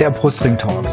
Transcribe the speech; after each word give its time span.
der 0.00 0.10
Brustring 0.10 0.56
Talk, 0.56 0.86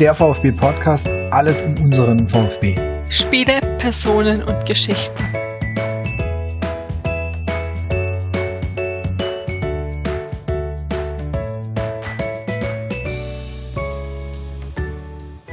der 0.00 0.12
VfB 0.12 0.50
Podcast, 0.50 1.08
alles 1.30 1.62
um 1.62 1.72
unseren 1.84 2.28
VfB. 2.28 2.74
Spiele, 3.08 3.60
Personen 3.78 4.42
und 4.42 4.66
Geschichten. 4.66 5.22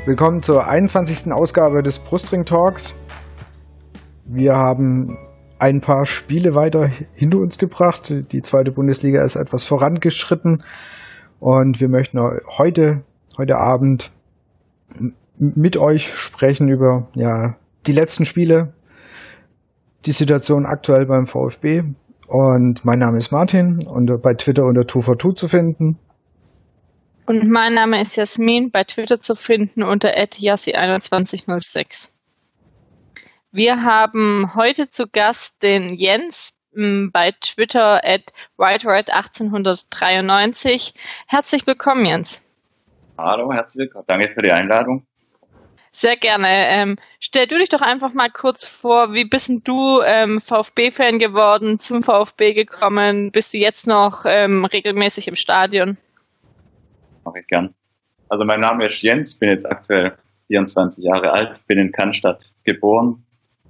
Willkommen 0.07 0.41
zur 0.41 0.67
21. 0.67 1.31
Ausgabe 1.31 1.83
des 1.83 1.99
Brustring 1.99 2.45
Talks. 2.45 2.95
Wir 4.25 4.55
haben 4.55 5.15
ein 5.59 5.81
paar 5.81 6.07
Spiele 6.07 6.55
weiter 6.55 6.89
hinter 7.13 7.37
uns 7.37 7.59
gebracht. 7.59 8.11
Die 8.31 8.41
zweite 8.41 8.71
Bundesliga 8.71 9.23
ist 9.23 9.35
etwas 9.35 9.63
vorangeschritten 9.63 10.63
und 11.39 11.79
wir 11.79 11.89
möchten 11.89 12.19
heute, 12.57 13.03
heute 13.37 13.57
Abend 13.57 14.11
mit 15.37 15.77
euch 15.77 16.15
sprechen 16.15 16.69
über 16.69 17.07
ja, 17.13 17.55
die 17.85 17.91
letzten 17.91 18.25
Spiele, 18.25 18.73
die 20.05 20.11
Situation 20.11 20.65
aktuell 20.65 21.05
beim 21.05 21.27
VfB. 21.27 21.83
Und 22.27 22.83
mein 22.83 22.99
Name 22.99 23.19
ist 23.19 23.31
Martin 23.31 23.87
und 23.87 24.21
bei 24.21 24.33
Twitter 24.33 24.65
unter 24.65 24.87
242 24.87 25.39
zu 25.39 25.47
finden. 25.47 25.99
Und 27.25 27.49
mein 27.49 27.73
Name 27.73 28.01
ist 28.01 28.15
Jasmin, 28.15 28.71
bei 28.71 28.83
Twitter 28.83 29.19
zu 29.19 29.35
finden 29.35 29.83
unter 29.83 30.17
@yassi2106. 30.17 32.11
Wir 33.51 33.83
haben 33.83 34.55
heute 34.55 34.89
zu 34.89 35.07
Gast 35.07 35.61
den 35.63 35.93
Jens 35.93 36.56
bei 36.77 37.33
Twitter 37.41 37.99
at 38.03 38.31
whitered1893. 38.57 40.93
Herzlich 41.27 41.65
willkommen, 41.65 42.05
Jens. 42.05 42.43
Hallo, 43.17 43.51
herzlich 43.51 43.85
willkommen. 43.85 44.05
Danke 44.07 44.29
für 44.33 44.43
die 44.43 44.51
Einladung. 44.51 45.07
Sehr 45.91 46.15
gerne. 46.15 46.47
Ähm, 46.47 46.97
stell 47.19 47.47
du 47.47 47.57
dich 47.57 47.69
doch 47.69 47.81
einfach 47.81 48.13
mal 48.13 48.29
kurz 48.29 48.67
vor, 48.67 49.13
wie 49.13 49.25
bist 49.25 49.51
du 49.63 50.01
ähm, 50.01 50.39
VfB-Fan 50.39 51.17
geworden, 51.17 51.79
zum 51.79 52.03
VfB 52.03 52.53
gekommen? 52.53 53.31
Bist 53.31 53.55
du 53.55 53.57
jetzt 53.57 53.87
noch 53.87 54.25
ähm, 54.25 54.65
regelmäßig 54.65 55.27
im 55.27 55.33
Stadion? 55.35 55.97
Mache 57.25 57.39
ich 57.39 57.47
gern. 57.47 57.73
Also 58.29 58.45
mein 58.45 58.59
Name 58.59 58.85
ist 58.85 59.01
Jens, 59.01 59.39
bin 59.39 59.49
jetzt 59.49 59.65
aktuell 59.65 60.15
24 60.47 61.03
Jahre 61.03 61.31
alt, 61.31 61.65
bin 61.65 61.79
in 61.79 61.91
Cannstatt 61.91 62.41
geboren, 62.63 63.25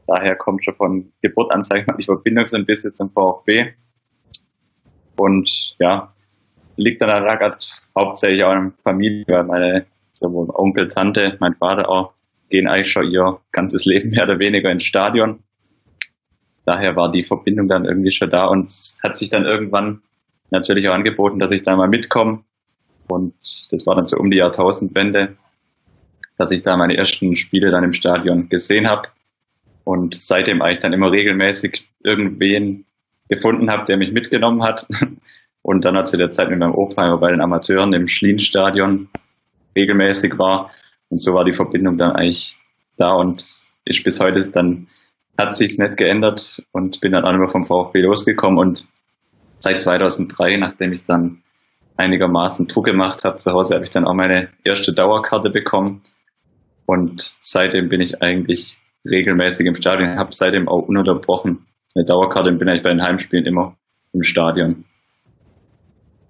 Daher 0.08 0.38
kommt 0.38 0.64
schon 0.64 0.76
von 0.76 1.12
Geburt 1.22 1.52
an, 1.52 1.64
sage 1.64 1.82
ich 1.82 1.88
mal, 1.88 1.98
die 1.98 2.06
Verbindung 2.06 2.48
so 2.48 2.56
ein 2.56 2.66
bisschen 2.66 2.96
zum 2.96 3.12
VfB. 3.12 3.74
Und 5.18 5.76
ja, 5.80 6.14
liegt 6.78 7.02
dann 7.02 7.10
da 7.10 7.58
hauptsächlich 7.98 8.44
auch 8.44 8.54
in 8.54 8.64
der 8.64 8.74
Familie, 8.84 9.26
weil 9.28 9.44
meine 9.44 9.86
sowohl 10.14 10.50
Onkel, 10.54 10.88
Tante, 10.88 11.36
mein 11.40 11.56
Vater 11.56 11.90
auch, 11.90 12.14
gehen 12.50 12.68
eigentlich 12.68 12.92
schon 12.92 13.12
ihr 13.12 13.40
ganzes 13.52 13.86
Leben 13.86 14.12
mehr 14.12 14.24
oder 14.24 14.40
weniger 14.40 14.72
ins 14.72 14.86
Stadion. 14.86 15.44
Daher 16.66 16.96
war 16.96 17.12
die 17.12 17.24
Verbindung 17.24 17.68
dann 17.68 17.86
irgendwie 17.86 18.12
schon 18.12 18.30
da 18.30 18.46
und 18.46 18.72
hat 19.04 19.18
sich 19.18 19.30
dann 19.30 19.46
irgendwann 19.46 20.02
natürlich 20.50 20.88
auch 20.88 20.94
angeboten, 20.94 21.40
dass 21.40 21.52
ich 21.52 21.64
da 21.64 21.76
mal 21.76 21.90
mitkomme. 21.90 22.44
Und 23.08 23.34
das 23.72 23.86
war 23.86 23.96
dann 23.96 24.06
so 24.06 24.18
um 24.18 24.32
die 24.32 24.38
Jahrtausendwende, 24.38 25.38
dass 26.38 26.52
ich 26.52 26.62
da 26.62 26.78
meine 26.78 26.98
ersten 26.98 27.36
Spiele 27.36 27.72
dann 27.72 27.84
im 27.84 27.94
Stadion 27.94 28.50
gesehen 28.50 28.90
habe 28.90 29.10
und 29.88 30.20
seitdem 30.20 30.62
eigentlich 30.62 30.82
dann 30.82 30.92
immer 30.92 31.14
regelmäßig 31.14 31.88
irgendwen 32.04 32.86
gefunden 33.30 33.72
habe, 33.72 33.86
der 33.86 33.96
mich 33.96 34.12
mitgenommen 34.12 34.62
hat. 34.62 34.86
Und 35.62 35.84
dann 35.84 35.98
hat 35.98 36.08
zu 36.08 36.18
der 36.18 36.30
Zeit 36.30 36.50
mit 36.50 36.60
meinem 36.60 36.76
Opa 36.76 37.16
bei 37.18 37.32
den 37.32 37.42
Amateuren 37.42 37.94
im 37.94 38.08
Schlienstadion 38.08 39.10
regelmäßig 39.78 40.38
war. 40.38 40.72
Und 41.10 41.22
so 41.22 41.34
war 41.34 41.45
die 41.45 41.54
Verbindung 41.54 41.98
dann 41.98 42.11
eigentlich 42.11 42.58
da 42.98 43.14
und 43.14 43.42
ist 43.86 44.04
bis 44.04 44.20
heute 44.20 44.50
dann 44.52 44.88
hat 45.38 45.56
sich's 45.56 45.78
nicht 45.78 45.98
geändert 45.98 46.64
und 46.72 47.00
bin 47.00 47.11
dann 47.11 47.23
auch 47.23 47.34
immer 47.34 47.50
vom 47.50 47.66
VfB 47.66 48.02
losgekommen 48.02 48.58
und 48.58 48.88
seit 49.60 49.82
2003, 49.82 50.58
nachdem 50.58 50.94
ich 50.94 51.04
dann 51.04 51.44
einigermaßen 51.95 52.67
Druck 52.67 52.86
gemacht 52.86 53.23
habe 53.23 53.38
zu 53.38 53.52
Hause, 53.52 53.76
habe 53.76 53.86
ich 53.86 53.92
dann 53.92 54.06
auch 54.06 54.16
meine 54.16 54.50
erste 54.64 54.94
Dauerkarte 54.94 55.50
bekommen 55.50 56.02
und 56.86 57.36
seitdem 57.40 57.88
bin 57.90 58.02
ich 58.02 58.22
eigentlich 58.22 58.78
regelmäßig 59.10 59.66
im 59.66 59.76
Stadion. 59.76 60.18
Habe 60.18 60.34
seitdem 60.34 60.68
auch 60.68 60.88
ununterbrochen 60.88 61.66
eine 61.95 62.06
Dauerkarte 62.06 62.50
und 62.50 62.60
bin 62.60 62.70
eigentlich 62.70 62.84
bei 62.84 62.90
den 62.90 63.04
Heimspielen 63.04 63.45
immer 63.45 63.76
im 64.14 64.23
Stadion. 64.23 64.86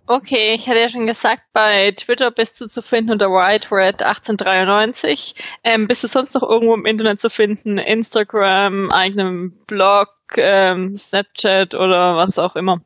Okay, 0.09 0.53
ich 0.55 0.69
hatte 0.69 0.79
ja 0.79 0.87
schon 0.87 1.05
gesagt, 1.05 1.41
bei 1.51 1.91
Twitter 1.91 2.31
bist 2.31 2.61
du 2.61 2.67
zu 2.67 2.81
finden 2.81 3.11
unter 3.11 3.27
WhiteRed1893. 3.27 5.35
Ähm, 5.65 5.87
bist 5.87 6.05
du 6.05 6.07
sonst 6.07 6.33
noch 6.33 6.43
irgendwo 6.43 6.73
im 6.75 6.85
Internet 6.85 7.19
zu 7.19 7.29
finden? 7.29 7.77
Instagram, 7.77 8.89
eigenem 8.89 9.51
Blog, 9.67 10.07
ähm, 10.37 10.95
Snapchat 10.95 11.75
oder 11.75 12.15
was 12.15 12.39
auch 12.39 12.55
immer? 12.55 12.81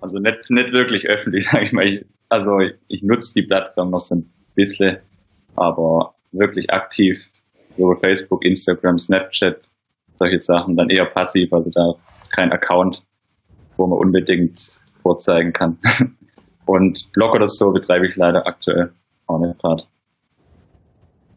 Also 0.00 0.18
nicht, 0.18 0.50
nicht 0.50 0.72
wirklich 0.72 1.06
öffentlich, 1.06 1.46
sage 1.50 1.66
ich 1.66 1.72
mal. 1.72 1.86
Ich, 1.86 2.04
also 2.28 2.58
ich, 2.58 2.74
ich 2.88 3.02
nutze 3.02 3.34
die 3.34 3.46
Plattform 3.46 3.90
noch 3.90 4.00
so 4.00 4.16
ein 4.16 4.28
bisschen, 4.56 4.98
aber 5.54 6.16
wirklich 6.32 6.72
aktiv 6.72 7.24
über 7.78 7.96
Facebook, 7.96 8.44
Instagram, 8.44 8.98
Snapchat, 8.98 9.60
solche 10.16 10.40
Sachen, 10.40 10.76
dann 10.76 10.90
eher 10.90 11.06
passiv, 11.06 11.52
also 11.52 11.70
da 11.70 11.94
ist 12.22 12.32
kein 12.32 12.52
Account, 12.52 13.02
wo 13.76 13.86
man 13.86 13.98
unbedingt 13.98 14.60
vorzeigen 15.02 15.52
kann. 15.52 15.78
Und 16.66 17.10
Blog 17.12 17.34
oder 17.34 17.46
so 17.46 17.72
betreibe 17.72 18.06
ich 18.06 18.16
leider 18.16 18.46
aktuell 18.46 18.92
auch 19.26 19.38
nicht 19.38 19.58
gerade. 19.58 19.84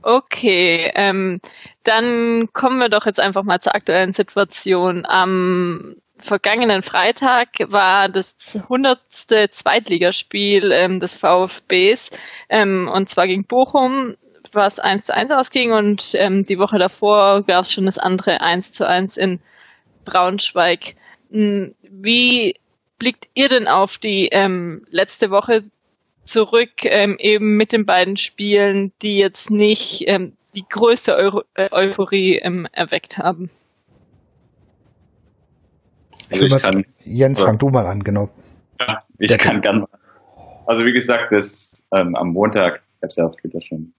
Okay, 0.04 0.92
ähm, 0.96 1.40
dann 1.84 2.50
kommen 2.54 2.80
wir 2.80 2.90
doch 2.90 3.06
jetzt 3.06 3.20
einfach 3.20 3.44
mal 3.44 3.60
zur 3.60 3.76
aktuellen 3.76 4.14
Situation. 4.14 5.06
Am 5.06 5.96
vergangenen 6.18 6.82
Freitag 6.82 7.50
war 7.68 8.10
das 8.10 8.36
100. 8.56 9.00
Zweitligaspiel 9.52 10.72
ähm, 10.72 11.00
des 11.00 11.16
VfBs 11.16 12.12
ähm, 12.50 12.90
und 12.92 13.10
zwar 13.10 13.28
gegen 13.28 13.46
Bochum 13.46 14.16
was 14.54 14.80
1 14.80 15.06
zu 15.06 15.16
1 15.16 15.32
ausging 15.32 15.72
und 15.72 16.12
ähm, 16.16 16.44
die 16.44 16.60
Woche 16.60 16.78
davor 16.78 17.44
gab 17.44 17.64
es 17.64 17.72
schon 17.72 17.86
das 17.86 17.98
andere 17.98 18.42
1 18.42 18.74
zu 18.74 18.88
1 18.88 19.18
in 19.18 19.40
Braunschweig. 20.06 20.96
Hm, 21.32 21.76
wie 21.90 22.56
blickt 23.00 23.30
ihr 23.34 23.50
denn 23.50 23.68
auf 23.68 23.98
die 23.98 24.28
ähm, 24.32 24.86
letzte 24.90 25.32
Woche 25.32 25.64
zurück, 26.24 26.84
ähm, 26.84 27.16
eben 27.20 27.58
mit 27.58 27.72
den 27.72 27.86
beiden 27.86 28.18
Spielen, 28.18 28.92
die 29.02 29.18
jetzt 29.18 29.50
nicht 29.50 30.04
ähm, 30.08 30.34
die 30.56 30.66
größte 30.68 31.16
Euro 31.16 31.44
äh, 31.56 31.70
Euphorie 31.72 32.38
ähm, 32.38 32.68
erweckt 32.72 33.18
haben? 33.18 33.50
Also 36.30 36.46
ich 36.46 36.62
kann, 36.62 36.86
Jens, 37.04 37.42
fang 37.42 37.58
du 37.58 37.70
mal 37.70 37.86
an, 37.86 38.04
genau. 38.04 38.30
Ja, 38.80 39.04
ich 39.18 39.28
Der 39.28 39.38
kann 39.38 39.62
gerne. 39.62 39.88
Also 40.66 40.86
wie 40.86 40.94
gesagt, 40.94 41.32
das 41.32 41.84
ähm, 41.94 42.16
am 42.16 42.30
Montag, 42.30 42.84
ich 42.98 43.02
habe 43.02 43.08
es 43.08 43.16
ja 43.18 43.26
auf 43.26 43.36
Twitter 43.36 43.62
schon 43.62 43.94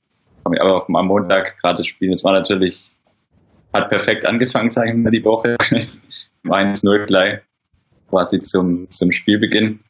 aber 0.60 0.86
am 0.88 1.06
Montag 1.06 1.58
gerade 1.60 1.78
das 1.78 1.86
Spiel, 1.86 2.10
das 2.10 2.24
war 2.24 2.32
natürlich, 2.32 2.92
hat 3.72 3.88
perfekt 3.88 4.28
angefangen, 4.28 4.70
sagen 4.70 5.02
wir 5.04 5.10
die 5.10 5.24
Woche. 5.24 5.56
1-0 6.44 7.06
gleich 7.06 7.40
quasi 8.08 8.40
zum, 8.42 8.90
zum 8.90 9.12
Spielbeginn. 9.12 9.80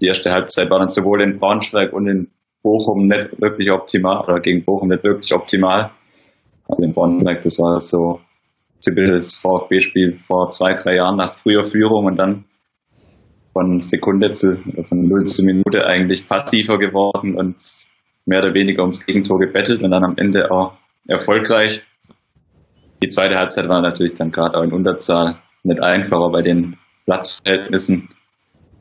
Die 0.00 0.06
erste 0.06 0.30
Halbzeit 0.30 0.70
war 0.70 0.78
dann 0.78 0.88
sowohl 0.88 1.22
in 1.22 1.38
Braunschweig 1.38 1.92
und 1.92 2.08
in 2.08 2.28
Bochum 2.62 3.08
nicht 3.08 3.40
wirklich 3.40 3.70
optimal, 3.70 4.24
oder 4.24 4.40
gegen 4.40 4.64
Bochum 4.64 4.88
nicht 4.88 5.04
wirklich 5.04 5.32
optimal. 5.34 5.90
Also 6.68 6.84
in 6.84 6.94
Braunschweig, 6.94 7.42
das 7.42 7.58
war 7.58 7.80
so 7.80 8.20
typisches 8.84 9.38
VfB-Spiel 9.38 10.18
vor 10.26 10.50
zwei, 10.50 10.74
drei 10.74 10.96
Jahren 10.96 11.16
nach 11.16 11.36
früher 11.38 11.66
Führung 11.66 12.06
und 12.06 12.16
dann 12.16 12.44
von 13.52 13.80
Sekunde 13.80 14.32
zu, 14.32 14.56
von 14.88 15.04
Null 15.04 15.26
zu 15.26 15.44
Minute 15.44 15.86
eigentlich 15.86 16.26
passiver 16.26 16.78
geworden 16.78 17.36
und 17.36 17.56
mehr 18.26 18.40
oder 18.40 18.54
weniger 18.54 18.82
ums 18.82 19.04
Gegentor 19.04 19.38
gebettelt 19.38 19.82
und 19.82 19.90
dann 19.90 20.04
am 20.04 20.16
Ende 20.16 20.50
auch 20.50 20.74
erfolgreich. 21.08 21.82
Die 23.02 23.08
zweite 23.08 23.36
Halbzeit 23.36 23.68
war 23.68 23.80
natürlich 23.80 24.16
dann 24.16 24.30
gerade 24.30 24.58
auch 24.58 24.62
in 24.62 24.72
Unterzahl 24.72 25.36
nicht 25.64 25.82
einfacher 25.82 26.30
bei 26.30 26.42
den 26.42 26.76
Platzverhältnissen. 27.04 28.08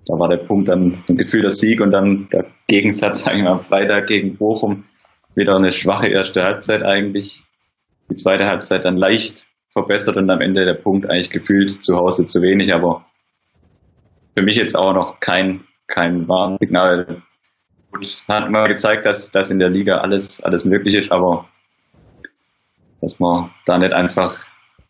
Da 0.07 0.19
war 0.19 0.29
der 0.29 0.45
Punkt 0.45 0.69
dann 0.69 1.03
ein 1.07 1.17
Gefühl 1.17 1.41
der 1.41 1.51
Sieg 1.51 1.81
und 1.81 1.91
dann 1.91 2.27
der 2.31 2.45
Gegensatz, 2.67 3.23
sagen 3.23 3.43
wir 3.43 3.51
am 3.51 3.59
Freitag 3.59 4.07
gegen 4.07 4.37
Bochum, 4.37 4.83
wieder 5.35 5.55
eine 5.55 5.71
schwache 5.71 6.07
erste 6.07 6.43
Halbzeit 6.43 6.83
eigentlich. 6.83 7.43
Die 8.09 8.15
zweite 8.15 8.45
Halbzeit 8.45 8.85
dann 8.85 8.97
leicht 8.97 9.45
verbessert 9.71 10.17
und 10.17 10.29
am 10.29 10.41
Ende 10.41 10.65
der 10.65 10.73
Punkt 10.73 11.09
eigentlich 11.09 11.29
gefühlt 11.29 11.83
zu 11.83 11.95
Hause 11.95 12.25
zu 12.25 12.41
wenig, 12.41 12.73
aber 12.73 13.05
für 14.37 14.43
mich 14.43 14.57
jetzt 14.57 14.77
auch 14.77 14.93
noch 14.93 15.19
kein, 15.19 15.61
kein 15.87 16.27
Warnsignal, 16.27 17.21
Gut, 17.91 18.23
hat 18.29 18.49
mal 18.49 18.67
gezeigt, 18.67 19.05
dass, 19.05 19.31
dass 19.31 19.49
in 19.49 19.59
der 19.59 19.69
Liga 19.69 19.97
alles, 19.97 20.41
alles 20.41 20.65
möglich 20.65 20.95
ist, 20.95 21.11
aber 21.11 21.45
dass 23.01 23.19
man 23.19 23.49
da 23.65 23.77
nicht 23.77 23.93
einfach 23.93 24.37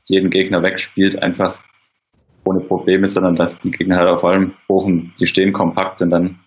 jeden 0.06 0.30
Gegner 0.30 0.62
wegspielt, 0.62 1.21
einfach 1.24 1.57
ohne 2.44 2.59
Probleme, 2.62 3.07
sondern 3.07 3.36
dass 3.36 3.59
die 3.59 3.71
Gegner 3.71 3.98
halt 3.98 4.09
auf 4.09 4.24
allem 4.24 4.53
Bochum, 4.68 5.13
die 5.19 5.27
stehen 5.27 5.53
kompakt 5.53 6.01
und 6.01 6.09
dann 6.09 6.39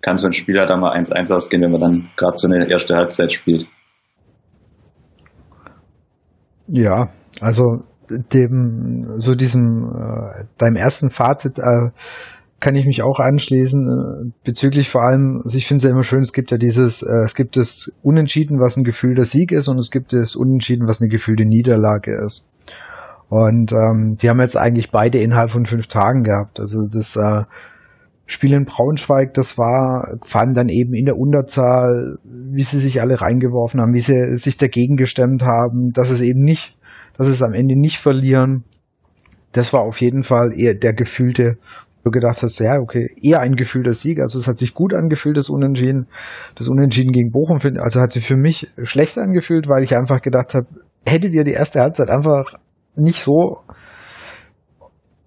kann 0.00 0.16
so 0.16 0.26
ein 0.26 0.32
Spieler 0.32 0.66
da 0.66 0.76
mal 0.76 0.96
1-1 0.96 1.34
ausgehen, 1.34 1.62
wenn 1.62 1.72
man 1.72 1.80
dann 1.80 2.10
gerade 2.16 2.36
so 2.36 2.48
eine 2.48 2.70
erste 2.70 2.94
Halbzeit 2.94 3.32
spielt. 3.32 3.66
Ja, 6.68 7.08
also 7.40 7.82
dem, 8.10 9.14
so 9.18 9.34
diesem, 9.34 9.90
äh, 9.90 10.44
deinem 10.58 10.76
ersten 10.76 11.10
Fazit 11.10 11.58
äh, 11.58 11.90
kann 12.60 12.74
ich 12.74 12.86
mich 12.86 13.02
auch 13.02 13.20
anschließen, 13.20 13.88
äh, 13.88 14.32
bezüglich 14.44 14.90
vor 14.90 15.02
allem, 15.02 15.42
also 15.44 15.56
ich 15.56 15.66
finde 15.66 15.78
es 15.78 15.84
ja 15.84 15.90
immer 15.90 16.02
schön, 16.02 16.20
es 16.20 16.32
gibt 16.32 16.50
ja 16.50 16.58
dieses, 16.58 17.02
äh, 17.02 17.24
es 17.24 17.34
gibt 17.34 17.56
das 17.56 17.92
Unentschieden, 18.02 18.58
was 18.60 18.76
ein 18.76 18.84
Gefühl 18.84 19.14
der 19.14 19.24
Sieg 19.24 19.52
ist 19.52 19.68
und 19.68 19.78
es 19.78 19.90
gibt 19.90 20.12
das 20.12 20.34
Unentschieden, 20.34 20.88
was 20.88 21.00
eine 21.00 21.08
gefühlte 21.08 21.44
Niederlage 21.44 22.20
ist. 22.24 22.46
Und 23.28 23.72
ähm, 23.72 24.16
die 24.20 24.28
haben 24.28 24.40
jetzt 24.40 24.56
eigentlich 24.56 24.90
beide 24.90 25.18
innerhalb 25.18 25.50
von 25.50 25.66
fünf 25.66 25.86
Tagen 25.86 26.24
gehabt. 26.24 26.60
Also 26.60 26.88
das 26.90 27.14
äh, 27.14 27.44
Spiel 28.26 28.52
in 28.54 28.64
Braunschweig, 28.64 29.34
das 29.34 29.56
war, 29.56 30.18
fand 30.24 30.56
dann 30.56 30.68
eben 30.68 30.94
in 30.94 31.04
der 31.04 31.16
Unterzahl, 31.16 32.18
wie 32.24 32.62
sie 32.62 32.78
sich 32.78 33.00
alle 33.00 33.20
reingeworfen 33.20 33.80
haben, 33.80 33.94
wie 33.94 34.00
sie 34.00 34.36
sich 34.36 34.56
dagegen 34.56 34.96
gestemmt 34.96 35.42
haben, 35.42 35.92
dass 35.92 36.10
es 36.10 36.22
eben 36.22 36.42
nicht, 36.42 36.76
dass 37.16 37.28
es 37.28 37.42
am 37.42 37.54
Ende 37.54 37.78
nicht 37.78 37.98
verlieren. 37.98 38.64
Das 39.52 39.72
war 39.72 39.82
auf 39.82 40.00
jeden 40.00 40.24
Fall 40.24 40.52
eher 40.58 40.74
der 40.74 40.92
gefühlte, 40.92 41.58
du 42.08 42.10
gedacht 42.10 42.42
hast, 42.42 42.58
ja, 42.58 42.78
okay, 42.80 43.08
eher 43.22 43.40
ein 43.40 43.54
gefühlter 43.54 43.94
Sieg. 43.94 44.20
Also 44.20 44.38
es 44.38 44.48
hat 44.48 44.58
sich 44.58 44.74
gut 44.74 44.94
angefühlt, 44.94 45.36
das 45.36 45.48
Unentschieden. 45.48 46.08
Das 46.54 46.68
Unentschieden 46.68 47.12
gegen 47.12 47.30
Bochum, 47.30 47.58
also 47.80 48.00
hat 48.00 48.12
sich 48.12 48.26
für 48.26 48.36
mich 48.36 48.68
schlecht 48.82 49.18
angefühlt, 49.18 49.68
weil 49.68 49.82
ich 49.82 49.96
einfach 49.96 50.22
gedacht 50.22 50.54
habe, 50.54 50.66
hättet 51.06 51.32
ihr 51.32 51.44
die 51.44 51.52
erste 51.52 51.80
Halbzeit 51.80 52.10
einfach 52.10 52.54
nicht 52.94 53.22
so, 53.22 53.58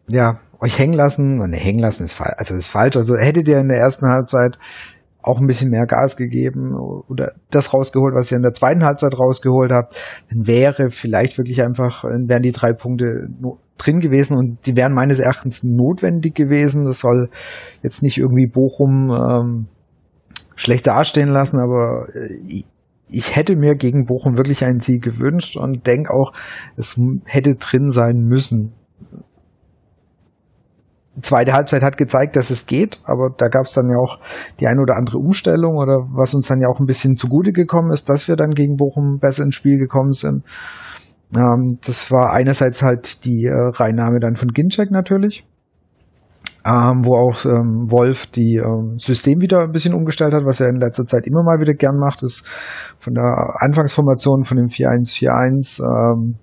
ja, 0.07 0.39
euch 0.60 0.78
hängen 0.78 0.94
lassen, 0.94 1.38
ne, 1.38 1.57
hängen 1.57 1.80
lassen 1.80 2.06
ist 2.06 2.13
falsch, 2.13 2.36
also 2.38 2.56
ist 2.56 2.68
falsch, 2.68 2.95
also 2.95 3.16
hättet 3.18 3.48
ihr 3.48 3.60
in 3.60 3.69
der 3.69 3.80
ersten 3.80 4.07
Halbzeit 4.07 4.60
auch 5.23 5.39
ein 5.39 5.47
bisschen 5.47 5.69
mehr 5.69 5.85
Gas 5.85 6.18
gegeben 6.18 6.75
oder 6.75 7.33
das 7.50 7.73
rausgeholt, 7.73 8.15
was 8.15 8.31
ihr 8.31 8.38
in 8.38 8.44
der 8.44 8.53
zweiten 8.53 8.83
Halbzeit 8.83 9.18
rausgeholt 9.18 9.71
habt, 9.71 9.95
dann 10.29 10.47
wäre 10.47 10.89
vielleicht 10.89 11.38
wirklich 11.38 11.62
einfach, 11.62 12.03
wären 12.03 12.41
die 12.41 12.51
drei 12.51 12.73
Punkte 12.73 13.27
drin 13.77 14.00
gewesen 14.00 14.38
und 14.38 14.65
die 14.65 14.75
wären 14.75 14.94
meines 14.94 15.19
Erachtens 15.19 15.63
notwendig 15.63 16.35
gewesen. 16.35 16.85
Das 16.85 17.00
soll 17.00 17.29
jetzt 17.83 18.03
nicht 18.03 18.18
irgendwie 18.18 18.47
Bochum 18.47 19.12
ähm, 19.12 19.68
schlecht 20.56 20.88
dastehen 20.88 21.29
lassen, 21.29 21.59
aber 21.59 22.07
äh, 22.13 22.63
ich 23.13 23.35
hätte 23.35 23.56
mir 23.56 23.75
gegen 23.75 24.06
Bochum 24.06 24.38
wirklich 24.38 24.63
einen 24.63 24.79
Sieg 24.79 25.03
gewünscht 25.03 25.57
und 25.57 25.85
denke 25.85 26.13
auch, 26.13 26.31
es 26.77 27.00
hätte 27.25 27.56
drin 27.56 27.91
sein 27.91 28.24
müssen. 28.24 28.74
Zweite 31.22 31.54
Halbzeit 31.54 31.84
hat 31.84 31.98
gezeigt, 31.98 32.36
dass 32.36 32.52
es 32.52 32.66
geht, 32.66 33.02
aber 33.04 33.30
da 33.36 33.48
gab 33.50 33.66
es 33.66 33.74
dann 33.74 33.90
ja 33.90 33.98
auch 33.98 34.19
die 34.60 34.68
ein 34.68 34.80
oder 34.80 34.96
andere 34.96 35.18
Umstellung 35.18 35.75
oder 35.75 36.08
was 36.13 36.34
uns 36.34 36.48
dann 36.48 36.62
ja 36.62 36.69
auch 36.69 36.80
ein 36.80 36.86
bisschen 36.86 37.18
zugute 37.18 37.52
gekommen 37.52 37.92
ist, 37.92 38.10
dass 38.10 38.28
wir 38.28 38.38
dann 38.38 38.52
gegen 38.52 38.78
Bochum 38.78 39.19
besser 39.19 39.44
ins 39.44 39.56
Spiel 39.56 39.78
gekommen 39.78 40.13
sind. 40.13 40.46
Ähm, 41.36 41.80
das 41.86 42.12
war 42.12 42.31
einerseits 42.31 42.81
halt 42.81 43.25
die 43.25 43.46
äh, 43.46 43.72
Reinnahme 43.74 44.19
dann 44.19 44.38
von 44.38 44.50
Ginczek 44.50 44.90
natürlich 44.90 45.46
ähm, 46.66 47.06
wo 47.06 47.16
auch 47.16 47.44
ähm, 47.46 47.90
Wolf 47.90 48.28
die 48.28 48.58
ähm, 48.58 49.00
System 49.00 49.42
wieder 49.42 49.62
ein 49.62 49.72
bisschen 49.72 49.94
umgestellt 49.94 50.34
hat, 50.34 50.46
was 50.46 50.60
er 50.60 50.69
in 50.69 50.80
letzter 50.80 51.06
Zeit 51.06 51.25
immer 51.25 51.44
mal 51.44 51.60
wieder 51.60 51.74
gern 51.74 51.98
macht, 51.98 52.22
ist 52.24 52.48
von 53.00 53.13
der 53.13 53.56
Anfangsformation 53.60 54.46
von 54.46 54.58
dem 54.58 54.68
4-1-4-1 54.68 55.81
ähm, 55.81 56.36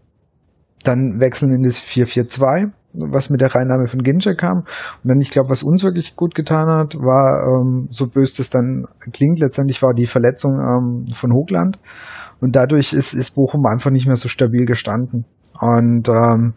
dann 0.82 1.20
wechseln 1.20 1.55
in 1.55 1.62
das 1.62 1.79
4-4-2, 1.79 2.73
was 2.93 3.31
mit 3.31 3.40
der 3.40 3.55
Reinnahme 3.55 3.87
von 3.87 4.02
Gincher 4.02 4.35
kam. 4.35 4.58
Und 5.02 5.08
dann, 5.08 5.20
ich 5.20 5.31
glaube, 5.31 5.50
was 5.50 5.62
uns 5.62 5.85
wirklich 5.85 6.17
gut 6.17 6.35
getan 6.35 6.69
hat, 6.69 6.96
war, 6.96 7.61
ähm, 7.61 7.88
so 7.90 8.06
böse 8.06 8.37
das 8.38 8.50
dann 8.50 8.87
klingt, 9.12 9.40
letztendlich 9.40 9.82
war 9.82 9.94
die 9.94 10.06
Verletzung 10.06 10.58
ähm, 10.58 11.14
von 11.14 11.32
Hochland. 11.32 11.79
Und 12.40 12.56
dadurch 12.56 12.93
ist, 12.93 13.14
ist 13.14 13.35
Bochum 13.35 13.67
einfach 13.67 13.90
nicht 13.90 14.06
mehr 14.06 14.17
so 14.17 14.29
stabil 14.29 14.64
gestanden. 14.64 15.25
Und 15.61 16.08
ähm, 16.08 16.55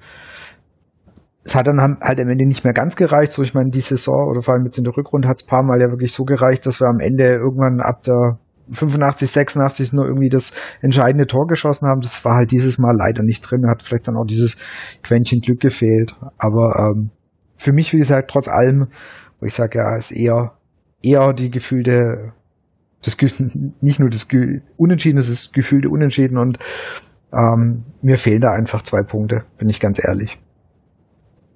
es 1.44 1.56
hat 1.56 1.68
dann 1.68 1.82
halt 1.82 2.20
am 2.20 2.30
Ende 2.30 2.46
nicht 2.46 2.64
mehr 2.64 2.74
ganz 2.74 2.96
gereicht. 2.96 3.32
So, 3.32 3.42
ich 3.42 3.54
meine, 3.54 3.72
die 3.72 3.80
Saison 3.80 4.30
oder 4.30 4.44
vor 4.44 4.54
allem 4.54 4.66
jetzt 4.66 4.78
in 4.78 4.84
der 4.84 4.96
Rückrunde 4.96 5.28
hat 5.28 5.42
es 5.42 5.46
paar 5.46 5.64
Mal 5.64 5.82
ja 5.82 5.90
wirklich 5.90 6.14
so 6.14 6.24
gereicht, 6.24 6.66
dass 6.66 6.80
wir 6.80 6.88
am 6.88 7.00
Ende 7.00 7.24
irgendwann 7.24 7.82
ab 7.82 8.02
der 8.04 8.38
85, 8.72 9.30
86 9.30 9.94
nur 9.94 10.06
irgendwie 10.06 10.30
das 10.30 10.54
entscheidende 10.82 11.28
Tor 11.28 11.48
geschossen 11.48 11.88
haben. 11.88 12.02
Das 12.02 12.24
war 12.26 12.36
halt 12.36 12.52
dieses 12.52 12.78
Mal 12.78 12.96
leider 12.96 13.24
nicht 13.24 13.42
drin. 13.42 13.70
Hat 13.70 13.84
vielleicht 13.84 14.08
dann 14.08 14.18
auch 14.18 14.26
dieses 14.26 14.58
Quäntchen 15.04 15.42
Glück 15.42 15.60
gefehlt. 15.60 16.16
Aber 16.38 16.76
ähm, 16.78 17.10
für 17.58 17.74
mich, 17.74 17.94
wie 17.94 18.00
gesagt, 18.00 18.32
trotz 18.32 18.48
allem, 18.48 18.88
wo 19.40 19.46
ich 19.46 19.54
sage, 19.54 19.80
ja, 19.80 19.96
ist 19.96 20.12
eher 20.12 20.54
eher 21.02 21.34
die 21.34 21.52
gefühlte, 21.52 22.34
das 23.04 23.18
nicht 23.82 24.00
nur 24.00 24.10
das 24.10 24.28
Unentschieden, 24.78 25.18
es 25.18 25.30
ist 25.30 25.54
gefühlte 25.54 25.90
Unentschieden 25.90 26.38
und 26.38 26.60
ähm, 27.34 27.86
mir 28.02 28.18
fehlen 28.18 28.42
da 28.42 28.52
einfach 28.52 28.82
zwei 28.82 29.04
Punkte, 29.04 29.46
bin 29.58 29.70
ich 29.70 29.80
ganz 29.80 30.00
ehrlich. 30.04 30.40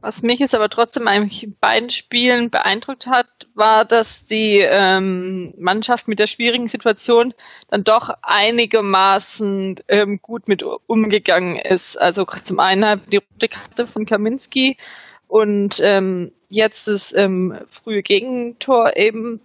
Was 0.05 0.21
mich 0.21 0.37
jetzt 0.37 0.53
aber 0.53 0.69
trotzdem 0.69 1.07
eigentlich 1.07 1.45
in 1.45 1.57
beiden 1.59 1.89
Spielen 1.89 2.51
beeindruckt 2.51 3.07
hat, 3.07 3.25
war, 3.55 3.85
dass 3.85 4.23
die 4.23 4.59
ähm, 4.59 5.55
Mannschaft 5.57 6.07
mit 6.07 6.19
der 6.19 6.27
schwierigen 6.27 6.67
Situation 6.67 7.33
dann 7.69 7.83
doch 7.83 8.11
einigermaßen 8.21 9.77
ähm, 9.87 10.19
gut 10.21 10.47
mit 10.47 10.61
umgegangen 10.61 11.55
ist. 11.55 11.99
Also 11.99 12.23
zum 12.23 12.59
einen 12.59 13.01
die 13.11 13.17
rote 13.17 13.47
Karte 13.47 13.87
von 13.87 14.05
Kaminski 14.05 14.77
und 15.27 15.79
ähm, 15.81 16.31
jetzt 16.49 16.87
das 16.87 17.11
ähm, 17.15 17.57
frühe 17.67 18.03
Gegentor 18.03 18.95
eben 18.97 19.41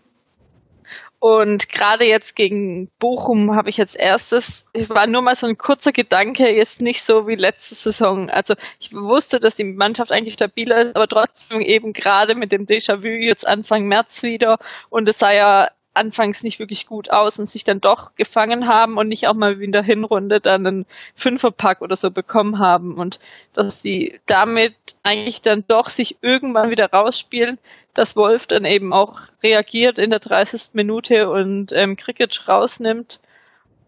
und 1.21 1.69
gerade 1.69 2.07
jetzt 2.07 2.35
gegen 2.35 2.89
Bochum 2.99 3.55
habe 3.55 3.69
ich 3.69 3.77
jetzt 3.77 3.95
erstes, 3.95 4.67
es 4.73 4.89
war 4.89 5.07
nur 5.07 5.21
mal 5.21 5.37
so 5.37 5.47
ein 5.47 5.59
kurzer 5.59 5.93
Gedanke, 5.93 6.51
jetzt 6.51 6.81
nicht 6.81 7.03
so 7.03 7.29
wie 7.29 7.35
letzte 7.35 7.75
Saison. 7.75 8.31
Also 8.31 8.55
ich 8.79 8.95
wusste, 8.95 9.39
dass 9.39 9.55
die 9.55 9.65
Mannschaft 9.65 10.13
eigentlich 10.13 10.35
stabiler 10.35 10.81
ist, 10.81 10.97
aber 10.97 11.09
trotzdem 11.09 11.61
eben 11.61 11.93
gerade 11.93 12.35
mit 12.35 12.53
dem 12.53 12.65
Déjà-vu 12.65 13.07
jetzt 13.07 13.47
Anfang 13.47 13.87
März 13.87 14.23
wieder 14.23 14.57
und 14.89 15.09
es 15.11 15.19
sah 15.19 15.33
ja 15.33 15.69
anfangs 15.95 16.43
nicht 16.43 16.59
wirklich 16.59 16.87
gut 16.87 17.11
aus 17.11 17.39
und 17.39 17.51
sich 17.51 17.65
dann 17.65 17.81
doch 17.81 18.15
gefangen 18.15 18.69
haben 18.69 18.97
und 18.97 19.09
nicht 19.09 19.27
auch 19.27 19.35
mal 19.35 19.59
wie 19.59 19.65
in 19.65 19.73
der 19.73 19.83
Hinrunde 19.83 20.41
dann 20.41 20.67
einen 20.67 20.87
Fünferpack 21.15 21.83
oder 21.83 21.97
so 21.97 22.11
bekommen 22.11 22.59
haben 22.59 22.95
und 22.95 23.19
dass 23.53 23.83
sie 23.83 24.21
damit 24.27 24.75
eigentlich 25.03 25.43
dann 25.43 25.65
doch 25.67 25.89
sich 25.89 26.19
irgendwann 26.23 26.71
wieder 26.71 26.91
rausspielen, 26.91 27.59
dass 27.93 28.17
Wolf 28.17 28.47
dann 28.47 28.65
eben 28.65 28.93
auch 28.93 29.19
reagiert 29.43 29.99
in 29.99 30.11
der 30.11 30.21
30. 30.21 30.75
Minute 30.75 31.29
und 31.29 31.73
ähm, 31.73 31.97
Krikic 31.97 32.47
rausnimmt 32.47 33.21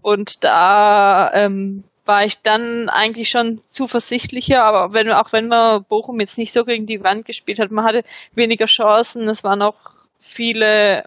und 0.02 0.42
da 0.42 1.32
ähm, 1.32 1.85
war 2.04 2.25
ich 2.25 2.42
dann 2.42 2.88
eigentlich 2.88 3.28
schon 3.28 3.61
zuversichtlicher, 3.71 4.64
aber 4.64 4.92
wenn 4.92 5.12
auch 5.12 5.32
wenn 5.32 5.47
man 5.47 5.85
Bochum 5.85 6.18
jetzt 6.18 6.37
nicht 6.37 6.52
so 6.52 6.64
gegen 6.64 6.87
die 6.87 7.04
Wand 7.04 7.25
gespielt 7.25 7.61
hat, 7.61 7.71
man 7.71 7.85
hatte 7.85 8.02
weniger 8.35 8.66
Chancen, 8.66 9.28
es 9.28 9.44
waren 9.44 9.62
auch 9.62 9.76
viele 10.18 11.04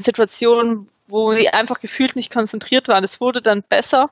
Situation, 0.00 0.88
wo 1.06 1.32
sie 1.32 1.48
einfach 1.48 1.80
gefühlt 1.80 2.16
nicht 2.16 2.32
konzentriert 2.32 2.88
waren. 2.88 3.04
Es 3.04 3.20
wurde 3.20 3.40
dann 3.40 3.62
besser, 3.62 4.10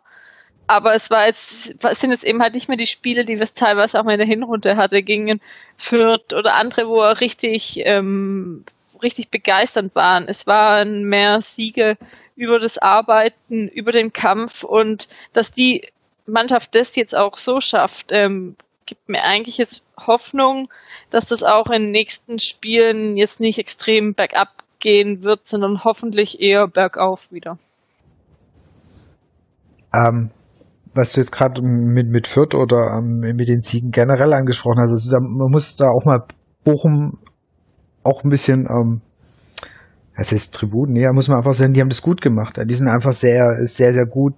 aber 0.66 0.94
es 0.94 1.10
war 1.10 1.26
jetzt, 1.26 1.74
es 1.84 2.00
sind 2.00 2.10
jetzt 2.10 2.24
eben 2.24 2.42
halt 2.42 2.54
nicht 2.54 2.68
mehr 2.68 2.76
die 2.76 2.86
Spiele, 2.86 3.24
die 3.24 3.38
wir 3.38 3.46
teilweise 3.46 4.00
auch 4.00 4.04
mal 4.04 4.12
in 4.12 4.18
der 4.18 4.26
Hinrunde 4.26 4.76
hatte, 4.76 5.02
gegen 5.02 5.40
Fürth 5.76 6.32
oder 6.32 6.54
andere, 6.54 6.88
wo 6.88 7.00
er 7.02 7.20
richtig, 7.20 7.82
ähm, 7.84 8.64
richtig 9.02 9.30
begeisternd 9.30 9.94
waren. 9.94 10.26
Es 10.28 10.46
waren 10.46 11.04
mehr 11.04 11.40
Siege 11.40 11.96
über 12.34 12.58
das 12.58 12.78
Arbeiten, 12.78 13.68
über 13.68 13.92
den 13.92 14.12
Kampf 14.12 14.64
und 14.64 15.08
dass 15.32 15.50
die 15.50 15.88
Mannschaft 16.26 16.74
das 16.74 16.96
jetzt 16.96 17.14
auch 17.14 17.36
so 17.36 17.60
schafft, 17.60 18.10
ähm, 18.10 18.56
gibt 18.86 19.08
mir 19.08 19.22
eigentlich 19.24 19.58
jetzt 19.58 19.82
Hoffnung, 19.98 20.68
dass 21.10 21.26
das 21.26 21.42
auch 21.42 21.66
in 21.66 21.82
den 21.82 21.90
nächsten 21.90 22.38
Spielen 22.38 23.16
jetzt 23.16 23.40
nicht 23.40 23.58
extrem 23.58 24.14
bergab 24.14 24.64
gehen 24.86 25.24
wird, 25.24 25.48
sondern 25.48 25.82
hoffentlich 25.82 26.40
eher 26.40 26.68
bergauf 26.68 27.32
wieder. 27.32 27.58
Ähm, 29.92 30.30
was 30.94 31.10
du 31.10 31.20
jetzt 31.20 31.32
gerade 31.32 31.60
mit, 31.60 32.08
mit 32.08 32.28
Fürth 32.28 32.54
oder 32.54 32.96
ähm, 32.96 33.18
mit 33.18 33.48
den 33.48 33.62
Siegen 33.62 33.90
generell 33.90 34.32
angesprochen 34.32 34.78
hast, 34.80 34.92
also 34.92 35.18
man 35.18 35.50
muss 35.50 35.74
da 35.74 35.86
auch 35.86 36.04
mal 36.04 36.24
Bochum 36.62 37.18
auch 38.04 38.22
ein 38.22 38.30
bisschen, 38.30 38.68
ähm, 38.70 39.00
das 40.16 40.30
ist 40.30 40.54
Tributen, 40.54 40.92
nee, 40.92 41.10
muss 41.10 41.26
man 41.26 41.38
einfach 41.38 41.54
sagen, 41.54 41.72
die 41.72 41.80
haben 41.80 41.88
das 41.88 42.00
gut 42.00 42.22
gemacht. 42.22 42.56
Die 42.64 42.74
sind 42.74 42.86
einfach 42.86 43.12
sehr, 43.12 43.66
sehr, 43.66 43.92
sehr 43.92 44.06
gut 44.06 44.34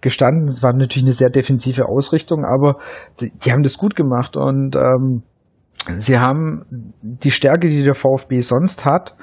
gestanden. 0.00 0.44
Es 0.44 0.62
war 0.62 0.72
natürlich 0.74 1.02
eine 1.02 1.12
sehr 1.12 1.30
defensive 1.30 1.86
Ausrichtung, 1.86 2.44
aber 2.44 2.78
die, 3.18 3.32
die 3.32 3.50
haben 3.50 3.64
das 3.64 3.78
gut 3.78 3.96
gemacht 3.96 4.36
und 4.36 4.76
ähm, 4.76 5.24
sie 5.98 6.18
haben 6.18 6.92
die 7.02 7.30
Stärke, 7.30 7.68
die 7.68 7.84
der 7.84 7.94
VfB 7.94 8.40
sonst 8.40 8.84
hat, 8.84 9.16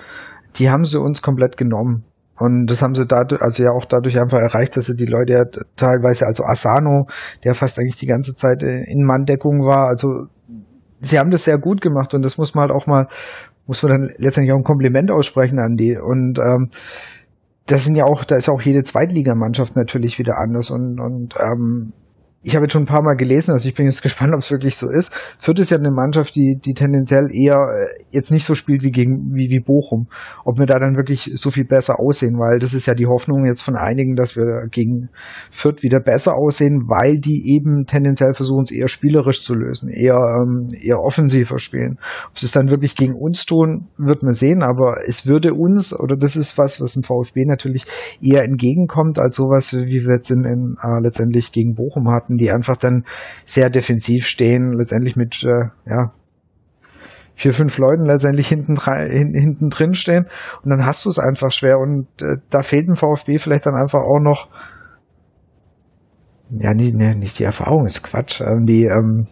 die 0.58 0.70
haben 0.70 0.86
sie 0.86 1.00
uns 1.00 1.22
komplett 1.22 1.58
genommen. 1.58 2.06
Und 2.38 2.68
das 2.68 2.82
haben 2.82 2.96
sie 2.96 3.06
dadurch, 3.06 3.42
also 3.42 3.64
ja 3.64 3.72
auch 3.72 3.86
dadurch 3.86 4.20
einfach 4.20 4.40
erreicht, 4.40 4.76
dass 4.76 4.86
sie 4.86 4.98
die 4.98 5.06
Leute 5.06 5.34
ja 5.34 5.44
teilweise, 5.78 6.26
also 6.26 6.44
Asano, 6.44 7.08
der 7.44 7.54
fast 7.54 7.80
eigentlich 7.80 7.96
die 7.96 8.08
ganze 8.08 8.36
Zeit 8.36 8.62
in 8.62 9.06
Manndeckung 9.06 9.66
war, 9.66 9.88
also 9.88 10.28
sie 11.00 11.18
haben 11.18 11.32
das 11.32 11.46
sehr 11.46 11.58
gut 11.58 11.82
gemacht 11.82 12.14
und 12.14 12.24
das 12.24 12.38
muss 12.38 12.54
man 12.54 12.64
halt 12.64 12.72
auch 12.72 12.88
mal, 12.88 13.08
muss 13.68 13.82
man 13.84 13.92
dann 13.92 14.12
letztendlich 14.18 14.54
auch 14.54 14.58
ein 14.58 14.64
Kompliment 14.64 15.12
aussprechen 15.12 15.60
an 15.60 15.78
die. 15.78 15.98
Und 15.98 16.40
ähm, 16.40 16.72
das 17.68 17.86
sind 17.86 17.96
ja 17.96 18.04
auch, 18.04 18.26
da 18.26 18.36
ist 18.36 18.48
ja 18.48 18.54
auch 18.54 18.62
jede 18.62 18.84
Zweitligamannschaft 18.84 19.76
natürlich 19.76 20.20
wieder 20.20 20.38
anders 20.38 20.70
und, 20.70 21.00
und 21.00 21.36
ähm, 21.40 21.94
ich 22.46 22.56
habe 22.56 22.66
jetzt 22.66 22.74
schon 22.74 22.84
ein 22.84 22.88
paar 22.88 23.02
Mal 23.02 23.16
gelesen, 23.16 23.54
also 23.54 23.68
ich 23.68 23.74
bin 23.74 23.86
jetzt 23.86 24.02
gespannt, 24.04 24.34
ob 24.34 24.40
es 24.40 24.52
wirklich 24.52 24.78
so 24.78 24.90
ist. 24.90 25.12
Fürth 25.40 25.60
ist 25.60 25.72
ja 25.72 25.78
eine 25.78 25.90
Mannschaft, 25.90 26.36
die, 26.36 26.58
die 26.64 26.76
tendenziell 26.76 27.30
eher 27.34 27.56
äh, 27.56 28.04
jetzt 28.12 28.32
nicht 28.32 28.46
so 28.46 28.54
spielt 28.54 28.84
wie 28.84 28.92
gegen 28.92 29.34
wie, 29.34 29.50
wie 29.50 29.60
Bochum. 29.60 30.08
Ob 30.44 30.60
wir 30.60 30.68
da 30.68 30.78
dann 30.78 30.96
wirklich 30.96 31.32
so 31.36 31.50
viel 31.50 31.66
besser 31.66 32.00
aussehen, 32.00 32.38
weil 32.38 32.60
das 32.60 32.76
ist 32.76 32.86
ja 32.86 32.94
die 32.94 33.08
Hoffnung 33.08 33.46
jetzt 33.46 33.64
von 33.64 33.76
einigen, 33.76 34.16
dass 34.16 34.38
wir 34.38 34.68
gegen 34.70 35.10
Fürth 35.50 35.82
wieder 35.82 36.00
besser 36.00 36.36
aussehen, 36.36 36.84
weil 36.88 37.20
die 37.20 37.56
eben 37.56 37.88
tendenziell 37.88 38.36
versuchen, 38.36 38.66
es 38.66 38.72
eher 38.72 38.88
spielerisch 38.88 39.44
zu 39.44 39.56
lösen, 39.56 39.90
eher, 39.90 40.20
ähm, 40.44 40.70
eher 40.80 41.02
offensiver 41.02 41.58
spielen. 41.58 41.98
Ob 42.30 42.38
sie 42.38 42.46
es 42.46 42.52
dann 42.52 42.70
wirklich 42.70 42.96
gegen 42.96 43.16
uns 43.16 43.48
tun, 43.48 43.88
wird 43.98 44.22
man 44.22 44.34
sehen, 44.34 44.62
aber 44.62 44.98
es 45.08 45.26
würde 45.26 45.56
uns, 45.56 46.00
oder 46.00 46.16
das 46.16 46.36
ist 46.36 46.60
was, 46.60 46.80
was 46.80 46.96
im 46.96 47.02
VfB 47.02 47.46
natürlich 47.46 47.86
eher 48.22 48.44
entgegenkommt, 48.44 49.18
als 49.18 49.36
sowas, 49.36 49.74
wie 49.74 50.06
wir 50.06 50.16
jetzt 50.16 50.30
in, 50.30 50.44
in 50.44 50.78
äh, 50.84 51.00
letztendlich 51.02 51.52
gegen 51.52 51.74
Bochum 51.74 52.12
hatten 52.12 52.35
Mannschaften, 52.36 52.38
die 52.38 52.52
einfach 52.52 52.78
dann 52.78 53.06
sehr 53.46 53.70
defensiv 53.70 54.28
stehen, 54.28 54.74
letztendlich 54.74 55.16
mit 55.16 55.44
äh, 55.44 55.70
ja, 55.86 56.14
vier, 57.36 57.54
fünf 57.54 57.78
Leuten 57.78 58.06
letztendlich 58.06 58.48
hinten, 58.48 58.78
hinten 58.80 59.70
drin 59.70 59.94
stehen 59.94 60.28
und 60.64 60.70
dann 60.70 60.86
hast 60.86 61.06
du 61.06 61.10
es 61.10 61.20
einfach 61.20 61.52
schwer 61.52 61.80
und 61.80 62.08
äh, 62.22 62.38
da 62.50 62.62
fehlt 62.62 62.88
dem 62.88 62.96
VfB 62.96 63.40
vielleicht 63.40 63.66
dann 63.66 63.76
einfach 63.76 64.02
auch 64.02 64.20
noch 64.20 64.50
ja, 66.52 66.76
nee, 66.76 66.92
nicht 66.92 67.40
die 67.40 67.44
Erfahrung, 67.44 67.88
ist 67.88 68.04
Quatsch. 68.04 68.40
Ähm, 68.40 68.68
die, 68.68 68.86
ähm, 68.86 69.26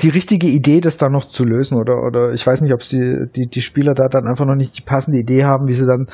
die 0.00 0.08
richtige 0.08 0.46
Idee, 0.46 0.80
das 0.80 0.96
dann 0.96 1.12
noch 1.12 1.26
zu 1.26 1.44
lösen 1.44 1.76
oder 1.76 2.02
oder 2.02 2.32
ich 2.32 2.46
weiß 2.46 2.60
nicht, 2.60 2.72
ob 2.72 2.82
sie 2.82 3.26
die 3.34 3.46
die 3.46 3.62
Spieler 3.62 3.94
da 3.94 4.08
dann 4.08 4.26
einfach 4.26 4.46
noch 4.46 4.54
nicht 4.54 4.78
die 4.78 4.82
passende 4.82 5.18
Idee 5.18 5.44
haben, 5.44 5.66
wie 5.66 5.74
sie 5.74 5.86
dann 5.86 6.08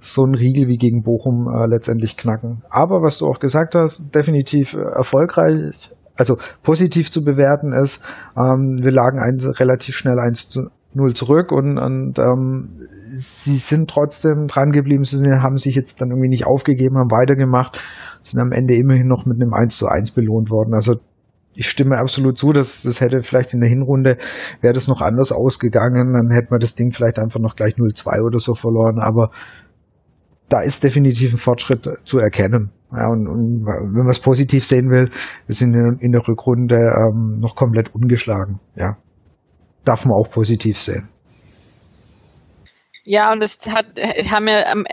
so 0.00 0.24
einen 0.24 0.34
Riegel 0.34 0.68
wie 0.68 0.76
gegen 0.76 1.02
Bochum 1.02 1.48
äh, 1.48 1.66
letztendlich 1.66 2.16
knacken. 2.16 2.62
Aber 2.68 3.02
was 3.02 3.18
du 3.18 3.26
auch 3.26 3.38
gesagt 3.38 3.74
hast, 3.74 4.14
definitiv 4.14 4.74
äh, 4.74 4.80
erfolgreich, 4.80 5.90
also 6.16 6.36
positiv 6.62 7.10
zu 7.10 7.24
bewerten 7.24 7.72
ist, 7.72 8.04
ähm, 8.36 8.78
wir 8.80 8.90
lagen 8.90 9.18
ein, 9.18 9.38
relativ 9.40 9.96
schnell 9.96 10.18
1 10.18 10.50
zu 10.50 10.68
0 10.94 11.14
zurück 11.14 11.52
und, 11.52 11.78
und 11.78 12.18
ähm, 12.18 12.88
sie 13.14 13.56
sind 13.56 13.88
trotzdem 13.88 14.46
dran 14.46 14.72
geblieben, 14.72 15.04
sie 15.04 15.30
haben 15.40 15.56
sich 15.56 15.74
jetzt 15.74 16.00
dann 16.00 16.10
irgendwie 16.10 16.28
nicht 16.28 16.46
aufgegeben, 16.46 16.98
haben 16.98 17.10
weitergemacht, 17.10 17.80
sind 18.20 18.40
am 18.40 18.52
Ende 18.52 18.74
immerhin 18.74 19.06
noch 19.06 19.24
mit 19.24 19.40
einem 19.40 19.54
1 19.54 19.76
zu 19.76 19.86
1 19.86 20.10
belohnt 20.10 20.50
worden. 20.50 20.74
Also 20.74 20.96
ich 21.54 21.68
stimme 21.68 21.98
absolut 21.98 22.38
zu, 22.38 22.52
dass 22.52 22.82
das 22.82 23.00
hätte 23.00 23.22
vielleicht 23.22 23.54
in 23.54 23.60
der 23.60 23.68
Hinrunde 23.68 24.18
wäre 24.60 24.72
das 24.72 24.88
noch 24.88 25.00
anders 25.00 25.32
ausgegangen, 25.32 26.12
dann 26.12 26.30
hätte 26.30 26.50
man 26.50 26.60
das 26.60 26.74
Ding 26.74 26.92
vielleicht 26.92 27.18
einfach 27.18 27.40
noch 27.40 27.56
gleich 27.56 27.74
0-2 27.74 28.22
oder 28.22 28.38
so 28.38 28.54
verloren, 28.54 28.98
aber 28.98 29.30
da 30.48 30.60
ist 30.60 30.84
definitiv 30.84 31.32
ein 31.32 31.38
Fortschritt 31.38 31.88
zu 32.04 32.18
erkennen. 32.18 32.70
Ja, 32.92 33.08
und, 33.08 33.26
und 33.26 33.64
wenn 33.64 34.02
man 34.02 34.10
es 34.10 34.20
positiv 34.20 34.66
sehen 34.66 34.90
will, 34.90 35.10
wir 35.46 35.54
sind 35.54 35.74
in, 36.00 36.12
der 36.12 36.28
Rückrunde 36.28 36.76
ähm, 36.76 37.40
noch 37.40 37.56
komplett 37.56 37.94
ungeschlagen. 37.94 38.60
Ja, 38.76 38.98
darf 39.84 40.04
man 40.04 40.14
auch 40.14 40.30
positiv 40.30 40.76
sehen. 40.76 41.08
Ja, 43.04 43.32
und 43.32 43.42
es 43.42 43.58
hat, 43.66 43.98
haben 43.98 44.46
ja 44.46 44.74
man 44.74 44.84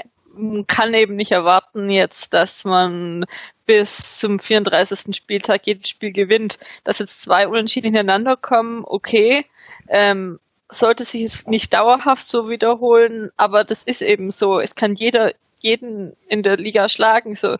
kann 0.67 0.93
eben 0.93 1.15
nicht 1.15 1.31
erwarten 1.31 1.89
jetzt, 1.89 2.33
dass 2.33 2.65
man 2.65 3.25
bis 3.65 4.17
zum 4.17 4.39
34. 4.39 5.15
Spieltag 5.15 5.61
jedes 5.65 5.89
Spiel 5.89 6.11
gewinnt. 6.11 6.57
Dass 6.83 6.99
jetzt 6.99 7.21
zwei 7.21 7.47
Unentschieden 7.47 7.87
hintereinander 7.87 8.35
kommen, 8.35 8.83
okay. 8.85 9.45
Ähm, 9.87 10.39
sollte 10.71 11.03
sich 11.03 11.23
es 11.23 11.47
nicht 11.47 11.73
dauerhaft 11.73 12.29
so 12.29 12.49
wiederholen, 12.49 13.31
aber 13.37 13.63
das 13.63 13.83
ist 13.83 14.01
eben 14.01 14.29
so. 14.29 14.59
Es 14.59 14.75
kann 14.75 14.93
jeder 14.93 15.33
jeden 15.59 16.15
in 16.27 16.43
der 16.43 16.57
Liga 16.57 16.87
schlagen. 16.87 17.35
So 17.35 17.57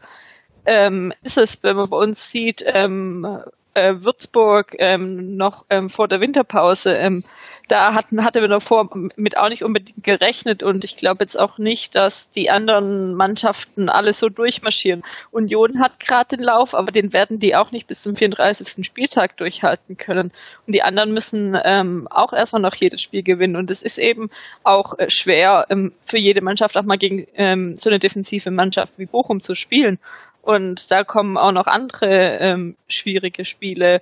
ähm, 0.66 1.14
ist 1.24 1.38
es, 1.38 1.64
wenn 1.64 1.76
man 1.76 1.90
bei 1.90 1.98
uns 1.98 2.32
sieht, 2.32 2.64
ähm, 2.66 3.26
äh, 3.74 3.94
Würzburg 4.00 4.76
ähm, 4.80 5.36
noch 5.38 5.66
ähm, 5.70 5.90
vor 5.90 6.08
der 6.08 6.22
Winterpause 6.22 6.94
ähm, 6.94 7.24
da 7.70 7.94
hatten, 7.94 8.24
hatte 8.26 8.42
man 8.42 8.50
davor 8.50 8.90
mit 9.16 9.38
auch 9.38 9.50
nicht 9.50 9.64
unbedingt 9.64 10.04
gerechnet 10.04 10.64
und 10.64 10.84
ich 10.84 10.96
glaube 10.96 11.20
jetzt 11.22 11.40
auch 11.40 11.58
nicht, 11.58 11.96
dass 11.96 12.30
die 12.32 12.50
anderen 12.50 13.14
Mannschaften 13.16 13.90
alle 13.90 14.12
so 14.14 14.28
durchmarschieren. 14.28 15.04
Union 15.32 15.80
hat 15.80 16.00
gerade 16.00 16.36
den 16.36 16.44
Lauf, 16.44 16.74
aber 16.74 16.92
den 16.92 17.14
werden 17.14 17.40
die 17.40 17.56
auch 17.56 17.72
nicht 17.72 17.88
bis 17.88 18.02
zum 18.02 18.16
34. 18.16 18.86
Spieltag 18.86 19.38
durchhalten 19.38 19.98
können. 19.98 20.32
Und 20.66 20.74
die 20.74 20.82
anderen 20.82 21.14
müssen 21.14 21.58
ähm, 21.64 22.08
auch 22.10 22.34
erstmal 22.34 22.62
noch 22.62 22.76
jedes 22.76 23.02
Spiel 23.02 23.24
gewinnen. 23.24 23.56
Und 23.56 23.70
es 23.70 23.84
ist 23.84 24.00
eben 24.00 24.30
auch 24.64 24.98
äh, 24.98 25.10
schwer 25.10 25.68
ähm, 25.70 25.94
für 26.04 26.18
jede 26.18 26.42
Mannschaft 26.42 26.78
auch 26.78 26.84
mal 26.84 26.98
gegen 26.98 27.28
ähm, 27.36 27.78
so 27.78 27.90
eine 27.90 28.00
defensive 28.00 28.52
Mannschaft 28.52 28.98
wie 28.98 29.06
Bochum 29.06 29.42
zu 29.42 29.54
spielen. 29.54 30.00
Und 30.42 30.92
da 30.92 31.04
kommen 31.04 31.38
auch 31.38 31.52
noch 31.52 31.68
andere 31.68 32.38
ähm, 32.40 32.76
schwierige 32.88 33.46
Spiele 33.46 34.02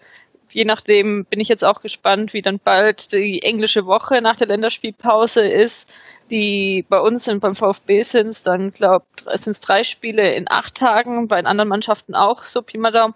je 0.52 0.66
nachdem 0.66 1.26
bin 1.26 1.40
ich 1.40 1.48
jetzt 1.48 1.64
auch 1.64 1.82
gespannt, 1.82 2.34
wie 2.34 2.42
dann 2.42 2.60
bald 2.60 3.12
die 3.12 3.42
englische 3.42 3.86
Woche 3.86 4.22
nach 4.22 4.36
der 4.36 4.48
Länderspielpause 4.48 5.42
ist, 5.42 5.92
die 6.30 6.86
bei 6.90 7.00
uns 7.00 7.26
sind, 7.26 7.40
beim 7.40 7.56
VfB 7.56 8.02
sind 8.02 8.28
es 8.28 8.44
dann, 8.44 8.72
glaube 8.72 9.06
ich, 9.18 9.42
sind 9.42 9.52
es 9.52 9.60
drei 9.60 9.84
Spiele 9.84 10.34
in 10.34 10.50
acht 10.50 10.76
Tagen, 10.76 11.28
bei 11.28 11.38
den 11.38 11.48
anderen 11.48 11.70
Mannschaften 11.70 12.16
auch, 12.16 12.44
so 12.44 12.62
Pi 12.62 12.78
mal 12.78 12.92
Daumen. 12.92 13.16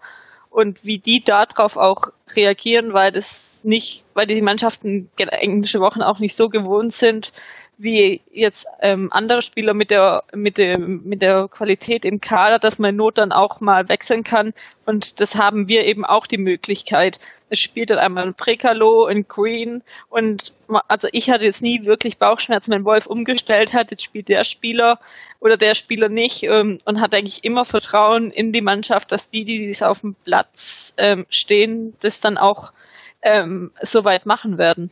Und 0.49 0.85
wie 0.85 0.99
die 0.99 1.23
darauf 1.23 1.77
auch 1.77 2.11
reagieren, 2.35 2.93
weil 2.93 3.11
das 3.11 3.63
nicht, 3.63 4.05
weil 4.13 4.25
die 4.25 4.41
Mannschaften 4.41 5.09
englische 5.17 5.79
Wochen 5.79 6.01
auch 6.01 6.19
nicht 6.19 6.35
so 6.35 6.49
gewohnt 6.49 6.93
sind, 6.93 7.31
wie 7.77 8.21
jetzt 8.31 8.67
ähm, 8.81 9.09
andere 9.11 9.41
Spieler 9.41 9.73
mit 9.73 9.89
der 9.89 10.23
mit 10.33 10.57
dem 10.57 11.01
mit 11.03 11.21
der 11.21 11.47
Qualität 11.47 12.05
im 12.05 12.21
Kader, 12.21 12.59
dass 12.59 12.79
man 12.79 12.95
Not 12.95 13.17
dann 13.17 13.31
auch 13.31 13.59
mal 13.59 13.89
wechseln 13.89 14.23
kann 14.23 14.53
und 14.85 15.19
das 15.19 15.35
haben 15.35 15.67
wir 15.67 15.85
eben 15.85 16.05
auch 16.05 16.27
die 16.27 16.37
Möglichkeit. 16.37 17.19
Es 17.49 17.59
spielt 17.59 17.89
dann 17.89 17.97
einmal 17.97 18.25
ein 18.25 18.33
Prekalo, 18.33 19.05
ein 19.05 19.27
Green 19.27 19.83
und 20.09 20.53
also 20.87 21.09
ich 21.11 21.29
hatte 21.29 21.45
jetzt 21.45 21.61
nie 21.61 21.83
wirklich 21.85 22.17
Bauchschmerzen, 22.17 22.71
wenn 22.71 22.85
Wolf 22.85 23.07
umgestellt 23.07 23.73
hat, 23.73 23.91
jetzt 23.91 24.03
spielt 24.03 24.29
der 24.29 24.43
Spieler 24.43 24.99
oder 25.39 25.57
der 25.57 25.75
Spieler 25.75 26.07
nicht 26.07 26.43
ähm, 26.43 26.79
und 26.85 27.01
hat 27.01 27.13
eigentlich 27.13 27.43
immer 27.43 27.65
Vertrauen 27.65 28.31
in 28.31 28.53
die 28.53 28.61
Mannschaft, 28.61 29.11
dass 29.11 29.27
die, 29.27 29.43
die 29.43 29.75
auf 29.83 30.01
dem 30.01 30.15
Platz 30.23 30.93
ähm, 30.97 31.25
stehen, 31.29 31.95
das 31.99 32.20
dann 32.21 32.37
auch 32.37 32.73
ähm, 33.21 33.71
soweit 33.81 34.25
machen 34.25 34.57
werden. 34.57 34.91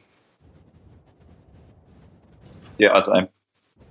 Ja, 2.77 2.91
also 2.93 3.11
ein 3.11 3.27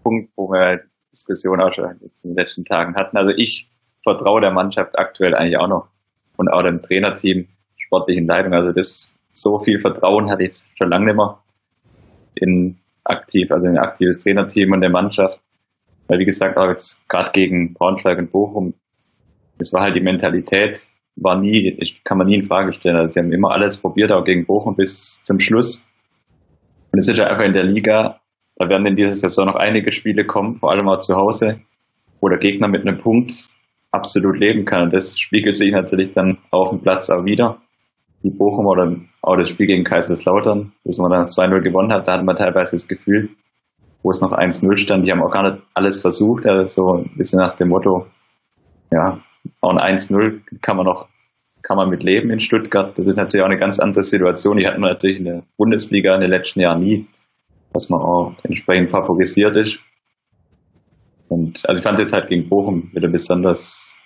Punkt, 0.02 0.30
wo 0.36 0.50
wir 0.50 0.82
Diskussion 1.12 1.60
auch 1.60 1.72
schon 1.72 1.98
jetzt 2.00 2.24
in 2.24 2.30
den 2.30 2.36
letzten 2.36 2.64
Tagen 2.64 2.94
hatten. 2.94 3.16
Also 3.16 3.30
ich 3.30 3.68
vertraue 4.02 4.40
der 4.40 4.50
Mannschaft 4.50 4.98
aktuell 4.98 5.34
eigentlich 5.34 5.58
auch 5.58 5.68
noch 5.68 5.88
und 6.36 6.48
auch 6.48 6.62
dem 6.62 6.80
Trainerteam, 6.80 7.48
sportlichen 7.76 8.26
Leitung. 8.26 8.54
Also 8.54 8.72
das 8.72 9.12
so 9.32 9.58
viel 9.58 9.78
Vertrauen 9.78 10.30
hatte 10.30 10.44
ich 10.44 10.64
schon 10.76 10.90
lange 10.90 11.06
nicht 11.06 11.16
mehr 11.16 11.38
in 12.36 12.78
aktiv, 13.04 13.50
also 13.50 13.66
in 13.66 13.72
ein 13.72 13.78
aktives 13.78 14.18
Trainerteam 14.18 14.72
und 14.72 14.80
der 14.80 14.90
Mannschaft. 14.90 15.40
Weil 16.06 16.20
wie 16.20 16.24
gesagt, 16.24 16.56
auch 16.56 16.68
jetzt 16.68 17.06
gerade 17.08 17.32
gegen 17.32 17.74
Braunschweig 17.74 18.18
und 18.18 18.32
Bochum, 18.32 18.74
es 19.58 19.72
war 19.72 19.82
halt 19.82 19.96
die 19.96 20.00
Mentalität, 20.00 20.80
war 21.20 21.40
nie, 21.40 21.76
ich 21.78 22.02
kann 22.04 22.18
man 22.18 22.26
nie 22.26 22.36
in 22.36 22.44
Frage 22.44 22.72
stellen. 22.72 22.96
Also 22.96 23.12
sie 23.12 23.20
haben 23.20 23.32
immer 23.32 23.52
alles 23.52 23.80
probiert, 23.80 24.12
auch 24.12 24.24
gegen 24.24 24.46
Bochum 24.46 24.76
bis 24.76 25.22
zum 25.24 25.40
Schluss. 25.40 25.84
Und 26.92 26.98
es 26.98 27.08
ist 27.08 27.18
ja 27.18 27.26
einfach 27.26 27.44
in 27.44 27.52
der 27.52 27.64
Liga 27.64 28.20
da 28.58 28.68
werden 28.68 28.86
in 28.86 28.96
dieser 28.96 29.14
Saison 29.14 29.46
noch 29.46 29.54
einige 29.54 29.92
Spiele 29.92 30.26
kommen, 30.26 30.56
vor 30.56 30.72
allem 30.72 30.88
auch 30.88 30.98
zu 30.98 31.14
Hause, 31.14 31.60
wo 32.20 32.28
der 32.28 32.38
Gegner 32.38 32.66
mit 32.66 32.86
einem 32.86 32.98
Punkt 32.98 33.48
absolut 33.92 34.38
leben 34.38 34.64
kann. 34.64 34.82
Und 34.82 34.94
das 34.94 35.18
spiegelt 35.18 35.56
sich 35.56 35.70
natürlich 35.70 36.12
dann 36.12 36.38
auf 36.50 36.70
dem 36.70 36.80
Platz 36.80 37.08
auch 37.08 37.24
wieder. 37.24 37.58
Die 38.24 38.30
Bochum 38.30 38.66
oder 38.66 38.96
auch 39.22 39.36
das 39.36 39.48
Spiel 39.48 39.68
gegen 39.68 39.84
Kaiserslautern, 39.84 40.72
das 40.84 40.98
man 40.98 41.12
dann 41.12 41.26
2-0 41.26 41.60
gewonnen 41.60 41.92
hat, 41.92 42.08
da 42.08 42.14
hat 42.14 42.24
man 42.24 42.34
teilweise 42.34 42.74
das 42.74 42.88
Gefühl, 42.88 43.28
wo 44.02 44.10
es 44.10 44.20
noch 44.20 44.32
1-0 44.32 44.76
stand, 44.76 45.06
die 45.06 45.12
haben 45.12 45.22
auch 45.22 45.30
gar 45.30 45.48
nicht 45.48 45.62
alles 45.74 46.00
versucht, 46.00 46.44
also 46.44 46.66
so 46.66 46.98
ein 46.98 47.16
bisschen 47.16 47.38
nach 47.38 47.54
dem 47.56 47.68
Motto, 47.68 48.06
ja, 48.90 49.20
ein 49.60 49.78
1-0 49.78 50.40
kann 50.60 50.76
man 50.76 50.86
noch, 50.86 51.08
kann 51.62 51.76
man 51.76 51.90
mit 51.90 52.02
leben 52.02 52.30
in 52.30 52.40
Stuttgart. 52.40 52.98
Das 52.98 53.06
ist 53.06 53.16
natürlich 53.16 53.42
auch 53.42 53.50
eine 53.50 53.58
ganz 53.58 53.78
andere 53.78 54.02
Situation. 54.02 54.56
Die 54.56 54.66
hatten 54.66 54.80
wir 54.80 54.88
natürlich 54.88 55.18
in 55.18 55.24
der 55.24 55.42
Bundesliga 55.56 56.14
in 56.14 56.20
den 56.20 56.30
letzten 56.30 56.60
Jahren 56.60 56.80
nie 56.80 57.06
dass 57.72 57.90
man 57.90 58.00
auch 58.00 58.34
entsprechend 58.42 58.90
favorisiert 58.90 59.56
ist. 59.56 59.78
Und 61.28 61.68
also 61.68 61.78
ich 61.78 61.84
fand 61.84 61.98
es 61.98 62.04
jetzt 62.04 62.12
halt 62.12 62.28
gegen 62.28 62.48
Bochum 62.48 62.90
wieder 62.92 63.08
besonders, 63.08 64.00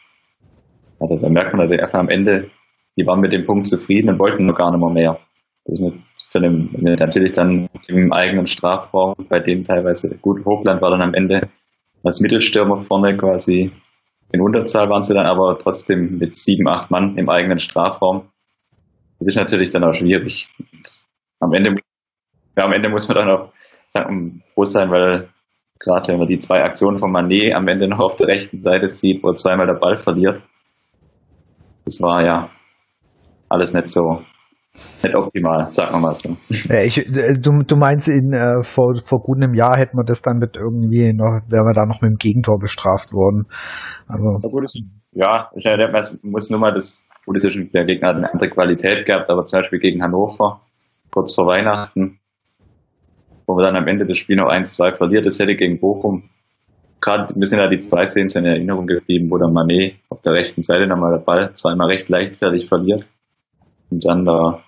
also 0.98 1.16
da 1.16 1.28
merkt 1.28 1.54
man 1.54 1.70
einfach 1.70 1.98
am 1.98 2.08
Ende, 2.08 2.50
die 2.98 3.06
waren 3.06 3.20
mit 3.20 3.32
dem 3.32 3.46
Punkt 3.46 3.68
zufrieden 3.68 4.10
und 4.10 4.18
wollten 4.18 4.46
nur 4.46 4.54
gar 4.54 4.70
nicht 4.70 4.80
mehr 4.80 4.90
mehr. 4.90 5.18
Das 5.64 5.78
ist 5.78 6.26
für 6.30 6.40
den, 6.40 6.70
natürlich 6.80 7.32
dann 7.32 7.68
im 7.86 8.12
eigenen 8.12 8.46
Strafraum, 8.46 9.14
bei 9.28 9.38
dem 9.38 9.64
teilweise 9.64 10.16
gut 10.16 10.44
Hochland 10.44 10.82
war 10.82 10.90
dann 10.90 11.02
am 11.02 11.14
Ende 11.14 11.48
als 12.02 12.20
Mittelstürmer 12.20 12.78
vorne 12.78 13.16
quasi 13.16 13.70
in 14.32 14.40
Unterzahl 14.40 14.88
waren 14.88 15.02
sie 15.02 15.14
dann 15.14 15.26
aber 15.26 15.58
trotzdem 15.58 16.18
mit 16.18 16.34
sieben, 16.34 16.66
acht 16.68 16.90
Mann 16.90 17.16
im 17.18 17.28
eigenen 17.28 17.58
Strafraum 17.58 18.30
Das 19.18 19.28
ist 19.28 19.36
natürlich 19.36 19.70
dann 19.70 19.84
auch 19.84 19.92
schwierig. 19.92 20.48
Am 21.40 21.52
Ende, 21.52 21.76
ja, 22.56 22.64
am 22.64 22.72
Ende 22.72 22.88
muss 22.88 23.06
man 23.08 23.18
dann 23.18 23.30
auch 23.30 23.52
sagen, 23.88 24.42
froh 24.54 24.64
sein, 24.64 24.90
weil 24.90 25.28
gerade 25.78 26.08
wenn 26.08 26.18
man 26.18 26.28
die 26.28 26.38
zwei 26.38 26.62
Aktionen 26.62 26.98
von 26.98 27.12
Manet 27.12 27.54
am 27.54 27.68
Ende 27.68 27.88
noch 27.88 27.98
auf 27.98 28.16
der 28.16 28.28
rechten 28.28 28.62
Seite 28.62 28.88
sieht, 28.88 29.22
wo 29.22 29.28
er 29.28 29.36
zweimal 29.36 29.66
der 29.66 29.74
Ball 29.74 29.98
verliert, 29.98 30.42
das 31.84 32.00
war 32.00 32.24
ja 32.24 32.48
alles 33.48 33.74
nicht 33.74 33.88
so 33.88 34.22
nicht 35.02 35.16
optimal, 35.16 35.72
sagen 35.72 35.92
wir 35.94 36.00
mal 36.00 36.14
so. 36.14 36.36
Ja, 36.48 36.82
ich, 36.82 36.98
äh, 36.98 37.38
du, 37.38 37.62
du 37.62 37.76
meinst, 37.76 38.08
in, 38.08 38.32
äh, 38.32 38.62
vor, 38.62 38.94
vor 39.04 39.20
gut 39.20 39.36
einem 39.36 39.54
Jahr 39.54 39.76
hätten 39.76 39.96
wir 39.96 40.04
das 40.04 40.22
dann 40.22 40.38
mit 40.38 40.56
irgendwie 40.56 41.12
noch, 41.12 41.40
wären 41.48 41.66
wir 41.66 41.74
da 41.74 41.84
noch 41.84 42.00
mit 42.00 42.10
dem 42.10 42.16
Gegentor 42.16 42.58
bestraft 42.58 43.12
worden. 43.12 43.46
Also. 44.06 44.38
Ja, 45.12 45.50
ich 45.54 45.66
muss 46.22 46.50
nur 46.50 46.60
mal 46.60 46.72
das, 46.72 47.06
gut, 47.26 47.36
ist 47.36 47.52
schon, 47.52 47.70
der 47.72 47.84
Gegner 47.84 48.08
hat 48.08 48.16
eine 48.16 48.32
andere 48.32 48.48
Qualität 48.48 49.04
gehabt, 49.04 49.30
aber 49.30 49.44
zum 49.44 49.60
Beispiel 49.60 49.78
gegen 49.78 50.02
Hannover, 50.02 50.62
kurz 51.12 51.34
vor 51.34 51.46
Weihnachten, 51.46 52.18
wo 53.46 53.54
wir 53.56 53.64
dann 53.64 53.76
am 53.76 53.86
Ende 53.86 54.06
das 54.06 54.16
Spiel 54.16 54.36
noch 54.36 54.50
1-2 54.50 54.96
verliert, 54.96 55.26
das 55.26 55.38
hätte 55.38 55.54
gegen 55.54 55.80
Bochum. 55.80 56.24
Gerade, 57.02 57.34
wir 57.34 57.46
sind 57.46 57.58
ja 57.58 57.68
die 57.68 57.80
zwei 57.80 58.06
Szenen 58.06 58.28
in 58.28 58.44
Erinnerung 58.44 58.86
geblieben, 58.86 59.28
wo 59.30 59.36
der 59.36 59.48
Manet 59.48 59.96
auf 60.08 60.22
der 60.22 60.34
rechten 60.34 60.62
Seite 60.62 60.86
nochmal 60.86 61.18
der 61.18 61.24
Ball 61.24 61.52
zweimal 61.54 61.88
recht 61.88 62.08
leichtfertig 62.08 62.68
verliert 62.68 63.06
und 63.92 64.04
dann 64.04 64.24
der 64.24 64.62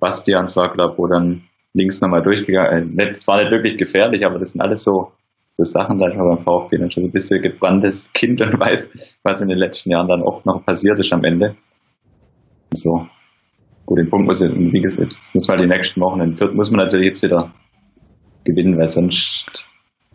Bastian 0.00 0.48
zwar, 0.48 0.72
glaube 0.72 0.98
wo 0.98 1.06
dann 1.06 1.42
links 1.72 2.00
nochmal 2.00 2.22
durchgegangen 2.22 2.98
ist. 2.98 3.06
Äh, 3.06 3.10
es 3.10 3.28
war 3.28 3.40
nicht 3.40 3.52
wirklich 3.52 3.78
gefährlich, 3.78 4.26
aber 4.26 4.38
das 4.38 4.52
sind 4.52 4.60
alles 4.60 4.82
so, 4.82 5.12
so 5.52 5.62
Sachen, 5.64 5.98
da 5.98 6.08
ich 6.08 6.16
mal 6.16 6.34
beim 6.34 6.44
VfB 6.44 6.78
dann 6.78 6.90
schon 6.90 7.04
ein 7.04 7.12
bisschen 7.12 7.42
gebranntes 7.42 8.12
Kind 8.12 8.40
und 8.40 8.58
weiß, 8.60 8.90
was 9.22 9.40
in 9.40 9.48
den 9.48 9.58
letzten 9.58 9.90
Jahren 9.90 10.08
dann 10.08 10.22
oft 10.22 10.44
noch 10.46 10.64
passiert 10.64 10.98
ist 10.98 11.12
am 11.12 11.24
Ende. 11.24 11.54
So. 12.72 13.06
Gut, 13.86 13.98
den 13.98 14.10
Punkt 14.10 14.26
muss, 14.26 14.42
wie 14.42 14.80
gesagt, 14.80 15.16
muss 15.34 15.48
man 15.48 15.60
die 15.60 15.66
nächsten 15.66 16.00
Wochen 16.00 16.20
in 16.20 16.34
Fürth 16.34 16.54
muss 16.54 16.70
man 16.70 16.84
natürlich 16.84 17.08
jetzt 17.08 17.22
wieder 17.22 17.52
gewinnen, 18.44 18.78
weil 18.78 18.88
sonst 18.88 19.64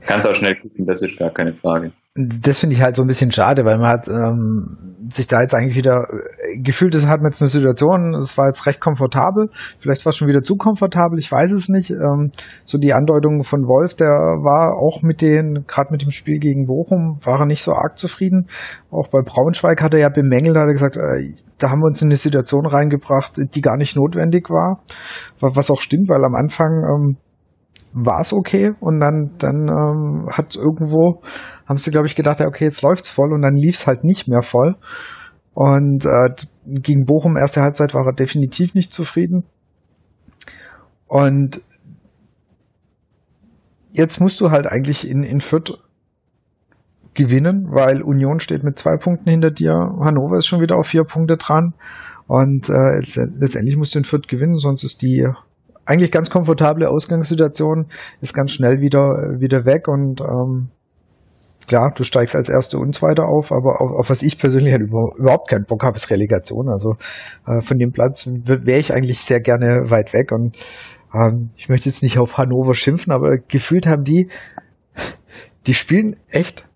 kann 0.06 0.20
es 0.20 0.26
auch 0.26 0.36
schnell 0.36 0.56
kippen, 0.56 0.86
das 0.86 1.02
ist 1.02 1.18
gar 1.18 1.32
keine 1.32 1.54
Frage 1.54 1.92
das 2.18 2.62
finde 2.62 2.76
ich 2.76 2.82
halt 2.82 2.96
so 2.96 3.02
ein 3.02 3.08
bisschen 3.10 3.32
schade, 3.32 3.66
weil 3.66 3.78
man 3.78 3.92
hat 3.92 4.08
ähm, 4.08 5.10
sich 5.10 5.28
da 5.28 5.42
jetzt 5.42 5.54
eigentlich 5.54 5.76
wieder 5.76 6.08
äh, 6.10 6.62
gefühlt, 6.62 6.96
es 6.96 7.06
hat 7.06 7.22
man 7.22 7.32
jetzt 7.32 7.42
eine 7.42 7.50
Situation, 7.50 8.16
es 8.16 8.38
war 8.38 8.48
jetzt 8.48 8.66
recht 8.66 8.80
komfortabel, 8.80 9.50
vielleicht 9.80 10.06
war 10.06 10.12
es 10.12 10.16
schon 10.16 10.30
wieder 10.30 10.42
zu 10.42 10.56
komfortabel, 10.56 11.20
ich 11.20 11.30
weiß 11.30 11.52
es 11.52 11.68
nicht. 11.68 11.92
Ähm, 11.92 12.32
so 12.64 12.78
die 12.78 12.94
Andeutung 12.94 13.44
von 13.44 13.68
Wolf, 13.68 13.96
der 13.96 14.08
war 14.08 14.78
auch 14.78 15.02
mit 15.02 15.22
den, 15.22 15.66
gerade 15.68 15.92
mit 15.92 16.04
dem 16.04 16.12
Spiel 16.12 16.40
gegen 16.40 16.68
Bochum, 16.68 17.20
war 17.22 17.42
er 17.42 17.46
nicht 17.46 17.64
so 17.64 17.74
arg 17.74 18.00
zufrieden. 18.00 18.48
Auch 18.92 19.10
bei 19.10 19.22
Braunschweig 19.22 19.82
hat 19.82 19.94
er 19.94 20.00
ja 20.00 20.10
bemängelt, 20.10 20.56
hat 20.56 20.68
er 20.68 20.72
gesagt, 20.72 20.96
äh, 20.96 21.34
da 21.58 21.70
haben 21.70 21.82
wir 21.82 21.88
uns 21.88 22.02
in 22.02 22.08
eine 22.08 22.16
Situation 22.16 22.66
reingebracht, 22.66 23.34
die 23.38 23.62
gar 23.62 23.76
nicht 23.76 23.98
notwendig 23.98 24.50
war, 24.50 24.84
was 25.42 25.70
auch 25.70 25.82
stimmt, 25.82 26.08
weil 26.08 26.24
am 26.24 26.36
Anfang 26.36 26.84
ähm, 26.84 27.18
war 27.96 28.20
es 28.20 28.34
okay 28.34 28.74
und 28.82 29.00
dann, 29.00 29.36
dann 29.40 29.68
ähm, 29.70 30.30
hat 30.30 30.56
irgendwo, 30.56 31.22
haben 31.66 31.78
sie, 31.78 31.92
glaube 31.92 32.08
ich, 32.08 32.16
gedacht, 32.16 32.42
ja, 32.42 32.48
okay, 32.48 32.66
jetzt 32.66 32.82
läuft's 32.82 33.10
voll 33.10 33.34
und 33.34 33.42
dann 33.42 33.56
lief's 33.56 33.88
halt 33.88 34.04
nicht 34.04 34.28
mehr 34.28 34.42
voll. 34.42 34.76
Und 35.54 36.06
äh, 36.06 36.36
gegen 36.66 37.06
Bochum 37.06 37.38
erste 37.38 37.62
Halbzeit 37.62 37.94
war 37.94 38.06
er 38.06 38.14
definitiv 38.14 38.76
nicht 38.76 38.94
zufrieden. 38.94 39.46
Und 41.08 41.62
jetzt 43.94 44.20
musst 44.20 44.42
du 44.42 44.52
halt 44.52 44.68
eigentlich 44.68 45.10
in, 45.10 45.24
in 45.24 45.40
Fürth 45.40 45.80
gewinnen, 47.14 47.68
weil 47.70 48.02
Union 48.02 48.42
steht 48.42 48.64
mit 48.64 48.78
zwei 48.78 48.98
Punkten 48.98 49.30
hinter 49.30 49.52
dir, 49.52 49.72
Hannover 50.02 50.38
ist 50.38 50.48
schon 50.48 50.60
wieder 50.60 50.76
auf 50.76 50.88
vier 50.88 51.06
Punkte 51.06 51.38
dran 51.38 51.74
und 52.28 52.68
äh, 52.68 53.00
letztendlich 53.40 53.78
musst 53.78 53.96
du 53.96 54.00
in 54.00 54.06
Fürth 54.06 54.28
gewinnen, 54.28 54.58
sonst 54.58 54.84
ist 54.84 55.02
die 55.02 55.26
eigentlich 55.86 56.12
ganz 56.12 56.30
komfortable 56.30 56.90
Ausgangssituation 56.90 57.88
ist 58.22 58.34
ganz 58.34 58.52
schnell 58.52 58.82
wieder, 58.82 59.40
wieder 59.40 59.66
weg 59.66 59.88
und 59.88 60.22
ähm, 60.22 60.70
klar, 61.68 61.94
du 61.96 62.04
steigst 62.04 62.36
als 62.36 62.50
Erster 62.50 62.80
und 62.80 62.96
Zweiter 62.96 63.28
auf, 63.28 63.52
aber 63.52 63.82
auf, 63.82 63.92
auf 63.92 64.10
was 64.10 64.22
ich 64.24 64.38
persönlich 64.38 64.74
halt 64.74 64.84
über, 64.84 65.14
überhaupt 65.18 65.50
keinen 65.50 65.66
Bock 65.66 65.84
habe, 65.84 65.98
ist 65.98 66.10
Relegation. 66.10 66.70
Also 66.70 66.96
äh, 67.48 67.62
von 67.62 67.78
dem 67.78 67.92
Platz 67.92 68.28
wäre 68.28 68.80
ich 68.80 68.94
eigentlich 68.94 69.20
sehr 69.20 69.40
gerne 69.40 69.90
weit 69.90 70.14
weg 70.14 70.32
und 70.32 70.56
ähm, 71.14 71.52
ich 71.56 71.70
möchte 71.70 71.90
jetzt 71.90 72.04
nicht 72.04 72.20
auf 72.20 72.38
Hannover 72.38 72.76
schimpfen, 72.76 73.12
aber 73.12 73.38
gefühlt 73.38 73.88
haben 73.88 74.04
die, 74.04 74.30
die 75.68 75.74
spielen 75.74 76.18
echt 76.30 76.68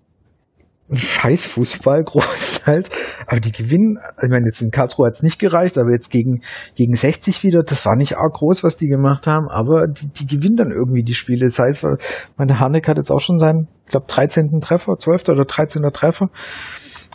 scheiß 0.92 1.46
Fußball 1.46 2.04
großteils, 2.06 2.90
aber 3.28 3.40
die 3.40 3.52
gewinnen, 3.52 4.00
ich 4.22 4.30
meine, 4.30 4.46
jetzt 4.46 4.62
in 4.62 4.72
Karlsruhe 4.72 5.08
hat 5.08 5.14
es 5.14 5.24
nicht 5.24 5.40
gereicht, 5.40 5.78
aber 5.78 5.92
jetzt 5.92 6.10
gegen, 6.10 6.42
gegen 6.76 6.96
60 6.96 7.44
wieder, 7.44 7.62
das 7.64 7.86
war 7.86 7.96
nicht 7.96 8.18
arg 8.18 8.34
groß, 8.34 8.64
was 8.64 8.78
die 8.78 8.88
gemacht 8.88 9.28
haben, 9.28 9.50
aber 9.50 9.88
die, 9.88 10.08
die 10.08 10.28
gewinnen 10.28 10.56
dann 10.56 10.72
irgendwie 10.72 11.04
die 11.04 11.14
Spiele. 11.14 11.46
Das 11.46 11.60
heißt, 11.60 11.86
meine 12.38 12.60
Harnik 12.60 12.88
hat 12.88 12.98
jetzt 12.98 13.12
auch 13.12 13.20
schon 13.20 13.40
seinen, 13.40 13.68
ich 13.86 13.92
glaube, 13.92 14.08
13. 14.08 14.60
Treffer, 14.62 14.98
12. 14.98 15.30
oder 15.30 15.46
13. 15.46 15.84
Treffer. 15.94 16.30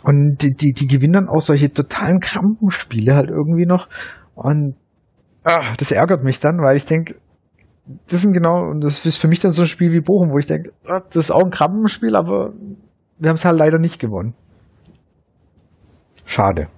Und 0.03 0.37
die, 0.41 0.53
die, 0.53 0.73
die 0.73 0.87
gewinnen 0.87 1.13
dann 1.13 1.29
auch 1.29 1.41
solche 1.41 1.71
totalen 1.73 2.19
Krampenspiele 2.19 3.15
halt 3.15 3.29
irgendwie 3.29 3.65
noch. 3.65 3.87
Und 4.35 4.75
ah, 5.43 5.73
das 5.77 5.91
ärgert 5.91 6.23
mich 6.23 6.39
dann, 6.39 6.57
weil 6.59 6.77
ich 6.77 6.85
denke, 6.85 7.15
das 8.07 8.21
sind 8.21 8.33
genau, 8.33 8.69
und 8.69 8.83
das 8.83 9.05
ist 9.05 9.17
für 9.17 9.27
mich 9.27 9.39
dann 9.39 9.51
so 9.51 9.61
ein 9.63 9.67
Spiel 9.67 9.91
wie 9.91 10.01
Bochum, 10.01 10.31
wo 10.31 10.37
ich 10.37 10.47
denke, 10.47 10.71
ah, 10.87 11.01
das 11.07 11.25
ist 11.25 11.31
auch 11.31 11.43
ein 11.43 11.51
Krampenspiel, 11.51 12.15
aber 12.15 12.53
wir 13.17 13.29
haben 13.29 13.35
es 13.35 13.45
halt 13.45 13.57
leider 13.57 13.79
nicht 13.79 13.99
gewonnen. 13.99 14.33
Schade. 16.25 16.69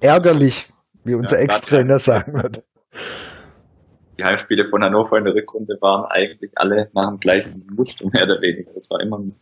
Ärgerlich, 0.00 0.72
wie 1.02 1.14
unser 1.14 1.38
ja, 1.38 1.44
Ex-Trainer 1.44 1.98
sagen 1.98 2.34
wird. 2.34 2.64
Die 4.18 4.24
Heimspiele 4.24 4.68
von 4.68 4.84
Hannover 4.84 5.18
in 5.18 5.24
der 5.24 5.34
Rückrunde 5.34 5.76
waren 5.80 6.04
eigentlich 6.04 6.52
alle 6.56 6.88
nach 6.94 7.08
dem 7.08 7.18
gleichen 7.18 7.66
Muster, 7.74 8.04
mehr 8.12 8.24
oder 8.24 8.40
weniger. 8.40 8.70
Es 8.76 8.88
war 8.90 9.00
immer 9.00 9.18
ein 9.18 9.34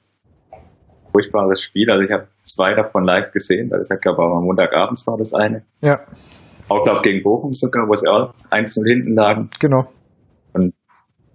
furchtbares 1.13 1.61
Spiel. 1.61 1.91
Also 1.91 2.05
ich 2.05 2.11
habe 2.11 2.29
zwei 2.43 2.75
davon 2.75 3.05
live 3.05 3.33
gesehen, 3.33 3.71
weil 3.71 3.83
ich 3.83 4.01
glaube, 4.01 4.23
am 4.23 4.45
Montagabends 4.45 5.07
war 5.07 5.19
das 5.19 5.35
eine. 5.35 5.65
Ja. 5.81 6.01
Auch 6.69 6.85
das 6.85 7.03
gegen 7.03 7.23
Bochum 7.23 7.53
sogar, 7.53 7.87
wo 7.87 7.95
sie 7.95 8.09
auch 8.09 8.33
1 8.51 8.75
hinten 8.87 9.15
lagen. 9.15 9.51
Genau. 9.61 9.85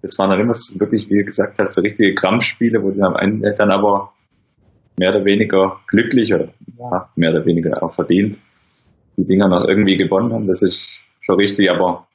Das 0.01 0.17
waren 0.19 0.29
dann 0.29 0.39
immer 0.39 0.53
wirklich, 0.53 1.09
wie 1.09 1.19
du 1.19 1.25
gesagt 1.25 1.59
hast, 1.59 1.73
so 1.73 1.81
richtige 1.81 2.13
Krampfspiele, 2.13 2.81
wo 2.83 2.91
die 2.91 3.01
am 3.01 3.15
Ende 3.15 3.53
dann 3.53 3.71
aber 3.71 4.13
mehr 4.97 5.09
oder 5.09 5.25
weniger 5.25 5.79
glücklich 5.87 6.33
oder 6.33 6.49
ja, 6.77 7.09
mehr 7.15 7.31
oder 7.31 7.45
weniger 7.45 7.81
auch 7.83 7.93
verdient 7.93 8.37
die 9.17 9.25
Dinger 9.25 9.47
noch 9.47 9.65
irgendwie 9.67 9.97
gewonnen 9.97 10.31
haben. 10.31 10.47
Das 10.47 10.61
ist 10.61 10.87
schon 11.21 11.35
richtig, 11.35 11.69
aber 11.69 12.07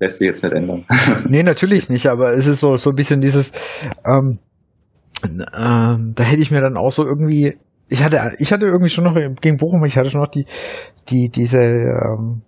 lässt 0.00 0.18
sich 0.18 0.26
jetzt 0.26 0.42
nicht 0.42 0.54
ändern. 0.54 0.86
nee, 1.28 1.42
natürlich 1.42 1.88
nicht, 1.88 2.06
aber 2.06 2.32
es 2.32 2.46
ist 2.46 2.60
so, 2.60 2.76
so 2.76 2.90
ein 2.90 2.96
bisschen 2.96 3.20
dieses, 3.20 3.52
ähm, 4.04 4.38
ähm, 5.22 6.12
da 6.16 6.24
hätte 6.24 6.42
ich 6.42 6.50
mir 6.50 6.60
dann 6.60 6.76
auch 6.76 6.90
so 6.90 7.04
irgendwie, 7.04 7.56
ich 7.88 8.02
hatte, 8.02 8.34
ich 8.38 8.52
hatte 8.52 8.66
irgendwie 8.66 8.90
schon 8.90 9.04
noch 9.04 9.14
gegen 9.40 9.58
Bochum, 9.58 9.84
ich 9.84 9.96
hatte 9.96 10.10
schon 10.10 10.20
noch 10.20 10.30
die, 10.30 10.46
die, 11.08 11.28
diese, 11.28 11.60
ähm, 11.62 12.42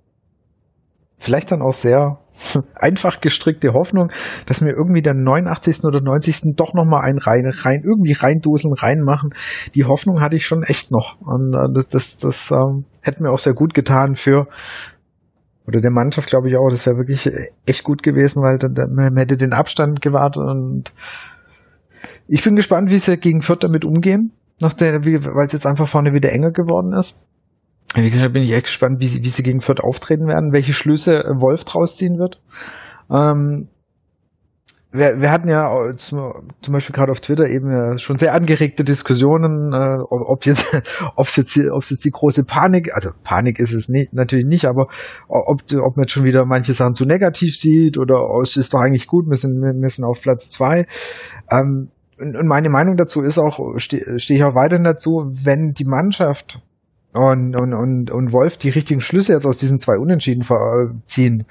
vielleicht 1.19 1.51
dann 1.51 1.63
auch 1.63 1.75
sehr 1.75 2.19
einfach 2.75 3.21
gestrickte 3.21 3.73
Hoffnung, 3.73 4.11
dass 4.47 4.61
mir 4.61 4.73
irgendwie 4.73 5.03
der 5.03 5.15
89. 5.15 5.85
oder 5.85 6.01
90. 6.01 6.55
doch 6.57 6.75
nochmal 6.75 7.03
ein 7.03 7.19
rein, 7.19 7.47
rein, 7.47 7.83
irgendwie 7.85 8.13
reindoseln, 8.13 8.75
reinmachen. 8.75 9.35
Die 9.75 9.85
Hoffnung 9.85 10.21
hatte 10.21 10.37
ich 10.37 10.47
schon 10.47 10.63
echt 10.63 10.91
noch. 10.91 11.21
Und 11.21 11.55
äh, 11.55 11.73
das, 11.73 11.89
das, 11.89 12.17
das 12.19 12.51
ähm, 12.51 12.85
hätte 13.01 13.23
mir 13.23 13.31
auch 13.31 13.39
sehr 13.39 13.55
gut 13.55 13.75
getan 13.75 14.17
für, 14.17 14.49
oder 15.67 15.81
der 15.81 15.91
Mannschaft 15.91 16.29
glaube 16.29 16.49
ich 16.49 16.57
auch, 16.57 16.69
das 16.71 16.87
wäre 16.87 16.97
wirklich 16.97 17.31
echt 17.65 17.85
gut 17.85 18.03
gewesen, 18.03 18.43
weil 18.43 18.59
dann, 18.59 18.75
dann, 18.75 18.95
man 18.95 19.17
hätte 19.17 19.37
den 19.37 19.53
Abstand 19.53 20.01
gewahrt 20.01 20.37
und 20.37 20.93
ich 22.29 22.43
bin 22.43 22.57
gespannt, 22.57 22.91
wie 22.91 22.99
sie 22.99 23.17
gegen 23.17 23.41
Fürth 23.41 23.63
damit 23.63 23.85
umgehen, 23.85 24.33
weil 24.61 25.47
es 25.47 25.53
jetzt 25.53 25.67
einfach 25.67 25.89
vorne 25.89 26.13
wieder 26.13 26.33
enger 26.33 26.51
geworden 26.51 26.93
ist. 26.93 27.25
Wie 27.95 28.11
gesagt, 28.11 28.33
bin 28.33 28.43
ich 28.43 28.53
echt 28.53 28.67
gespannt, 28.67 29.01
wie 29.01 29.09
sie, 29.09 29.23
wie 29.23 29.29
sie 29.29 29.43
gegen 29.43 29.61
Fürth 29.61 29.81
auftreten 29.81 30.27
werden, 30.27 30.53
welche 30.53 30.73
Schlüsse 30.73 31.23
Wolf 31.37 31.65
draus 31.65 31.97
ziehen 31.97 32.19
wird. 32.19 32.41
Ähm, 33.11 33.69
wir, 34.93 35.21
wir 35.21 35.31
hatten 35.31 35.49
ja 35.49 35.69
zum, 35.97 36.49
zum 36.63 36.73
Beispiel 36.73 36.95
gerade 36.95 37.13
auf 37.13 37.21
Twitter 37.21 37.47
eben 37.47 37.99
schon 37.99 38.19
sehr 38.19 38.35
angeregte 38.35 38.85
Diskussionen, 38.85 39.73
äh, 39.73 39.99
ob 40.09 40.47
jetzt, 40.47 40.65
ob 41.17 41.27
es 41.27 41.37
jetzt, 41.37 41.59
ob 41.71 41.83
es 41.83 41.91
jetzt 41.91 42.05
die 42.05 42.11
große 42.11 42.45
Panik, 42.45 42.95
also 42.95 43.11
Panik 43.23 43.59
ist 43.59 43.73
es 43.73 43.89
nicht, 43.89 44.13
natürlich 44.13 44.47
nicht, 44.47 44.65
aber 44.67 44.89
ob, 45.29 45.63
ob 45.73 45.97
man 45.97 46.05
jetzt 46.05 46.13
schon 46.13 46.25
wieder 46.25 46.45
manche 46.45 46.73
Sachen 46.73 46.95
zu 46.95 47.05
negativ 47.05 47.57
sieht 47.57 47.99
oder 47.99 48.29
oh, 48.29 48.41
es 48.41 48.57
ist 48.57 48.75
doch 48.75 48.81
eigentlich 48.81 49.07
gut, 49.07 49.29
wir 49.29 49.37
sind, 49.37 49.61
wir 49.61 49.89
sind 49.89 50.05
auf 50.05 50.21
Platz 50.21 50.51
zwei. 50.51 50.87
Ähm, 51.51 51.89
und 52.19 52.47
meine 52.47 52.71
Meinung 52.71 52.97
dazu 52.97 53.23
ist 53.23 53.39
auch, 53.39 53.61
stehe 53.77 54.19
steh 54.19 54.37
ich 54.37 54.45
auch 54.45 54.55
weiterhin 54.55 54.85
dazu, 54.85 55.31
wenn 55.31 55.73
die 55.73 55.85
Mannschaft 55.85 56.63
und, 57.17 57.57
und, 57.57 57.75
und, 57.75 58.11
und 58.11 58.33
Wolf 58.33 58.57
die 58.57 58.71
richtigen 58.71 59.01
Schlüsse 59.01 59.33
jetzt 59.33 59.47
aus 59.47 59.57
diesen 59.57 59.81
zwei 59.81 59.99
Unentschieden 59.99 60.45
ziehen, 61.07 61.47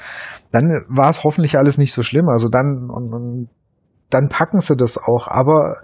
dann 0.51 0.83
war 0.87 1.09
es 1.09 1.23
hoffentlich 1.23 1.57
alles 1.57 1.77
nicht 1.77 1.93
so 1.93 2.03
schlimm. 2.03 2.29
Also 2.29 2.49
dann 2.49 2.89
und, 2.89 3.13
und 3.13 3.49
dann 4.09 4.29
packen 4.29 4.59
sie 4.59 4.75
das 4.75 4.97
auch. 4.97 5.27
Aber 5.27 5.77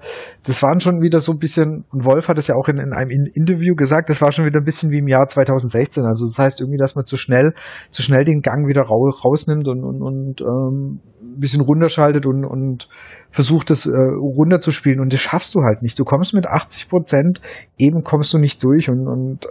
das 0.45 0.61
waren 0.61 0.79
schon 0.79 1.01
wieder 1.01 1.19
so 1.19 1.31
ein 1.31 1.39
bisschen, 1.39 1.85
und 1.91 2.05
Wolf 2.05 2.27
hat 2.27 2.37
es 2.37 2.47
ja 2.47 2.55
auch 2.55 2.67
in, 2.67 2.77
in 2.77 2.93
einem 2.93 3.09
Interview 3.33 3.75
gesagt, 3.75 4.09
das 4.09 4.21
war 4.21 4.31
schon 4.31 4.45
wieder 4.45 4.59
ein 4.59 4.65
bisschen 4.65 4.91
wie 4.91 4.99
im 4.99 5.07
Jahr 5.07 5.27
2016. 5.27 6.05
Also 6.05 6.25
das 6.25 6.37
heißt 6.37 6.61
irgendwie, 6.61 6.77
dass 6.77 6.95
man 6.95 7.05
zu 7.05 7.17
schnell, 7.17 7.53
zu 7.89 8.01
schnell 8.01 8.23
den 8.23 8.41
Gang 8.41 8.67
wieder 8.67 8.83
rausnimmt 8.83 9.67
und, 9.67 9.83
und, 9.83 10.01
und 10.01 10.41
ähm, 10.41 10.99
ein 11.21 11.39
bisschen 11.39 11.61
runterschaltet 11.61 12.25
und, 12.25 12.45
und 12.45 12.89
versucht 13.31 13.69
das 13.69 13.85
äh, 13.85 13.91
runterzuspielen. 13.91 14.99
Und 14.99 15.11
das 15.13 15.19
schaffst 15.19 15.55
du 15.55 15.61
halt 15.61 15.81
nicht. 15.81 15.97
Du 15.97 16.05
kommst 16.05 16.33
mit 16.33 16.45
80 16.45 16.89
Prozent, 16.89 17.41
eben 17.77 18.03
kommst 18.03 18.33
du 18.33 18.37
nicht 18.37 18.63
durch 18.63 18.89
und, 18.89 19.07
und 19.07 19.47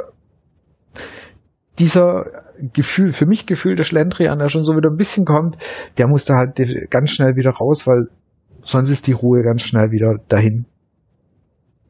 dieser 1.81 2.27
Gefühl, 2.73 3.13
für 3.13 3.27
mich 3.27 3.47
Gefühl 3.47 3.75
der 3.75 3.85
Schlendrian, 3.85 4.39
der 4.39 4.49
schon 4.49 4.65
so 4.65 4.77
wieder 4.77 4.91
ein 4.91 4.97
bisschen 4.97 5.25
kommt, 5.25 5.57
der 5.99 6.07
muss 6.07 6.25
da 6.25 6.35
halt 6.35 6.61
ganz 6.91 7.11
schnell 7.11 7.37
wieder 7.37 7.51
raus, 7.51 7.87
weil 7.87 8.09
sonst 8.63 8.91
ist 8.91 9.07
die 9.07 9.13
Ruhe 9.13 9.43
ganz 9.43 9.63
schnell 9.63 9.91
wieder 9.91 10.17
dahin. 10.29 10.67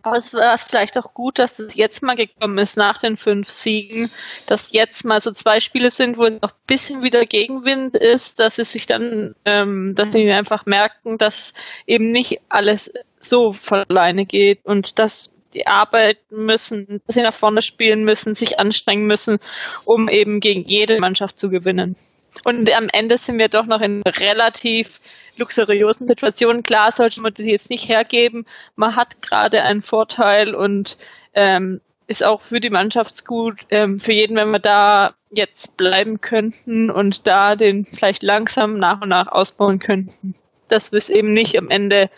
Aber 0.02 0.16
es 0.16 0.32
war 0.32 0.56
vielleicht 0.56 0.96
auch 0.98 1.12
gut, 1.12 1.38
dass 1.38 1.58
es 1.58 1.74
jetzt 1.74 2.02
mal 2.02 2.16
gekommen 2.16 2.56
ist 2.56 2.78
nach 2.78 2.96
den 2.96 3.16
fünf 3.16 3.48
Siegen, 3.48 4.10
dass 4.46 4.72
jetzt 4.72 5.04
mal 5.04 5.20
so 5.20 5.30
zwei 5.32 5.60
Spiele 5.60 5.90
sind, 5.90 6.16
wo 6.16 6.24
es 6.24 6.40
noch 6.40 6.52
ein 6.52 6.66
bisschen 6.66 7.02
wieder 7.02 7.26
Gegenwind 7.26 7.96
ist, 7.96 8.40
dass 8.40 8.58
es 8.58 8.72
sich 8.72 8.86
dann, 8.86 9.34
ähm, 9.44 9.94
dass 9.94 10.12
sie 10.12 10.30
einfach 10.30 10.64
merken, 10.64 11.18
dass 11.18 11.52
eben 11.86 12.12
nicht 12.12 12.40
alles 12.48 12.90
so 13.18 13.52
von 13.52 13.84
alleine 13.90 14.24
geht 14.24 14.64
und 14.64 14.98
dass 14.98 15.32
die 15.54 15.66
arbeiten 15.66 16.44
müssen, 16.44 17.00
dass 17.06 17.14
sie 17.14 17.22
nach 17.22 17.34
vorne 17.34 17.62
spielen 17.62 18.04
müssen, 18.04 18.34
sich 18.34 18.60
anstrengen 18.60 19.06
müssen, 19.06 19.38
um 19.84 20.08
eben 20.08 20.40
gegen 20.40 20.62
jede 20.62 20.98
Mannschaft 21.00 21.38
zu 21.40 21.50
gewinnen. 21.50 21.96
Und 22.44 22.72
am 22.72 22.88
Ende 22.92 23.18
sind 23.18 23.38
wir 23.38 23.48
doch 23.48 23.66
noch 23.66 23.80
in 23.80 24.02
relativ 24.02 25.00
luxuriösen 25.36 26.06
Situationen. 26.06 26.62
Klar 26.62 26.92
sollte 26.92 27.20
man 27.20 27.34
das 27.34 27.46
jetzt 27.46 27.70
nicht 27.70 27.88
hergeben. 27.88 28.46
Man 28.76 28.96
hat 28.96 29.22
gerade 29.22 29.62
einen 29.62 29.82
Vorteil 29.82 30.54
und 30.54 30.96
ähm, 31.34 31.80
ist 32.06 32.24
auch 32.24 32.42
für 32.42 32.60
die 32.60 32.70
Mannschaft 32.70 33.24
gut, 33.24 33.60
ähm, 33.70 34.00
für 34.00 34.12
jeden, 34.12 34.36
wenn 34.36 34.50
wir 34.50 34.58
da 34.58 35.14
jetzt 35.30 35.76
bleiben 35.76 36.20
könnten 36.20 36.90
und 36.90 37.26
da 37.26 37.54
den 37.54 37.86
vielleicht 37.86 38.22
langsam 38.22 38.78
nach 38.78 39.00
und 39.00 39.08
nach 39.08 39.28
ausbauen 39.28 39.78
könnten. 39.78 40.34
Dass 40.68 40.92
wir 40.92 40.98
es 40.98 41.08
eben 41.08 41.32
nicht 41.32 41.56
am 41.56 41.70
Ende 41.70 42.10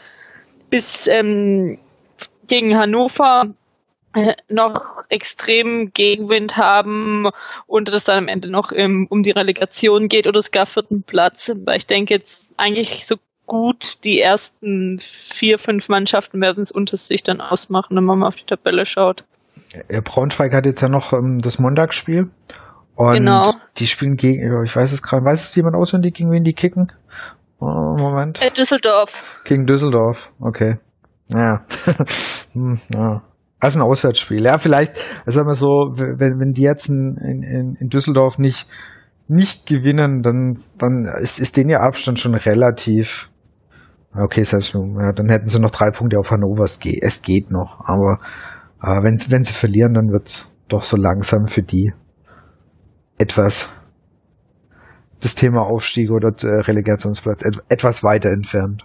bis 0.70 1.06
ähm, 1.06 1.78
gegen 2.52 2.76
Hannover 2.76 3.46
äh, 4.14 4.34
noch 4.50 5.04
extrem 5.08 5.94
Gegenwind 5.94 6.58
haben 6.58 7.30
und 7.66 7.88
es 7.88 8.04
dann 8.04 8.18
am 8.18 8.28
Ende 8.28 8.50
noch 8.50 8.72
im, 8.72 9.06
um 9.08 9.22
die 9.22 9.30
Relegation 9.30 10.08
geht 10.08 10.26
oder 10.26 10.42
sogar 10.42 10.66
vierten 10.66 11.02
Platz. 11.02 11.50
Weil 11.64 11.78
ich 11.78 11.86
denke 11.86 12.12
jetzt 12.12 12.46
eigentlich 12.58 13.06
so 13.06 13.16
gut 13.46 14.04
die 14.04 14.20
ersten 14.20 14.98
vier, 15.00 15.58
fünf 15.58 15.88
Mannschaften 15.88 16.42
werden 16.42 16.62
es 16.62 16.70
unter 16.70 16.98
sich 16.98 17.22
dann 17.22 17.40
ausmachen, 17.40 17.96
wenn 17.96 18.04
man 18.04 18.18
mal 18.18 18.26
auf 18.26 18.36
die 18.36 18.44
Tabelle 18.44 18.84
schaut. 18.84 19.24
Ja, 19.90 20.02
Braunschweig 20.02 20.52
hat 20.52 20.66
jetzt 20.66 20.82
ja 20.82 20.88
noch 20.88 21.14
ähm, 21.14 21.40
das 21.40 21.58
Montagsspiel. 21.58 22.28
Und 22.96 23.14
genau. 23.14 23.54
die 23.78 23.86
spielen 23.86 24.18
gegen, 24.18 24.62
ich 24.62 24.76
weiß 24.76 24.92
es 24.92 25.00
gerade, 25.00 25.24
weiß 25.24 25.42
es 25.42 25.56
jemand 25.56 25.74
auswendig, 25.74 26.16
gegen 26.16 26.30
wen 26.30 26.44
die 26.44 26.52
kicken? 26.52 26.92
Oh, 27.60 27.96
Moment. 27.96 28.42
Äh, 28.42 28.50
Düsseldorf. 28.50 29.42
Gegen 29.44 29.64
Düsseldorf, 29.64 30.30
okay. 30.38 30.76
Ja. 31.36 31.62
hm, 32.52 32.78
ja. 32.94 33.22
Also 33.60 33.78
ein 33.78 33.84
Auswärtsspiel. 33.84 34.44
Ja, 34.44 34.58
vielleicht, 34.58 34.96
also 35.24 35.38
sagen 35.38 35.48
wir 35.48 35.54
so, 35.54 35.92
wenn, 35.94 36.40
wenn 36.40 36.52
die 36.52 36.62
jetzt 36.62 36.88
in, 36.88 37.16
in, 37.16 37.76
in 37.78 37.88
Düsseldorf 37.88 38.38
nicht, 38.38 38.66
nicht 39.28 39.66
gewinnen, 39.66 40.22
dann, 40.22 40.58
dann 40.78 41.04
ist, 41.20 41.38
ist 41.38 41.56
denen 41.56 41.70
ihr 41.70 41.80
Abstand 41.80 42.18
schon 42.18 42.34
relativ. 42.34 43.28
Okay, 44.14 44.42
selbst 44.42 44.74
ja, 44.74 45.12
dann 45.12 45.28
hätten 45.28 45.48
sie 45.48 45.60
noch 45.60 45.70
drei 45.70 45.90
Punkte 45.90 46.18
auf 46.18 46.30
Hannover. 46.30 46.64
Es 46.64 46.80
geht, 46.80 47.02
es 47.02 47.22
geht 47.22 47.50
noch. 47.50 47.80
Aber 47.84 48.18
äh, 48.82 49.02
wenn, 49.02 49.18
wenn 49.28 49.44
sie 49.44 49.52
verlieren, 49.52 49.94
dann 49.94 50.10
wird 50.10 50.50
doch 50.68 50.82
so 50.82 50.96
langsam 50.96 51.46
für 51.46 51.62
die 51.62 51.92
etwas 53.16 53.70
das 55.20 55.36
Thema 55.36 55.62
Aufstieg 55.62 56.10
oder 56.10 56.34
äh, 56.42 56.60
Relegationsplatz 56.62 57.44
etwas 57.68 58.02
weiter 58.02 58.30
entfernt. 58.30 58.84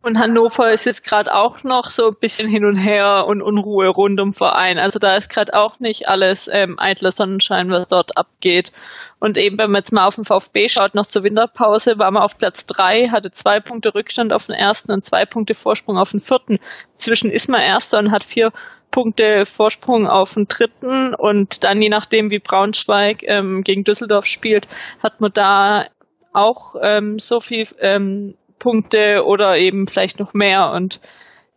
Und 0.00 0.16
Hannover 0.16 0.70
ist 0.70 0.86
jetzt 0.86 1.04
gerade 1.04 1.34
auch 1.34 1.64
noch 1.64 1.90
so 1.90 2.08
ein 2.08 2.16
bisschen 2.20 2.48
hin 2.48 2.64
und 2.64 2.76
her 2.76 3.24
und 3.26 3.42
Unruhe 3.42 3.88
rund 3.88 4.20
um 4.20 4.32
Verein. 4.32 4.78
Also 4.78 5.00
da 5.00 5.16
ist 5.16 5.28
gerade 5.28 5.54
auch 5.54 5.80
nicht 5.80 6.08
alles 6.08 6.48
ähm, 6.52 6.78
eitler 6.78 7.10
Sonnenschein, 7.10 7.68
was 7.70 7.88
dort 7.88 8.16
abgeht. 8.16 8.70
Und 9.18 9.36
eben, 9.36 9.58
wenn 9.58 9.72
man 9.72 9.80
jetzt 9.80 9.92
mal 9.92 10.06
auf 10.06 10.14
den 10.14 10.24
VfB 10.24 10.68
schaut, 10.68 10.94
noch 10.94 11.06
zur 11.06 11.24
Winterpause, 11.24 11.98
war 11.98 12.12
man 12.12 12.22
auf 12.22 12.38
Platz 12.38 12.64
drei, 12.66 13.08
hatte 13.08 13.32
zwei 13.32 13.58
Punkte 13.58 13.92
Rückstand 13.92 14.32
auf 14.32 14.46
den 14.46 14.54
ersten 14.54 14.92
und 14.92 15.04
zwei 15.04 15.26
Punkte 15.26 15.54
Vorsprung 15.54 15.98
auf 15.98 16.12
den 16.12 16.20
vierten. 16.20 16.58
Zwischen 16.96 17.30
ist 17.32 17.48
man 17.48 17.60
erster 17.60 17.98
und 17.98 18.12
hat 18.12 18.22
vier 18.22 18.52
Punkte 18.92 19.44
Vorsprung 19.46 20.06
auf 20.06 20.34
den 20.34 20.46
dritten. 20.46 21.12
Und 21.16 21.64
dann, 21.64 21.82
je 21.82 21.88
nachdem, 21.88 22.30
wie 22.30 22.38
Braunschweig 22.38 23.24
ähm, 23.24 23.62
gegen 23.64 23.82
Düsseldorf 23.82 24.26
spielt, 24.26 24.68
hat 25.02 25.20
man 25.20 25.32
da 25.32 25.86
auch 26.32 26.76
ähm, 26.80 27.18
so 27.18 27.40
viel 27.40 27.66
ähm, 27.80 28.36
Punkte 28.58 29.24
oder 29.24 29.56
eben 29.56 29.86
vielleicht 29.86 30.18
noch 30.18 30.34
mehr. 30.34 30.72
Und 30.72 31.00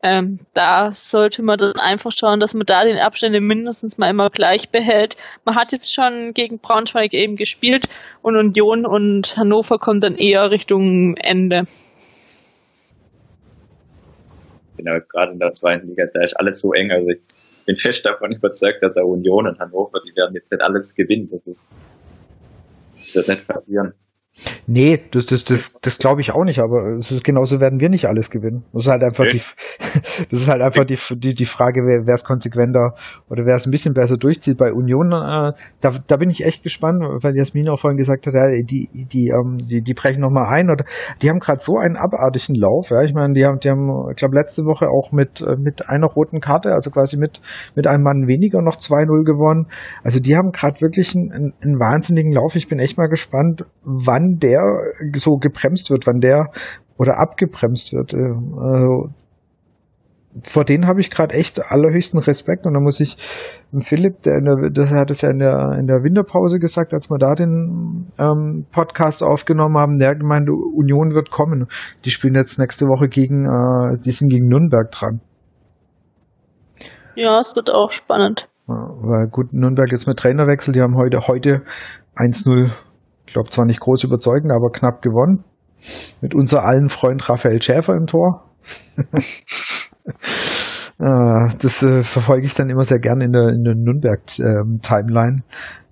ähm, 0.04 0.40
da 0.54 0.92
sollte 0.92 1.44
man 1.44 1.58
dann 1.58 1.74
einfach 1.74 2.12
schauen, 2.12 2.40
dass 2.40 2.54
man 2.54 2.66
da 2.66 2.84
den 2.84 2.98
Abstände 2.98 3.40
mindestens 3.40 3.98
mal 3.98 4.10
immer 4.10 4.30
gleich 4.30 4.70
behält. 4.70 5.16
Man 5.46 5.56
hat 5.56 5.72
jetzt 5.72 5.94
schon 5.94 6.34
gegen 6.34 6.60
Braunschweig 6.60 7.14
eben 7.14 7.36
gespielt 7.36 7.88
und 8.22 8.36
Union 8.36 8.86
und 8.86 9.38
Hannover 9.38 9.78
kommt 9.78 10.04
dann 10.04 10.16
eher 10.16 10.50
Richtung 10.50 11.16
Ende. 11.18 11.66
Genau, 14.78 14.98
gerade 15.10 15.34
in 15.34 15.40
der 15.40 15.54
zweiten 15.54 15.88
Liga, 15.88 16.06
da 16.12 16.22
ist 16.22 16.34
alles 16.40 16.62
so 16.62 16.74
eng. 16.74 16.92
Also 16.92 17.10
ich 17.10 17.20
bin 17.68 17.78
fest 17.78 18.04
davon 18.04 18.32
überzeugt, 18.32 18.82
dass 18.82 18.96
er 18.96 19.06
Union 19.06 19.48
und 19.48 19.60
Hannover, 19.60 20.00
die 20.08 20.16
werden 20.16 20.34
jetzt 20.34 20.52
nicht 20.52 20.64
alles 20.64 20.96
gewinnen. 20.96 21.30
Das 22.98 23.16
wird 23.16 23.28
nicht 23.28 23.48
passieren. 23.48 23.94
Nee, 24.66 25.00
das, 25.12 25.26
das, 25.26 25.44
das, 25.44 25.80
das 25.82 25.98
glaube 25.98 26.22
ich 26.22 26.32
auch 26.32 26.46
nicht, 26.46 26.60
aber 26.60 26.96
es 26.98 27.12
ist, 27.12 27.24
genauso 27.24 27.60
werden 27.60 27.80
wir 27.80 27.90
nicht 27.90 28.06
alles 28.06 28.30
gewinnen. 28.30 28.64
Das 28.72 28.86
ist 28.86 28.92
halt 28.92 29.04
einfach 29.04 29.26
okay. 29.26 29.42
die, 29.42 30.26
das 30.32 30.42
ist 30.42 30.48
halt 30.48 30.62
einfach 30.62 30.86
die, 30.86 30.98
die, 31.18 31.36
die 31.36 31.46
Frage, 31.46 31.82
wer, 31.82 32.08
wer 32.08 32.14
es 32.14 32.24
konsequenter 32.24 32.96
oder 33.30 33.46
wer 33.46 33.56
es 33.56 33.66
ein 33.66 33.72
bisschen 33.72 33.94
besser 33.94 34.18
durchzieht. 34.18 34.58
Bei 34.58 34.72
Union, 34.72 35.12
äh, 35.12 35.54
da, 35.82 35.94
da 36.08 36.18
bin 36.18 36.30
ich 36.30 36.46
echt 36.46 36.64
gespannt, 36.64 37.04
weil 37.04 37.36
Jasmin 37.36 37.70
auch 37.70 37.80
vorhin 37.80 37.98
gesagt 37.98 38.26
hat, 38.26 38.34
ja, 38.34 38.50
die, 38.64 38.90
die, 38.94 39.28
ähm, 39.28 39.58
die, 39.68 39.82
die 39.82 39.94
brechen 39.94 40.22
nochmal 40.22 40.48
ein 40.54 40.70
oder 40.70 40.86
die 41.22 41.30
haben 41.30 41.40
gerade 41.40 41.62
so 41.62 41.78
einen 41.78 41.98
abartigen 41.98 42.56
Lauf, 42.56 42.90
ja. 42.90 43.02
Ich 43.02 43.14
meine, 43.14 43.34
die 43.34 43.46
haben, 43.46 43.60
die 43.60 43.70
haben, 43.70 44.10
ich 44.10 44.16
glaube, 44.16 44.36
letzte 44.36 44.64
Woche 44.64 44.88
auch 44.90 45.12
mit, 45.12 45.42
äh, 45.42 45.58
mit 45.58 45.90
einer 45.90 46.08
roten 46.08 46.40
Karte, 46.40 46.74
also 46.74 46.90
quasi 46.90 47.18
mit, 47.18 47.42
mit 47.76 47.86
einem 47.86 48.04
Mann 48.04 48.28
weniger 48.28 48.62
noch 48.62 48.78
2-0 48.78 49.24
gewonnen. 49.26 49.68
Also 50.04 50.20
die 50.20 50.38
haben 50.38 50.52
gerade 50.52 50.80
wirklich 50.82 51.16
einen, 51.16 51.54
einen 51.62 51.80
wahnsinnigen 51.80 52.32
Lauf. 52.32 52.56
Ich 52.56 52.70
bin 52.70 52.80
echt 52.80 52.98
mal 52.98 53.08
gespannt, 53.08 53.66
wann 53.84 54.21
der 54.22 54.62
so 55.16 55.38
gebremst 55.38 55.90
wird, 55.90 56.08
wann 56.08 56.20
der 56.20 56.52
oder 56.98 57.20
abgebremst 57.20 57.94
wird. 57.94 58.14
Äh, 58.14 58.34
also, 58.60 59.10
vor 60.44 60.64
denen 60.64 60.88
habe 60.88 61.02
ich 61.02 61.12
gerade 61.12 61.34
echt 61.34 61.62
allerhöchsten 61.72 62.20
Respekt 62.20 62.66
und 62.66 62.74
da 62.74 62.80
muss 62.80 63.00
ich 63.00 63.18
Philipp, 63.82 64.22
der, 64.22 64.40
der, 64.42 64.70
der 64.70 64.90
hat 64.92 65.12
es 65.12 65.22
ja 65.22 65.30
in 65.30 65.40
der 65.40 65.74
in 65.78 65.88
der 65.88 66.04
Winterpause 66.04 66.60
gesagt, 66.60 66.94
als 66.94 67.10
wir 67.10 67.18
da 67.18 67.34
den 67.36 68.08
ähm, 68.18 68.66
Podcast 68.72 69.24
aufgenommen 69.24 69.78
haben, 69.78 70.00
der 70.00 70.16
gemeint, 70.16 70.50
Union 70.50 71.14
wird 71.14 71.32
kommen. 71.32 71.68
Die 72.06 72.12
spielen 72.12 72.36
jetzt 72.36 72.60
nächste 72.60 72.86
Woche 72.86 73.10
gegen, 73.10 73.46
äh, 73.46 74.00
die 74.00 74.12
sind 74.12 74.30
gegen 74.30 74.48
Nürnberg 74.48 74.90
dran. 74.92 75.20
Ja, 77.16 77.40
es 77.40 77.56
wird 77.56 77.70
auch 77.70 77.92
spannend. 77.92 78.48
Ja, 78.68 78.90
weil 79.02 79.28
gut, 79.28 79.54
Nürnberg 79.54 79.92
jetzt 79.92 80.08
mit 80.08 80.18
Trainerwechsel, 80.18 80.74
die 80.74 80.82
haben 80.82 80.96
heute 80.96 81.28
heute 81.28 81.64
1-0 82.16 82.70
ich 83.32 83.34
glaube 83.34 83.50
zwar 83.50 83.64
nicht 83.64 83.80
groß 83.80 84.04
überzeugend, 84.04 84.52
aber 84.52 84.74
knapp 84.74 85.02
gewonnen. 85.02 85.46
Mit 86.20 86.36
unser 86.36 86.66
allen 86.66 86.90
Freund 86.90 87.30
Raphael 87.30 87.62
Schäfer 87.62 87.96
im 87.96 88.06
Tor. 88.06 88.44
Ah, 91.00 91.48
das 91.60 91.82
äh, 91.82 92.04
verfolge 92.04 92.46
ich 92.46 92.56
dann 92.56 92.70
immer 92.70 92.84
sehr 92.84 93.00
gern 93.00 93.22
in 93.22 93.32
der, 93.32 93.48
in 93.48 93.64
der 93.64 93.76
Nürnberg-Timeline. 93.76 95.44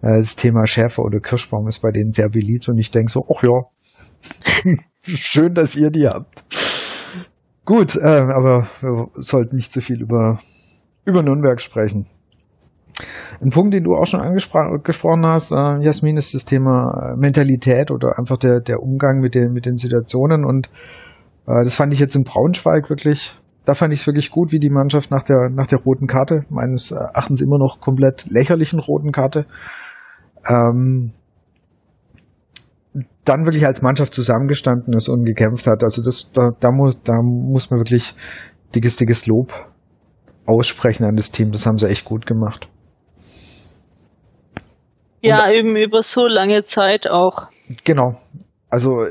Ähm, 0.04 0.10
äh, 0.10 0.18
das 0.18 0.36
Thema 0.36 0.68
Schäfer 0.68 1.02
oder 1.02 1.22
Kirschbaum 1.22 1.70
ist 1.70 1.80
bei 1.80 1.92
denen 1.92 2.12
sehr 2.12 2.28
beliebt 2.28 2.68
und 2.68 2.78
ich 2.78 2.92
denke 2.92 3.10
so, 3.10 3.26
ach 3.34 3.42
ja, 3.42 4.76
schön, 5.04 5.54
dass 5.54 5.78
ihr 5.78 5.92
die 5.92 6.10
habt. 6.10 6.44
Gut, 7.64 7.96
äh, 7.96 8.02
aber 8.06 8.68
wir 8.82 9.08
sollten 9.16 9.56
nicht 9.56 9.72
zu 9.72 9.80
viel 9.80 10.02
über, 10.02 10.42
über 11.06 11.24
Nürnberg 11.24 11.62
sprechen. 11.62 12.06
Ein 13.42 13.52
Punkt, 13.52 13.74
den 13.74 13.84
du 13.84 13.96
auch 13.96 14.06
schon 14.06 14.22
angesprochen 14.22 15.26
hast, 15.26 15.52
äh, 15.52 15.82
Jasmin, 15.82 16.18
ist 16.18 16.34
das 16.34 16.46
Thema 16.46 17.14
äh, 17.14 17.16
Mentalität 17.18 17.92
oder 17.92 18.18
einfach 18.18 18.38
der, 18.38 18.60
der 18.60 18.82
Umgang 18.82 19.20
mit 19.20 19.36
den, 19.36 19.54
mit 19.54 19.66
den 19.66 19.78
Situationen. 19.78 20.44
Und 20.44 20.68
äh, 21.48 21.64
das 21.64 21.76
fand 21.76 21.94
ich 21.94 22.00
jetzt 22.00 22.16
in 22.16 22.24
Braunschweig 22.24 22.90
wirklich, 22.90 23.36
da 23.66 23.74
fand 23.74 23.94
ich 23.94 24.02
es 24.02 24.08
wirklich 24.08 24.32
gut, 24.32 24.52
wie 24.52 24.60
die 24.60 24.70
Mannschaft 24.70 25.12
nach 25.12 25.24
der, 25.24 25.50
nach 25.50 25.68
der 25.68 25.80
roten 25.80 26.08
Karte, 26.08 26.46
meines 26.50 26.92
Erachtens 26.92 27.42
immer 27.42 27.58
noch 27.58 27.80
komplett 27.80 28.26
lächerlichen 28.30 28.80
roten 28.80 29.12
Karte, 29.12 29.46
ähm, 30.48 31.12
dann 33.24 33.46
wirklich 33.46 33.66
als 33.66 33.82
Mannschaft 33.82 34.14
zusammengestanden 34.14 34.94
ist 34.94 35.08
und 35.08 35.24
gekämpft 35.24 35.68
hat. 35.68 35.84
Also 35.84 36.04
das, 36.04 36.32
da, 36.34 36.52
da 36.60 36.72
muss, 36.72 37.02
da 37.04 37.22
muss 37.22 37.70
man 37.70 37.80
wirklich 37.80 38.16
dickes, 38.74 38.96
dickes 38.96 39.28
Lob 39.28 39.54
aussprechen 40.46 41.06
an 41.06 41.16
das 41.16 41.32
Team. 41.32 41.52
Das 41.52 41.66
haben 41.66 41.78
sie 41.78 41.88
echt 41.88 42.06
gut 42.06 42.26
gemacht. 42.26 42.68
Ja, 45.22 45.46
und, 45.46 45.54
eben 45.54 45.76
über 45.76 46.02
so 46.02 46.28
lange 46.28 46.64
Zeit 46.64 47.10
auch. 47.10 47.48
Genau. 47.84 48.16
Also 48.70 49.06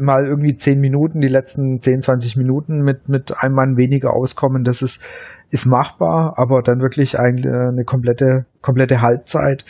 mal 0.00 0.24
irgendwie 0.26 0.56
zehn 0.56 0.80
Minuten, 0.80 1.20
die 1.20 1.28
letzten 1.28 1.80
10, 1.82 2.02
20 2.02 2.36
Minuten 2.36 2.80
mit, 2.82 3.10
mit 3.10 3.36
einem 3.36 3.54
Mann 3.54 3.76
weniger 3.76 4.14
auskommen, 4.14 4.64
das 4.64 4.80
ist, 4.80 5.04
ist 5.50 5.66
machbar, 5.66 6.38
aber 6.38 6.62
dann 6.62 6.80
wirklich 6.80 7.18
eine, 7.18 7.68
eine 7.68 7.84
komplette, 7.84 8.46
komplette 8.62 9.02
Halbzeit, 9.02 9.66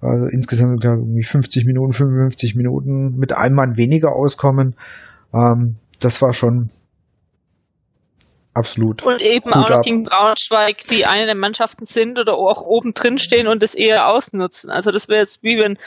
also 0.00 0.24
insgesamt 0.26 0.82
irgendwie 0.82 1.24
50 1.24 1.66
Minuten, 1.66 1.92
55 1.92 2.54
Minuten 2.54 3.18
mit 3.18 3.34
einem 3.34 3.56
Mann 3.56 3.76
weniger 3.76 4.12
auskommen, 4.16 4.76
ähm, 5.34 5.76
das 6.00 6.22
war 6.22 6.32
schon 6.32 6.70
absolut. 8.56 9.02
Und 9.02 9.22
eben 9.22 9.52
auch 9.52 9.70
noch 9.70 9.82
gegen 9.82 10.04
Braunschweig, 10.04 10.78
die 10.90 11.06
eine 11.06 11.26
der 11.26 11.34
Mannschaften 11.34 11.86
sind 11.86 12.18
oder 12.18 12.34
auch 12.34 12.62
oben 12.62 12.94
drin 12.94 13.18
stehen 13.18 13.48
und 13.48 13.62
das 13.62 13.74
eher 13.74 14.08
ausnutzen. 14.08 14.70
Also 14.70 14.90
das 14.90 15.08
wäre 15.08 15.20
jetzt 15.20 15.42
wie 15.42 15.58
wenn 15.58 15.78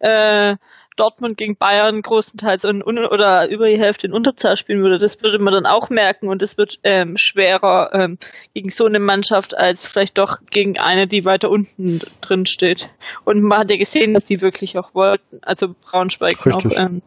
äh, 0.00 0.56
Dortmund 0.96 1.36
gegen 1.36 1.56
Bayern 1.56 2.02
größtenteils 2.02 2.64
in, 2.64 2.82
oder 2.82 3.48
über 3.48 3.68
die 3.68 3.78
Hälfte 3.78 4.06
in 4.06 4.12
Unterzahl 4.12 4.56
spielen 4.56 4.82
würde, 4.82 4.98
das 4.98 5.20
würde 5.22 5.38
man 5.38 5.52
dann 5.52 5.66
auch 5.66 5.90
merken 5.90 6.28
und 6.28 6.42
es 6.42 6.56
wird 6.56 6.78
ähm, 6.84 7.16
schwerer 7.16 7.90
ähm, 7.92 8.18
gegen 8.54 8.70
so 8.70 8.86
eine 8.86 9.00
Mannschaft 9.00 9.56
als 9.56 9.88
vielleicht 9.88 10.18
doch 10.18 10.38
gegen 10.50 10.78
eine, 10.78 11.06
die 11.06 11.24
weiter 11.24 11.50
unten 11.50 12.00
drin 12.20 12.46
steht. 12.46 12.90
Und 13.24 13.42
man 13.42 13.60
hat 13.60 13.70
ja 13.70 13.76
gesehen, 13.76 14.14
dass 14.14 14.24
die 14.24 14.40
wirklich 14.40 14.78
auch 14.78 14.94
wollten, 14.94 15.40
also 15.42 15.74
Braunschweig 15.84 16.46
noch 16.46 16.64
ähm, 16.70 17.02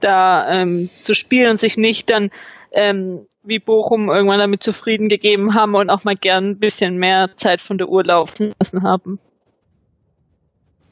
da 0.00 0.48
ähm, 0.48 0.90
zu 1.02 1.14
spielen 1.14 1.50
und 1.50 1.58
sich 1.58 1.76
nicht 1.76 2.10
dann 2.10 2.30
ähm, 2.72 3.26
wie 3.42 3.58
Bochum 3.58 4.08
irgendwann 4.08 4.38
damit 4.38 4.62
zufrieden 4.62 5.08
gegeben 5.08 5.54
haben 5.54 5.74
und 5.74 5.90
auch 5.90 6.04
mal 6.04 6.16
gern 6.16 6.50
ein 6.50 6.58
bisschen 6.58 6.98
mehr 6.98 7.30
Zeit 7.36 7.60
von 7.60 7.78
der 7.78 7.88
Uhr 7.88 8.04
laufen 8.04 8.52
lassen 8.58 8.82
haben. 8.82 9.18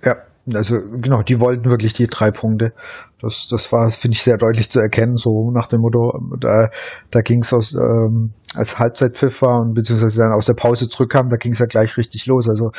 Ja, 0.02 0.16
also 0.54 0.76
genau, 1.00 1.22
die 1.22 1.40
wollten 1.40 1.68
wirklich 1.68 1.92
die 1.92 2.06
drei 2.06 2.30
Punkte. 2.30 2.72
Das, 3.20 3.48
das 3.48 3.72
war, 3.72 3.90
finde 3.90 4.14
ich, 4.14 4.22
sehr 4.22 4.38
deutlich 4.38 4.70
zu 4.70 4.80
erkennen, 4.80 5.16
so 5.16 5.50
nach 5.50 5.66
dem 5.66 5.80
Motto, 5.80 6.20
da, 6.38 6.70
da 7.10 7.20
ging 7.20 7.42
es 7.42 7.52
aus, 7.52 7.74
ähm, 7.74 8.32
als 8.54 8.78
Halbzeitpfiff 8.78 9.42
war 9.42 9.60
und 9.60 9.74
beziehungsweise 9.74 10.22
dann 10.22 10.32
aus 10.32 10.46
der 10.46 10.54
Pause 10.54 10.88
zurückkam, 10.88 11.28
da 11.28 11.36
ging 11.36 11.52
es 11.52 11.58
ja 11.58 11.66
gleich 11.66 11.96
richtig 11.96 12.26
los. 12.26 12.48
Also 12.48 12.72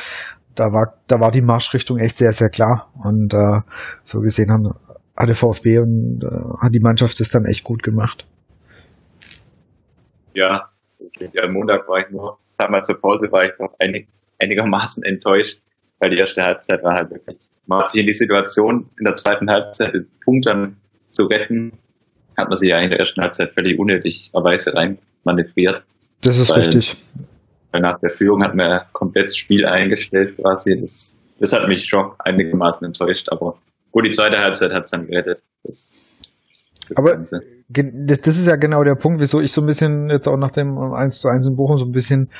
da 0.54 0.72
war, 0.72 0.94
da 1.06 1.20
war 1.20 1.30
die 1.30 1.42
Marschrichtung 1.42 1.98
echt 1.98 2.18
sehr, 2.18 2.32
sehr 2.32 2.48
klar. 2.48 2.90
Und 3.02 3.34
äh, 3.34 3.60
so 4.04 4.20
gesehen 4.20 4.50
haben, 4.50 4.72
hatte 5.16 5.34
VfB 5.34 5.78
und 5.80 6.24
äh, 6.24 6.62
hat 6.62 6.74
die 6.74 6.80
Mannschaft 6.80 7.20
das 7.20 7.30
dann 7.30 7.44
echt 7.44 7.64
gut 7.64 7.82
gemacht. 7.82 8.26
Ja, 10.38 10.70
ja, 11.32 11.42
am 11.42 11.52
Montag 11.52 11.88
war 11.88 12.00
ich 12.00 12.10
nur, 12.10 12.38
sag 12.56 12.70
mal 12.70 12.84
zur 12.84 13.00
Pause 13.00 13.30
war 13.30 13.44
ich 13.44 13.52
noch 13.58 13.74
einig, 13.78 14.08
einigermaßen 14.40 15.02
enttäuscht, 15.04 15.60
weil 15.98 16.10
die 16.10 16.16
erste 16.16 16.42
Halbzeit 16.42 16.82
war 16.82 16.94
halt 16.94 17.10
wirklich 17.10 17.38
man 17.68 17.80
hat 17.80 17.90
sich 17.90 18.00
in 18.00 18.06
die 18.06 18.14
Situation, 18.14 18.88
in 18.98 19.04
der 19.04 19.14
zweiten 19.14 19.48
Halbzeit 19.48 19.94
den 19.94 20.08
Punkt 20.24 20.46
dann 20.46 20.78
zu 21.10 21.26
retten, 21.26 21.72
hat 22.36 22.48
man 22.48 22.56
sich 22.56 22.70
ja 22.70 22.80
in 22.80 22.90
der 22.90 22.98
ersten 22.98 23.20
Halbzeit 23.20 23.52
völlig 23.52 23.78
unnötigerweise 23.78 24.74
rein 24.74 24.98
manövriert. 25.24 25.82
Das 26.22 26.38
ist 26.38 26.48
weil, 26.48 26.60
richtig. 26.60 26.96
Weil 27.70 27.82
nach 27.82 28.00
der 28.00 28.10
Führung 28.10 28.42
hat 28.42 28.54
man 28.54 28.80
komplett 28.92 29.26
das 29.26 29.36
Spiel 29.36 29.66
eingestellt 29.66 30.36
quasi. 30.36 30.80
Das, 30.80 31.14
das 31.38 31.52
hat 31.52 31.68
mich 31.68 31.86
schon 31.86 32.12
einigermaßen 32.20 32.86
enttäuscht, 32.86 33.28
aber 33.28 33.58
gut, 33.92 34.06
die 34.06 34.10
zweite 34.10 34.38
Halbzeit 34.38 34.72
hat 34.72 34.86
es 34.86 34.90
dann 34.90 35.06
gerettet. 35.06 35.42
Das, 35.64 35.98
das 36.88 36.96
aber 36.96 37.12
Ganze. 37.12 37.42
Das, 37.68 38.22
das 38.22 38.38
ist 38.38 38.46
ja 38.46 38.56
genau 38.56 38.82
der 38.82 38.94
Punkt, 38.94 39.20
wieso 39.20 39.40
ich 39.40 39.52
so 39.52 39.60
ein 39.60 39.66
bisschen 39.66 40.08
jetzt 40.08 40.26
auch 40.26 40.38
nach 40.38 40.50
dem 40.50 40.78
1 40.78 41.20
zu 41.20 41.28
1 41.28 41.46
in 41.46 41.56
Bochum 41.56 41.76
so 41.76 41.84
ein 41.84 41.92
bisschen 41.92 42.30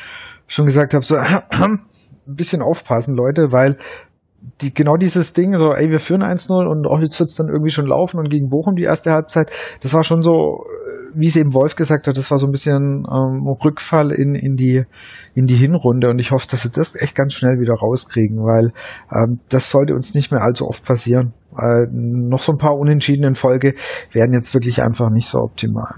schon 0.46 0.64
gesagt 0.64 0.94
habe, 0.94 1.04
so 1.04 1.16
ein 1.16 1.80
bisschen 2.26 2.62
aufpassen, 2.62 3.14
Leute, 3.14 3.52
weil 3.52 3.76
die, 4.60 4.72
genau 4.72 4.96
dieses 4.96 5.34
Ding, 5.34 5.56
so, 5.56 5.72
ey, 5.72 5.90
wir 5.90 6.00
führen 6.00 6.22
1-0 6.22 6.66
und 6.66 6.86
auch 6.86 7.00
jetzt 7.00 7.18
wird's 7.20 7.36
dann 7.36 7.48
irgendwie 7.48 7.70
schon 7.70 7.86
laufen 7.86 8.18
und 8.18 8.30
gegen 8.30 8.48
Bochum 8.48 8.76
die 8.76 8.84
erste 8.84 9.12
Halbzeit, 9.12 9.50
das 9.82 9.94
war 9.94 10.02
schon 10.02 10.22
so, 10.22 10.64
äh, 10.64 10.97
wie 11.14 11.26
es 11.26 11.36
eben 11.36 11.54
Wolf 11.54 11.76
gesagt 11.76 12.06
hat, 12.06 12.16
das 12.16 12.30
war 12.30 12.38
so 12.38 12.46
ein 12.46 12.52
bisschen 12.52 13.06
ähm, 13.10 13.46
Rückfall 13.46 14.12
in, 14.12 14.34
in, 14.34 14.56
die, 14.56 14.84
in 15.34 15.46
die 15.46 15.54
Hinrunde 15.54 16.08
und 16.08 16.18
ich 16.18 16.30
hoffe, 16.30 16.46
dass 16.50 16.62
sie 16.62 16.72
das 16.72 16.94
echt 16.94 17.14
ganz 17.14 17.34
schnell 17.34 17.60
wieder 17.60 17.74
rauskriegen, 17.74 18.38
weil 18.38 18.72
ähm, 19.12 19.40
das 19.48 19.70
sollte 19.70 19.94
uns 19.94 20.14
nicht 20.14 20.30
mehr 20.30 20.42
allzu 20.42 20.66
oft 20.66 20.84
passieren. 20.84 21.32
Äh, 21.56 21.86
noch 21.90 22.42
so 22.42 22.52
ein 22.52 22.58
paar 22.58 22.76
Unentschieden 22.76 23.24
in 23.24 23.34
Folge 23.34 23.74
werden 24.12 24.32
jetzt 24.32 24.54
wirklich 24.54 24.82
einfach 24.82 25.10
nicht 25.10 25.28
so 25.28 25.38
optimal. 25.38 25.96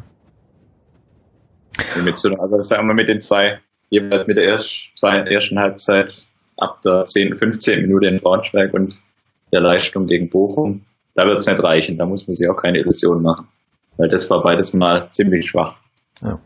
Also 2.38 2.60
sagen 2.62 2.86
wir 2.86 2.94
mit 2.94 3.08
den 3.08 3.20
zwei, 3.20 3.58
jeweils 3.88 4.26
mit 4.26 4.36
der 4.36 4.44
ersten, 4.44 4.94
zwei, 4.94 5.16
ersten 5.18 5.58
Halbzeit 5.58 6.28
ab 6.56 6.80
der 6.82 7.04
10, 7.04 7.36
15 7.36 7.82
Minute 7.82 8.06
in 8.06 8.20
Braunschweig 8.20 8.74
und 8.74 9.00
der 9.52 9.62
Leistung 9.62 10.06
gegen 10.06 10.30
Bochum, 10.30 10.82
da 11.14 11.24
wird 11.24 11.38
es 11.38 11.46
nicht 11.46 11.62
reichen. 11.62 11.98
Da 11.98 12.06
muss 12.06 12.26
man 12.26 12.36
sich 12.36 12.48
auch 12.48 12.60
keine 12.60 12.78
Illusionen 12.78 13.22
machen. 13.22 13.48
Weil 14.00 14.08
das 14.08 14.30
war 14.30 14.42
beides 14.42 14.72
mal 14.72 15.08
ziemlich 15.10 15.50
schwach. 15.50 15.76
Ja. 16.22 16.38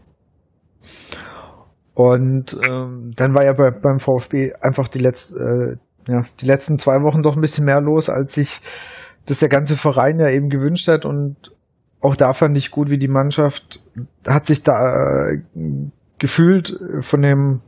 Und 1.94 2.58
ähm, 2.68 3.12
dann 3.14 3.32
war 3.32 3.44
ja 3.44 3.52
bei, 3.52 3.70
beim 3.70 4.00
VfB 4.00 4.54
einfach 4.60 4.88
die, 4.88 4.98
letzt, 4.98 5.36
äh, 5.36 5.76
ja, 6.08 6.24
die 6.40 6.46
letzten 6.46 6.78
zwei 6.78 7.02
Wochen 7.02 7.22
doch 7.22 7.36
ein 7.36 7.40
bisschen 7.40 7.64
mehr 7.64 7.80
los, 7.80 8.10
als 8.10 8.34
sich 8.34 8.60
das 9.26 9.38
der 9.38 9.48
ganze 9.48 9.76
Verein 9.76 10.18
ja 10.18 10.30
eben 10.30 10.48
gewünscht 10.48 10.88
hat. 10.88 11.04
Und 11.04 11.36
auch 12.00 12.16
da 12.16 12.32
fand 12.32 12.56
ich 12.58 12.72
gut, 12.72 12.90
wie 12.90 12.98
die 12.98 13.06
Mannschaft 13.06 13.80
hat 14.26 14.46
sich 14.46 14.64
da 14.64 15.30
äh, 15.30 15.42
gefühlt 16.18 16.76
von 17.02 17.22
dem 17.22 17.60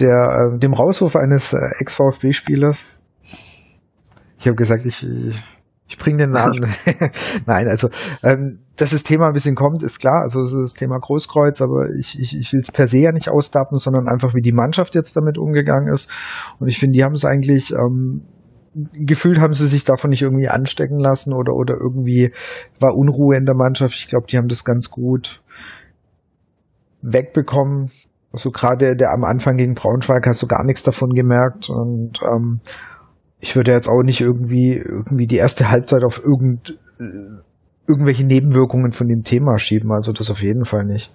der, 0.00 0.54
äh, 0.54 0.58
dem 0.58 0.72
Rauswurf 0.72 1.16
eines 1.16 1.52
äh, 1.52 1.58
Ex-VfB-Spielers. 1.80 2.86
Ich 4.38 4.46
habe 4.46 4.56
gesagt, 4.56 4.86
ich, 4.86 5.06
ich, 5.06 5.42
ich 5.88 5.98
bringe 5.98 6.18
den 6.18 6.30
Namen. 6.30 6.66
Nein, 7.46 7.68
also 7.68 7.90
ähm, 8.22 8.60
dass 8.76 8.90
das 8.90 9.02
Thema 9.02 9.28
ein 9.28 9.32
bisschen 9.32 9.54
kommt, 9.54 9.82
ist 9.82 9.98
klar. 9.98 10.22
Also 10.22 10.42
das, 10.42 10.52
ist 10.52 10.60
das 10.60 10.74
Thema 10.74 10.98
Großkreuz, 10.98 11.60
aber 11.60 11.90
ich, 11.98 12.18
ich, 12.18 12.36
ich 12.36 12.52
will 12.52 12.60
es 12.60 12.70
per 12.70 12.86
se 12.86 12.98
ja 12.98 13.12
nicht 13.12 13.28
ausdappen, 13.28 13.78
sondern 13.78 14.08
einfach, 14.08 14.34
wie 14.34 14.42
die 14.42 14.52
Mannschaft 14.52 14.94
jetzt 14.94 15.16
damit 15.16 15.38
umgegangen 15.38 15.92
ist. 15.92 16.10
Und 16.58 16.68
ich 16.68 16.78
finde, 16.78 16.94
die 16.94 17.04
haben 17.04 17.14
es 17.14 17.24
eigentlich 17.24 17.72
ähm, 17.72 18.22
gefühlt 18.92 19.40
haben 19.40 19.54
sie 19.54 19.66
sich 19.66 19.84
davon 19.84 20.10
nicht 20.10 20.22
irgendwie 20.22 20.48
anstecken 20.48 20.98
lassen 20.98 21.32
oder 21.32 21.54
oder 21.54 21.76
irgendwie 21.80 22.32
war 22.78 22.94
Unruhe 22.94 23.36
in 23.36 23.46
der 23.46 23.54
Mannschaft. 23.54 23.94
Ich 23.94 24.08
glaube, 24.08 24.26
die 24.26 24.36
haben 24.36 24.48
das 24.48 24.64
ganz 24.64 24.90
gut 24.90 25.40
wegbekommen. 27.00 27.90
Also 28.32 28.50
gerade 28.50 28.96
der 28.96 29.12
am 29.12 29.24
Anfang 29.24 29.56
gegen 29.56 29.74
Braunschweig 29.74 30.26
hast 30.26 30.42
du 30.42 30.46
gar 30.46 30.64
nichts 30.64 30.82
davon 30.82 31.14
gemerkt 31.14 31.70
und 31.70 32.20
ähm, 32.22 32.60
ich 33.40 33.54
würde 33.56 33.72
jetzt 33.72 33.88
auch 33.88 34.02
nicht 34.02 34.20
irgendwie 34.20 34.74
irgendwie 34.74 35.26
die 35.26 35.36
erste 35.36 35.70
Halbzeit 35.70 36.04
auf 36.04 36.22
irgend, 36.22 36.78
irgendwelche 37.86 38.24
Nebenwirkungen 38.24 38.92
von 38.92 39.08
dem 39.08 39.22
Thema 39.22 39.58
schieben. 39.58 39.92
Also 39.92 40.12
das 40.12 40.30
auf 40.30 40.42
jeden 40.42 40.64
Fall 40.64 40.84
nicht. 40.84 41.12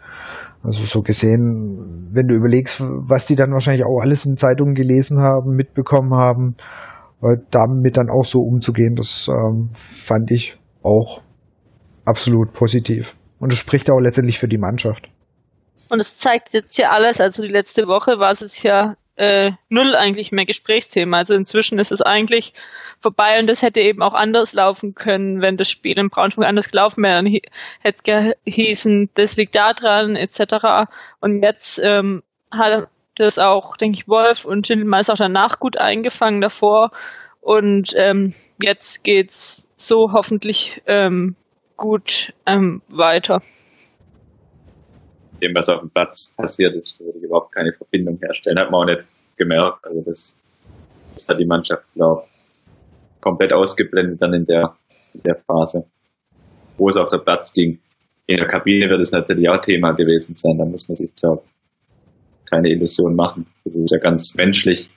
Also 0.63 0.86
so 0.86 1.01
gesehen, 1.01 2.10
wenn 2.12 2.27
du 2.27 2.36
überlegst, 2.36 2.79
was 2.81 3.25
die 3.25 3.36
dann 3.36 3.51
wahrscheinlich 3.51 3.86
auch 3.86 3.99
alles 3.99 4.25
in 4.25 4.38
Zeitungen 4.38 4.75
gelesen 4.75 5.19
haben, 5.19 5.55
mitbekommen 5.55 6.13
haben, 6.13 6.55
äh, 7.23 7.38
damit 7.49 7.97
dann 7.97 8.10
auch 8.10 8.25
so 8.25 8.41
umzugehen, 8.41 8.95
das 8.95 9.27
ähm, 9.27 9.69
fand 9.73 10.29
ich 10.31 10.57
auch 10.84 11.21
absolut 12.05 12.53
positiv. 12.53 13.15
Und 13.39 13.51
es 13.51 13.57
spricht 13.57 13.89
auch 13.89 13.99
letztendlich 13.99 14.38
für 14.38 14.47
die 14.47 14.60
Mannschaft. 14.60 15.10
Und 15.89 15.99
es 15.99 16.17
zeigt 16.17 16.53
jetzt 16.53 16.77
ja 16.77 16.91
alles, 16.91 17.19
also 17.19 17.41
die 17.41 17.49
letzte 17.49 17.88
Woche 17.88 18.19
war 18.19 18.31
es 18.31 18.63
ja 18.63 18.95
äh, 19.15 19.52
null 19.69 19.95
eigentlich 19.95 20.32
mehr 20.32 20.45
Gesprächsthema. 20.45 21.17
Also 21.17 21.36
inzwischen 21.36 21.80
ist 21.80 21.91
es 21.91 22.02
eigentlich 22.02 22.54
vorbei 23.02 23.39
und 23.39 23.47
das 23.47 23.62
hätte 23.62 23.82
eben 23.82 24.02
auch 24.02 24.13
anders 24.13 24.54
laufen 24.54 24.93
können, 24.93 25.41
wenn 25.41 25.58
das 25.58 25.69
Spiel 25.69 25.97
in 26.00 26.10
Braunschweig 26.10 26.47
anders 26.47 26.69
gelaufen 26.69 27.04
wäre. 27.04 27.15
Dann 27.15 27.39
hätte 27.82 27.97
es 28.04 28.04
gehießen, 28.45 29.10
das 29.15 29.38
liegt 29.38 29.56
da 29.56 29.74
dran, 29.74 30.15
etc. 30.15 30.89
Und 31.19 31.43
jetzt 31.43 31.80
ähm, 31.84 32.24
hat 32.52 32.88
das 33.15 33.39
auch, 33.39 33.76
denke 33.78 34.00
ich, 34.00 34.08
Wolf 34.08 34.45
und 34.45 34.67
Schindelmann 34.67 35.02
ist 35.02 35.12
auch 35.12 35.17
danach 35.17 35.60
gut 35.60 35.78
eingefangen 35.78 36.41
davor. 36.41 36.91
Und 37.41 37.93
ähm, 37.95 38.34
jetzt 38.62 39.04
geht's 39.04 39.67
so 39.76 40.12
hoffentlich 40.13 40.82
ähm, 40.86 41.36
gut 41.76 42.34
ähm, 42.45 42.82
weiter 42.88 43.41
dem, 45.41 45.56
was 45.56 45.69
auf 45.69 45.82
dem 45.82 45.89
Platz 45.89 46.34
passiert 46.36 46.75
ist, 46.75 46.99
würde 46.99 47.17
ich 47.17 47.23
überhaupt 47.23 47.54
keine 47.54 47.73
Verbindung 47.73 48.17
herstellen. 48.21 48.60
Hat 48.60 48.71
man 48.71 48.82
auch 48.82 48.93
nicht 48.93 49.04
gemerkt. 49.38 49.86
Also 49.86 50.01
das, 50.01 50.36
das 51.15 51.27
hat 51.27 51.39
die 51.39 51.45
Mannschaft, 51.45 51.84
glaube 51.93 52.23
ich, 52.25 53.21
komplett 53.21 53.54
ausgeblendet 53.54 54.21
dann 54.21 54.34
in 54.34 54.45
der, 54.45 54.75
in 55.13 55.21
der 55.23 55.36
Phase, 55.36 55.86
wo 56.77 56.89
es 56.89 56.97
auf 56.97 57.10
der 57.10 57.19
Platz 57.19 57.54
ging. 57.54 57.80
In 58.27 58.38
der 58.38 58.47
Kabine 58.47 58.89
wird 58.89 59.01
es 59.01 59.12
natürlich 59.12 59.49
auch 59.49 59.62
Thema 59.62 59.91
gewesen 59.91 60.36
sein. 60.36 60.58
Da 60.58 60.65
muss 60.65 60.88
man 60.88 60.95
sich, 60.95 61.13
glaube 61.15 61.43
keine 62.51 62.69
Illusion 62.69 63.15
machen. 63.15 63.47
Das 63.63 63.75
ist 63.75 63.91
ja 63.91 63.97
ganz 63.97 64.36
menschlich, 64.36 64.89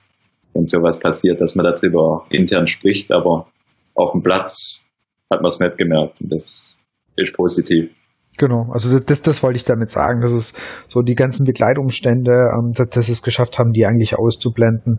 wenn 0.52 0.66
sowas 0.66 0.98
passiert, 0.98 1.40
dass 1.40 1.54
man 1.54 1.64
darüber 1.64 2.26
intern 2.30 2.66
spricht, 2.66 3.12
aber 3.12 3.48
auf 3.94 4.12
dem 4.12 4.22
Platz 4.22 4.84
hat 5.32 5.40
man 5.40 5.50
es 5.50 5.60
nicht 5.60 5.78
gemerkt 5.78 6.20
und 6.20 6.32
das 6.32 6.74
ist 7.16 7.32
positiv. 7.32 7.90
Genau, 8.36 8.72
also 8.72 8.98
das, 8.98 9.22
das 9.22 9.42
wollte 9.44 9.56
ich 9.56 9.64
damit 9.64 9.90
sagen, 9.90 10.20
dass 10.20 10.32
es 10.32 10.54
so 10.88 11.02
die 11.02 11.14
ganzen 11.14 11.44
Begleitumstände, 11.44 12.50
ähm, 12.56 12.72
dass, 12.72 12.88
dass 12.90 13.08
es 13.08 13.22
geschafft 13.22 13.58
haben, 13.58 13.72
die 13.72 13.86
eigentlich 13.86 14.18
auszublenden, 14.18 14.98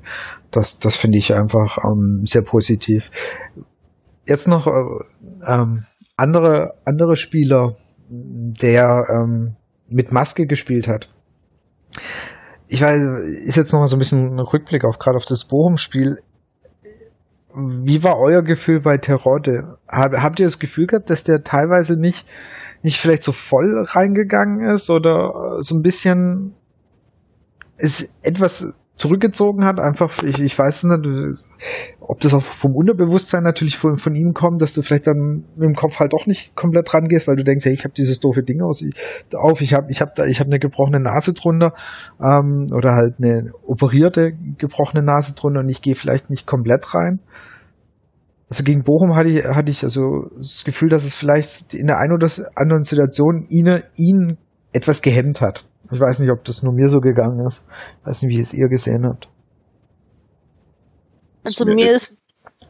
das, 0.51 0.79
das 0.79 0.95
finde 0.95 1.17
ich 1.17 1.33
einfach 1.33 1.77
ähm, 1.83 2.21
sehr 2.25 2.43
positiv. 2.43 3.11
Jetzt 4.25 4.47
noch 4.47 4.67
äh, 4.67 4.71
ähm, 5.45 5.83
andere, 6.15 6.75
andere 6.85 7.17
Spieler, 7.17 7.75
der 8.07 9.05
ähm, 9.09 9.55
mit 9.89 10.11
Maske 10.13 10.45
gespielt 10.45 10.87
hat. 10.87 11.09
Ich 12.67 12.81
weiß, 12.81 13.01
ist 13.45 13.57
jetzt 13.57 13.73
noch 13.73 13.79
mal 13.79 13.87
so 13.87 13.97
ein 13.97 13.99
bisschen 13.99 14.35
ein 14.35 14.39
Rückblick 14.39 14.85
auf 14.85 14.97
gerade 14.97 15.17
auf 15.17 15.25
das 15.25 15.45
Bochum-Spiel. 15.45 16.19
Wie 17.53 18.03
war 18.03 18.17
euer 18.17 18.41
Gefühl 18.41 18.81
bei 18.81 18.97
Terodde? 18.97 19.77
Hab, 19.87 20.13
habt 20.13 20.39
ihr 20.39 20.45
das 20.45 20.59
Gefühl 20.59 20.87
gehabt, 20.87 21.09
dass 21.09 21.23
der 21.23 21.43
teilweise 21.43 21.99
nicht 21.99 22.27
nicht 22.85 22.99
vielleicht 22.99 23.23
so 23.23 23.31
voll 23.31 23.83
reingegangen 23.85 24.69
ist 24.69 24.89
oder 24.89 25.57
so 25.59 25.75
ein 25.75 25.81
bisschen 25.81 26.53
ist 27.77 28.09
etwas 28.21 28.73
zurückgezogen 28.95 29.65
hat, 29.65 29.79
einfach, 29.79 30.23
ich, 30.23 30.39
ich 30.39 30.57
weiß 30.57 30.85
nicht, 30.85 31.39
ob 31.99 32.19
das 32.21 32.33
auch 32.33 32.43
vom 32.43 32.75
Unterbewusstsein 32.75 33.43
natürlich 33.43 33.77
von, 33.77 33.97
von 33.97 34.15
ihm 34.15 34.33
kommt, 34.33 34.61
dass 34.61 34.73
du 34.73 34.83
vielleicht 34.83 35.07
dann 35.07 35.43
mit 35.55 35.67
dem 35.67 35.75
Kopf 35.75 35.99
halt 35.99 36.13
doch 36.13 36.27
nicht 36.27 36.55
komplett 36.55 36.93
rangehst, 36.93 37.27
weil 37.27 37.35
du 37.35 37.43
denkst, 37.43 37.65
hey, 37.65 37.73
ich 37.73 37.83
habe 37.83 37.93
dieses 37.93 38.21
doofe 38.21 38.43
Ding 38.43 38.61
aus, 38.61 38.81
ich, 38.81 38.95
auf, 39.35 39.59
ich 39.59 39.73
habe 39.73 39.91
ich 39.91 39.99
hab 39.99 40.17
habe 40.17 40.45
eine 40.45 40.59
gebrochene 40.59 41.01
Nase 41.01 41.33
drunter 41.33 41.73
ähm, 42.21 42.67
oder 42.71 42.91
halt 42.93 43.15
eine 43.17 43.51
operierte 43.65 44.31
gebrochene 44.57 45.03
Nase 45.03 45.35
drunter 45.35 45.59
und 45.59 45.69
ich 45.69 45.81
gehe 45.81 45.95
vielleicht 45.95 46.29
nicht 46.29 46.45
komplett 46.45 46.93
rein. 46.93 47.19
Also 48.49 48.63
gegen 48.63 48.83
Bochum 48.83 49.15
hatte 49.15 49.29
ich, 49.29 49.43
hatte 49.43 49.71
ich 49.71 49.83
also 49.83 50.29
das 50.37 50.63
Gefühl, 50.63 50.89
dass 50.89 51.03
es 51.03 51.15
vielleicht 51.15 51.73
in 51.73 51.87
der 51.87 51.97
einen 51.97 52.13
oder 52.13 52.27
anderen 52.55 52.83
Situation 52.83 53.45
ihn, 53.49 53.83
ihn 53.95 54.37
etwas 54.71 55.01
gehemmt 55.01 55.41
hat. 55.41 55.65
Ich 55.91 55.99
weiß 55.99 56.19
nicht, 56.19 56.31
ob 56.31 56.43
das 56.43 56.63
nur 56.63 56.73
mir 56.73 56.87
so 56.87 56.99
gegangen 56.99 57.45
ist. 57.45 57.65
Ich 58.01 58.07
weiß 58.07 58.21
nicht, 58.23 58.37
wie 58.37 58.41
es 58.41 58.53
ihr 58.53 58.67
gesehen 58.67 59.05
habt. 59.05 59.29
Also 61.43 61.65
mir, 61.65 61.91
ist 61.91 62.17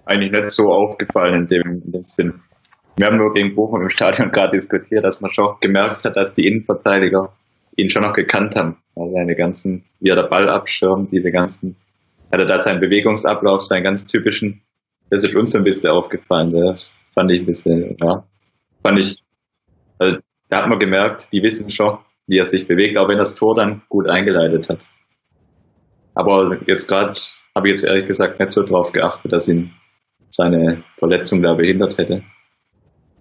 eigentlich 0.06 0.32
nicht 0.32 0.52
so 0.52 0.64
aufgefallen 0.64 1.44
in 1.44 1.48
dem, 1.48 1.82
in 1.86 1.92
dem 1.92 2.04
Sinn. 2.04 2.42
Wir 2.98 3.08
haben 3.08 3.18
nur 3.18 3.34
gegen 3.34 3.56
Bochum 3.56 3.82
im 3.82 3.90
Stadion 3.90 4.32
gerade 4.32 4.52
diskutiert, 4.52 5.04
dass 5.04 5.22
man 5.22 5.32
schon 5.34 5.56
gemerkt 5.60 6.06
hat, 6.06 6.16
dass 6.16 6.34
die 6.34 6.48
Innenverteidiger 6.48 7.34
ihn 7.76 7.90
schon 7.90 8.04
noch 8.04 8.14
gekannt 8.14 8.56
haben. 8.56 8.78
Also 8.96 9.14
seine 9.14 9.36
ganzen, 9.36 9.84
wie 10.00 10.10
er 10.10 10.16
der 10.16 10.30
Ball 10.30 10.50
abschirmt, 10.50 11.12
diese 11.12 11.32
ganzen, 11.32 11.76
hat 12.32 12.40
er 12.40 12.46
da 12.46 12.60
seinen 12.60 12.80
Bewegungsablauf, 12.80 13.62
seinen 13.62 13.84
ganz 13.84 14.06
typischen 14.06 14.62
das 15.10 15.24
ist 15.24 15.36
uns 15.36 15.56
ein 15.56 15.64
bisschen 15.64 15.92
aufgefallen. 15.92 16.52
Das 16.52 16.94
fand 17.14 17.32
ich 17.32 17.42
ein 17.42 17.46
bisschen, 17.46 17.98
ja, 18.02 18.24
fand 18.84 19.00
ich, 19.00 19.24
also, 20.00 20.18
da 20.50 20.62
hat 20.62 20.70
man 20.70 20.80
gemerkt, 20.80 21.30
die 21.32 21.42
wissen 21.42 21.72
schon, 21.72 21.98
wie 22.28 22.38
er 22.38 22.46
sich 22.46 22.68
bewegt, 22.68 22.98
auch 22.98 23.08
wenn 23.08 23.18
das 23.18 23.36
Tor 23.36 23.56
dann 23.56 23.82
gut 23.90 24.10
eingeleitet 24.10 24.70
hat. 24.70 24.80
Aber 26.14 26.58
jetzt 26.68 26.88
gerade 26.88 27.20
habe 27.56 27.68
ich 27.68 27.74
jetzt 27.74 27.86
ehrlich 27.86 28.08
gesagt 28.08 28.40
nicht 28.40 28.52
so 28.52 28.64
drauf 28.64 28.92
geachtet, 28.92 29.32
dass 29.32 29.48
ihn 29.48 29.72
seine 30.30 30.84
Verletzung 30.98 31.42
da 31.42 31.54
behindert 31.54 31.98
hätte. 31.98 32.24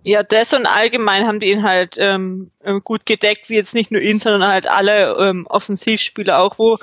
Ja, 0.02 0.22
das 0.22 0.52
und 0.52 0.66
allgemein 0.66 1.26
haben 1.26 1.40
die 1.40 1.50
ihn 1.50 1.62
halt 1.62 1.96
ähm, 1.98 2.50
gut 2.84 3.06
gedeckt, 3.06 3.48
wie 3.48 3.54
jetzt 3.54 3.74
nicht 3.74 3.90
nur 3.90 4.02
ihn, 4.02 4.18
sondern 4.18 4.52
halt 4.52 4.68
alle 4.68 5.16
ähm, 5.18 5.46
Offensivspieler 5.48 6.38
auch, 6.40 6.58
wo 6.58 6.76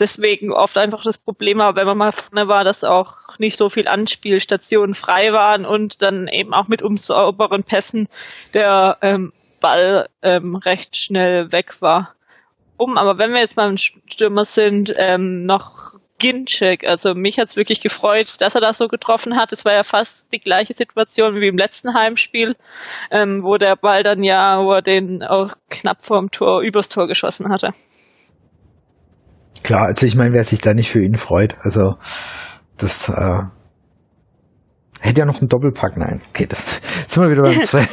deswegen 0.00 0.52
oft 0.52 0.78
einfach 0.78 1.02
das 1.02 1.18
Problem 1.18 1.58
war, 1.58 1.76
wenn 1.76 1.86
man 1.86 1.98
mal 1.98 2.12
vorne 2.12 2.48
war, 2.48 2.64
dass 2.64 2.84
auch 2.84 3.38
nicht 3.38 3.56
so 3.56 3.68
viel 3.68 3.88
Anspielstationen 3.88 4.94
frei 4.94 5.32
waren 5.32 5.66
und 5.66 6.02
dann 6.02 6.28
eben 6.28 6.54
auch 6.54 6.68
mit 6.68 6.82
unsauberen 6.82 7.64
Pässen 7.64 8.08
der 8.54 8.98
ähm, 9.02 9.32
Ball 9.60 10.08
ähm, 10.22 10.56
recht 10.56 10.96
schnell 10.96 11.52
weg 11.52 11.80
war. 11.80 12.14
Um, 12.76 12.96
aber 12.96 13.18
wenn 13.18 13.32
wir 13.32 13.40
jetzt 13.40 13.56
beim 13.56 13.76
Stürmer 13.76 14.44
sind, 14.44 14.94
ähm, 14.96 15.42
noch 15.42 15.98
Ginczek. 16.18 16.84
Also 16.84 17.14
mich 17.14 17.38
hat's 17.38 17.56
wirklich 17.56 17.80
gefreut, 17.80 18.40
dass 18.40 18.54
er 18.54 18.60
das 18.60 18.78
so 18.78 18.88
getroffen 18.88 19.36
hat. 19.36 19.52
Es 19.52 19.64
war 19.64 19.72
ja 19.72 19.84
fast 19.84 20.32
die 20.32 20.40
gleiche 20.40 20.74
Situation 20.74 21.40
wie 21.40 21.48
im 21.48 21.56
letzten 21.56 21.94
Heimspiel, 21.94 22.56
ähm, 23.10 23.44
wo 23.44 23.56
der 23.56 23.76
Ball 23.76 24.02
dann 24.02 24.22
ja, 24.22 24.62
wo 24.62 24.72
er 24.72 24.82
den 24.82 25.22
auch 25.22 25.52
knapp 25.70 26.04
vorm 26.04 26.30
Tor, 26.30 26.60
übers 26.60 26.88
Tor 26.88 27.06
geschossen 27.06 27.48
hatte. 27.50 27.72
Klar, 29.62 29.86
also 29.86 30.06
ich 30.06 30.14
meine, 30.14 30.32
wer 30.32 30.44
sich 30.44 30.60
da 30.60 30.74
nicht 30.74 30.90
für 30.90 31.02
ihn 31.02 31.16
freut, 31.16 31.56
also 31.62 31.96
das 32.76 33.08
äh, 33.08 33.42
hätte 35.00 35.20
ja 35.20 35.26
noch 35.26 35.40
einen 35.40 35.48
Doppelpack, 35.48 35.96
nein, 35.96 36.20
okay, 36.30 36.46
das 36.46 36.80
sind 37.06 37.22
wir 37.22 37.30
wieder 37.30 37.42
beim 37.42 37.62
zwei. 37.64 37.86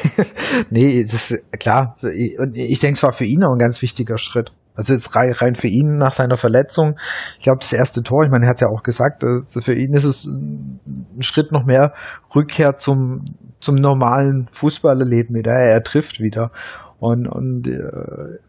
nee, 0.70 1.04
das 1.04 1.32
ist 1.32 1.60
klar. 1.60 1.98
Und 2.02 2.56
ich 2.56 2.80
denke, 2.80 2.98
es 2.98 3.04
war 3.04 3.14
für 3.14 3.26
ihn 3.26 3.44
auch 3.44 3.54
ein 3.54 3.60
ganz 3.60 3.82
wichtiger 3.82 4.18
Schritt. 4.18 4.52
Also 4.76 4.94
jetzt 4.94 5.16
rein 5.16 5.56
für 5.56 5.70
ihn 5.70 5.98
nach 5.98 6.12
seiner 6.12 6.36
Verletzung. 6.36 6.98
Ich 7.38 7.46
glaube, 7.46 7.60
das 7.62 7.72
erste 7.72 8.04
Tor, 8.04 8.26
ich 8.26 8.30
meine, 8.30 8.46
er 8.46 8.50
hat 8.50 8.62
ja 8.62 8.68
auch 8.68 8.84
gesagt, 8.84 9.24
äh, 9.24 9.62
für 9.62 9.74
ihn 9.74 9.94
ist 9.94 10.04
es 10.04 10.26
ein 10.26 11.22
Schritt 11.22 11.52
noch 11.54 11.66
mehr 11.66 11.94
Rückkehr 12.36 12.78
zum, 12.78 13.24
zum 13.62 13.76
normalen 13.76 14.50
Fußballerleben 14.52 15.34
wieder. 15.34 15.54
Er 15.54 15.82
trifft 15.82 16.20
wieder. 16.20 16.52
Und, 17.00 17.28
und 17.28 17.68
äh, 17.68 18.40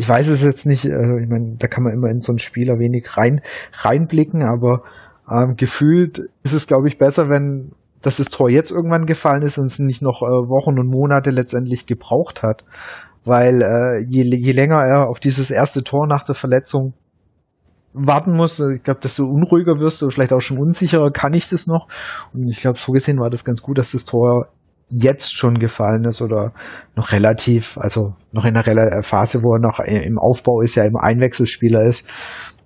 ich 0.00 0.08
weiß 0.08 0.28
es 0.28 0.42
jetzt 0.42 0.66
nicht, 0.66 0.90
also 0.90 1.16
ich 1.16 1.28
meine, 1.28 1.56
da 1.58 1.68
kann 1.68 1.84
man 1.84 1.92
immer 1.92 2.08
in 2.08 2.20
so 2.20 2.32
ein 2.32 2.38
Spieler 2.38 2.78
wenig 2.78 3.16
rein, 3.16 3.42
reinblicken, 3.72 4.42
aber 4.42 4.82
ähm, 5.30 5.56
gefühlt 5.56 6.30
ist 6.42 6.52
es, 6.52 6.66
glaube 6.66 6.88
ich, 6.88 6.98
besser, 6.98 7.28
wenn 7.28 7.72
dass 8.02 8.16
das 8.16 8.28
Tor 8.28 8.48
jetzt 8.48 8.70
irgendwann 8.70 9.04
gefallen 9.04 9.42
ist 9.42 9.58
und 9.58 9.66
es 9.66 9.78
nicht 9.78 10.00
noch 10.00 10.22
äh, 10.22 10.48
Wochen 10.48 10.78
und 10.78 10.86
Monate 10.86 11.30
letztendlich 11.30 11.84
gebraucht 11.84 12.42
hat 12.42 12.64
weil 13.24 13.62
äh, 13.62 13.98
je, 14.00 14.22
je 14.22 14.52
länger 14.52 14.82
er 14.84 15.08
auf 15.08 15.20
dieses 15.20 15.50
erste 15.50 15.84
Tor 15.84 16.06
nach 16.06 16.22
der 16.22 16.34
Verletzung 16.34 16.94
warten 17.92 18.34
muss, 18.34 18.60
äh, 18.60 18.76
ich 18.76 18.82
glaube, 18.82 19.00
desto 19.00 19.24
unruhiger 19.24 19.78
wirst 19.78 20.00
du, 20.02 20.10
vielleicht 20.10 20.32
auch 20.32 20.40
schon 20.40 20.58
unsicherer, 20.58 21.10
kann 21.10 21.34
ich 21.34 21.48
das 21.48 21.66
noch? 21.66 21.88
Und 22.32 22.48
ich 22.48 22.60
glaube, 22.60 22.78
so 22.78 22.92
gesehen 22.92 23.18
war 23.18 23.30
das 23.30 23.44
ganz 23.44 23.62
gut, 23.62 23.78
dass 23.78 23.92
das 23.92 24.04
Tor 24.04 24.48
jetzt 24.90 25.34
schon 25.34 25.58
gefallen 25.58 26.04
ist 26.04 26.20
oder 26.20 26.52
noch 26.96 27.12
relativ, 27.12 27.78
also 27.78 28.14
noch 28.32 28.44
in 28.44 28.56
einer 28.56 29.02
Phase, 29.02 29.42
wo 29.42 29.54
er 29.54 29.60
noch 29.60 29.78
im 29.80 30.18
Aufbau 30.18 30.60
ist, 30.60 30.74
ja 30.74 30.84
im 30.84 30.96
Einwechselspieler 30.96 31.82
ist. 31.82 32.06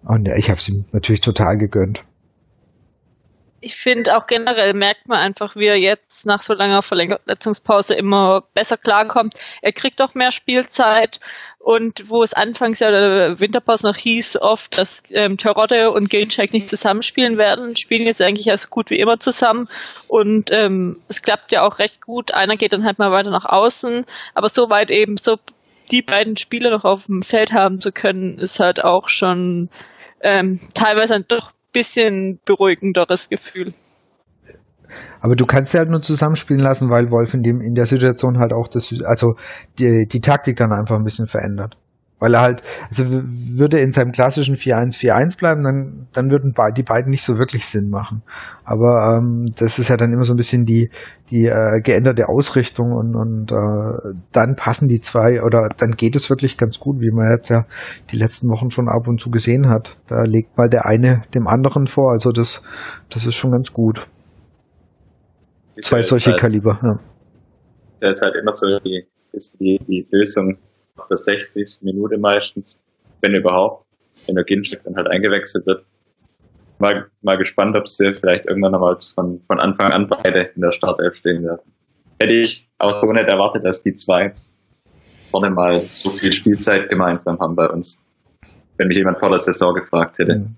Und 0.03 0.27
ja, 0.27 0.37
ich 0.37 0.51
habe 0.51 0.59
es 0.59 0.69
ihm 0.69 0.87
natürlich 0.93 1.21
total 1.21 1.57
gegönnt 1.57 2.05
ich 3.65 3.77
finde 3.77 4.17
auch 4.17 4.27
generell 4.27 4.75
merkt 4.75 5.09
man 5.09 5.19
einfach, 5.19 5.57
wie 5.57 5.67
er 5.67 5.79
jetzt 5.79 6.27
nach 6.27 6.43
so 6.43 6.53
langer 6.53 6.83
Verletzungspause 6.83 7.95
immer 7.95 8.43
besser 8.55 8.77
klarkommt. 8.77 9.35
Er 9.63 9.73
kriegt 9.73 10.03
auch 10.03 10.15
mehr 10.15 10.33
Spielzeit 10.33 11.19
und 11.59 12.11
wo 12.11 12.23
es 12.23 12.35
anfangs 12.35 12.81
ja 12.81 12.91
der 12.91 13.41
Winterpause 13.41 13.87
noch 13.87 13.97
hieß, 13.97 14.37
oft, 14.43 14.77
dass 14.77 15.03
ähm, 15.11 15.39
Terodde 15.39 15.91
und 15.91 16.11
Gaincheck 16.11 16.53
nicht 16.53 16.69
zusammenspielen 16.69 17.39
werden, 17.39 17.77
spielen 17.77 18.07
jetzt 18.07 18.21
eigentlich 18.21 18.51
als 18.51 18.69
gut 18.69 18.91
wie 18.91 18.99
immer 18.99 19.19
zusammen 19.19 19.69
und 20.09 20.51
ähm, 20.53 21.03
es 21.09 21.23
klappt 21.23 21.51
ja 21.53 21.63
auch 21.63 21.79
recht 21.79 22.03
gut. 22.03 22.35
Einer 22.35 22.57
geht 22.57 22.75
dann 22.75 22.85
halt 22.85 22.99
mal 22.99 23.13
weiter 23.13 23.31
nach 23.31 23.47
außen, 23.47 24.05
aber 24.35 24.49
so 24.51 24.69
weit 24.69 24.91
eben 24.91 25.17
so 25.17 25.37
die 25.91 26.03
beiden 26.03 26.37
Spieler 26.37 26.71
noch 26.71 26.85
auf 26.85 27.07
dem 27.07 27.23
Feld 27.23 27.53
haben 27.53 27.79
zu 27.79 27.93
können, 27.93 28.39
ist 28.39 28.61
halt 28.61 28.85
auch 28.85 29.09
schon 29.09 29.71
ähm, 30.21 30.61
teilweise 30.75 31.19
doch 31.27 31.54
bisschen 31.75 32.41
beruhigenderes 32.47 33.29
Gefühl. 33.29 33.75
Aber 35.21 35.37
du 35.37 35.45
kannst 35.45 35.75
ja 35.75 35.81
halt 35.81 35.91
nur 35.91 36.03
zusammenspielen 36.03 36.63
lassen, 36.63 36.89
weil 36.89 37.11
Wolf 37.11 37.35
in 37.35 37.43
dem 37.43 37.61
in 37.61 37.75
der 37.75 37.87
Situation 37.87 38.39
halt 38.39 38.53
auch 38.53 38.69
das, 38.69 38.95
also 39.05 39.37
die, 39.79 40.07
die 40.07 40.21
Taktik 40.21 40.57
dann 40.57 40.73
einfach 40.73 40.97
ein 40.97 41.05
bisschen 41.05 41.27
verändert. 41.27 41.77
Weil 42.21 42.35
er 42.35 42.41
halt, 42.41 42.63
also 42.89 43.05
würde 43.11 43.81
in 43.81 43.91
seinem 43.91 44.13
klassischen 44.13 44.57
4-1-4-1 44.57 45.37
bleiben, 45.37 45.65
dann, 45.65 46.07
dann 46.13 46.31
würden 46.31 46.55
die 46.77 46.83
beiden 46.83 47.11
nicht 47.11 47.23
so 47.23 47.39
wirklich 47.39 47.67
Sinn 47.67 47.91
machen. 47.91 48.23
Aber 48.65 49.19
ähm, 49.19 49.47
das 49.57 49.79
ist 49.79 49.89
ja 49.89 49.97
dann 49.97 50.13
immer 50.13 50.25
so 50.25 50.33
ein 50.33 50.37
bisschen 50.37 50.65
die, 50.65 50.91
die 51.31 51.47
äh, 51.47 51.81
geänderte 51.83 52.29
Ausrichtung 52.29 52.93
und, 52.93 53.17
und 53.17 53.51
äh, 53.51 54.15
dann 54.33 54.57
passen 54.57 54.89
die 54.89 55.01
zwei 55.01 55.43
oder 55.43 55.69
dann 55.77 55.93
geht 55.93 56.15
es 56.15 56.31
wirklich 56.31 56.57
ganz 56.57 56.79
gut, 56.79 57.01
wie 57.01 57.11
man 57.11 57.31
jetzt 57.37 57.49
ja 57.51 57.67
die 58.11 58.17
letzten 58.17 58.49
Wochen 58.49 58.71
schon 58.71 58.89
ab 58.89 59.09
und 59.09 59.21
zu 59.21 59.31
gesehen 59.31 59.69
hat. 59.69 59.99
Da 60.07 60.23
legt 60.23 60.57
mal 60.57 60.71
der 60.71 60.87
eine 60.87 61.23
dem 61.35 61.49
anderen 61.49 61.89
vor, 61.89 62.13
also 62.13 62.31
das, 62.31 62.63
das 63.11 63.27
ist 63.27 63.35
schon 63.35 63.51
ganz 63.51 63.73
gut. 63.73 64.07
Zwei 65.83 66.03
solche 66.03 66.31
halt, 66.31 66.41
Kaliber, 66.41 66.79
ja. 66.83 67.01
Der 68.01 68.11
ist 68.13 68.23
halt 68.23 68.37
immer 68.37 68.55
so 68.55 68.79
die, 68.79 69.05
ist 69.33 69.59
die, 69.59 69.79
die 69.79 70.07
Lösung 70.11 70.59
für 71.09 71.17
60 71.17 71.79
Minuten 71.83 72.21
meistens, 72.21 72.81
wenn 73.21 73.35
überhaupt, 73.35 73.87
wenn 74.27 74.35
der 74.35 74.45
Ginchek 74.45 74.83
dann 74.85 74.97
halt 74.97 75.09
eingewechselt 75.09 75.67
wird. 75.67 75.85
Mal, 76.79 77.07
mal 77.23 77.39
gespannt, 77.39 77.77
ob 77.77 77.89
sie 77.89 78.15
vielleicht 78.15 78.47
irgendwann 78.47 78.73
nochmal 78.73 78.97
von, 79.15 79.41
von 79.47 79.61
Anfang 79.61 79.93
an 79.93 80.09
beide 80.09 80.51
in 80.55 80.61
der 80.63 80.73
Startelf 80.73 81.15
stehen 81.17 81.45
werden. 81.45 81.61
Hätte 82.21 82.35
ich 82.35 82.69
auch 82.79 82.93
so 82.93 83.13
nicht 83.13 83.29
erwartet, 83.29 83.65
dass 83.65 83.83
die 83.83 83.95
zwei 83.95 84.35
vorne 85.31 85.51
mal 85.51 85.81
so 85.81 86.11
viel 86.11 86.33
Spielzeit 86.33 86.89
gemeinsam 86.89 87.39
haben 87.41 87.57
bei 87.57 87.69
uns. 87.69 88.03
Wenn 88.77 88.89
mich 88.89 88.97
jemand 88.97 89.19
vor 89.19 89.31
der 89.31 89.39
Saison 89.39 89.75
gefragt 89.75 90.19
hätte. 90.19 90.37
Mhm. 90.37 90.57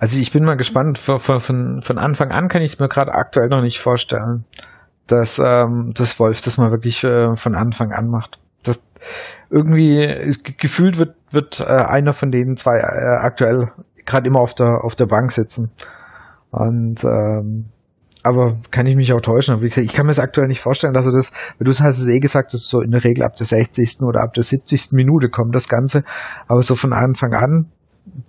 Also 0.00 0.18
ich 0.18 0.32
bin 0.32 0.44
mal 0.44 0.56
gespannt, 0.56 0.98
von, 0.98 1.20
von, 1.20 1.82
von 1.82 1.98
Anfang 1.98 2.30
an 2.30 2.48
kann 2.48 2.62
ich 2.62 2.72
es 2.72 2.78
mir 2.78 2.88
gerade 2.88 3.12
aktuell 3.12 3.48
noch 3.48 3.60
nicht 3.60 3.80
vorstellen. 3.80 4.44
dass, 5.06 5.38
ähm, 5.38 5.92
dass 5.94 6.18
Wolf 6.18 6.40
das 6.40 6.58
mal 6.58 6.70
wirklich 6.70 7.04
äh, 7.04 7.36
von 7.36 7.54
Anfang 7.54 7.92
an 7.92 8.08
macht. 8.08 8.38
Irgendwie 9.50 10.02
ist, 10.02 10.58
gefühlt 10.58 10.98
wird, 10.98 11.14
wird 11.30 11.60
äh, 11.60 11.64
einer 11.64 12.12
von 12.12 12.30
den 12.30 12.56
zwei 12.56 12.78
äh, 12.78 13.16
aktuell 13.20 13.70
gerade 14.04 14.26
immer 14.26 14.40
auf 14.40 14.54
der 14.54 14.84
auf 14.84 14.94
der 14.94 15.06
Bank 15.06 15.32
sitzen. 15.32 15.70
Und 16.50 17.04
ähm, 17.04 17.66
aber 18.26 18.56
kann 18.72 18.86
ich 18.86 18.96
mich 18.96 19.12
auch 19.12 19.20
täuschen. 19.20 19.54
Aber 19.54 19.62
wie 19.62 19.68
gesagt, 19.68 19.86
ich 19.86 19.92
kann 19.92 20.06
mir 20.06 20.10
das 20.10 20.18
aktuell 20.18 20.48
nicht 20.48 20.60
vorstellen, 20.60 20.94
dass 20.94 21.06
er 21.06 21.12
das, 21.12 21.32
weil 21.58 21.64
du 21.66 21.70
hast 21.70 21.98
es 21.98 22.08
eh 22.08 22.18
gesagt, 22.18 22.54
dass 22.54 22.66
so 22.66 22.80
in 22.80 22.90
der 22.90 23.04
Regel 23.04 23.22
ab 23.22 23.36
der 23.36 23.46
60. 23.46 24.02
oder 24.02 24.20
ab 24.22 24.34
der 24.34 24.42
70. 24.42 24.92
Minute 24.92 25.28
kommt 25.28 25.54
das 25.54 25.68
Ganze. 25.68 26.02
Aber 26.48 26.62
so 26.64 26.74
von 26.74 26.92
Anfang 26.92 27.34
an, 27.34 27.66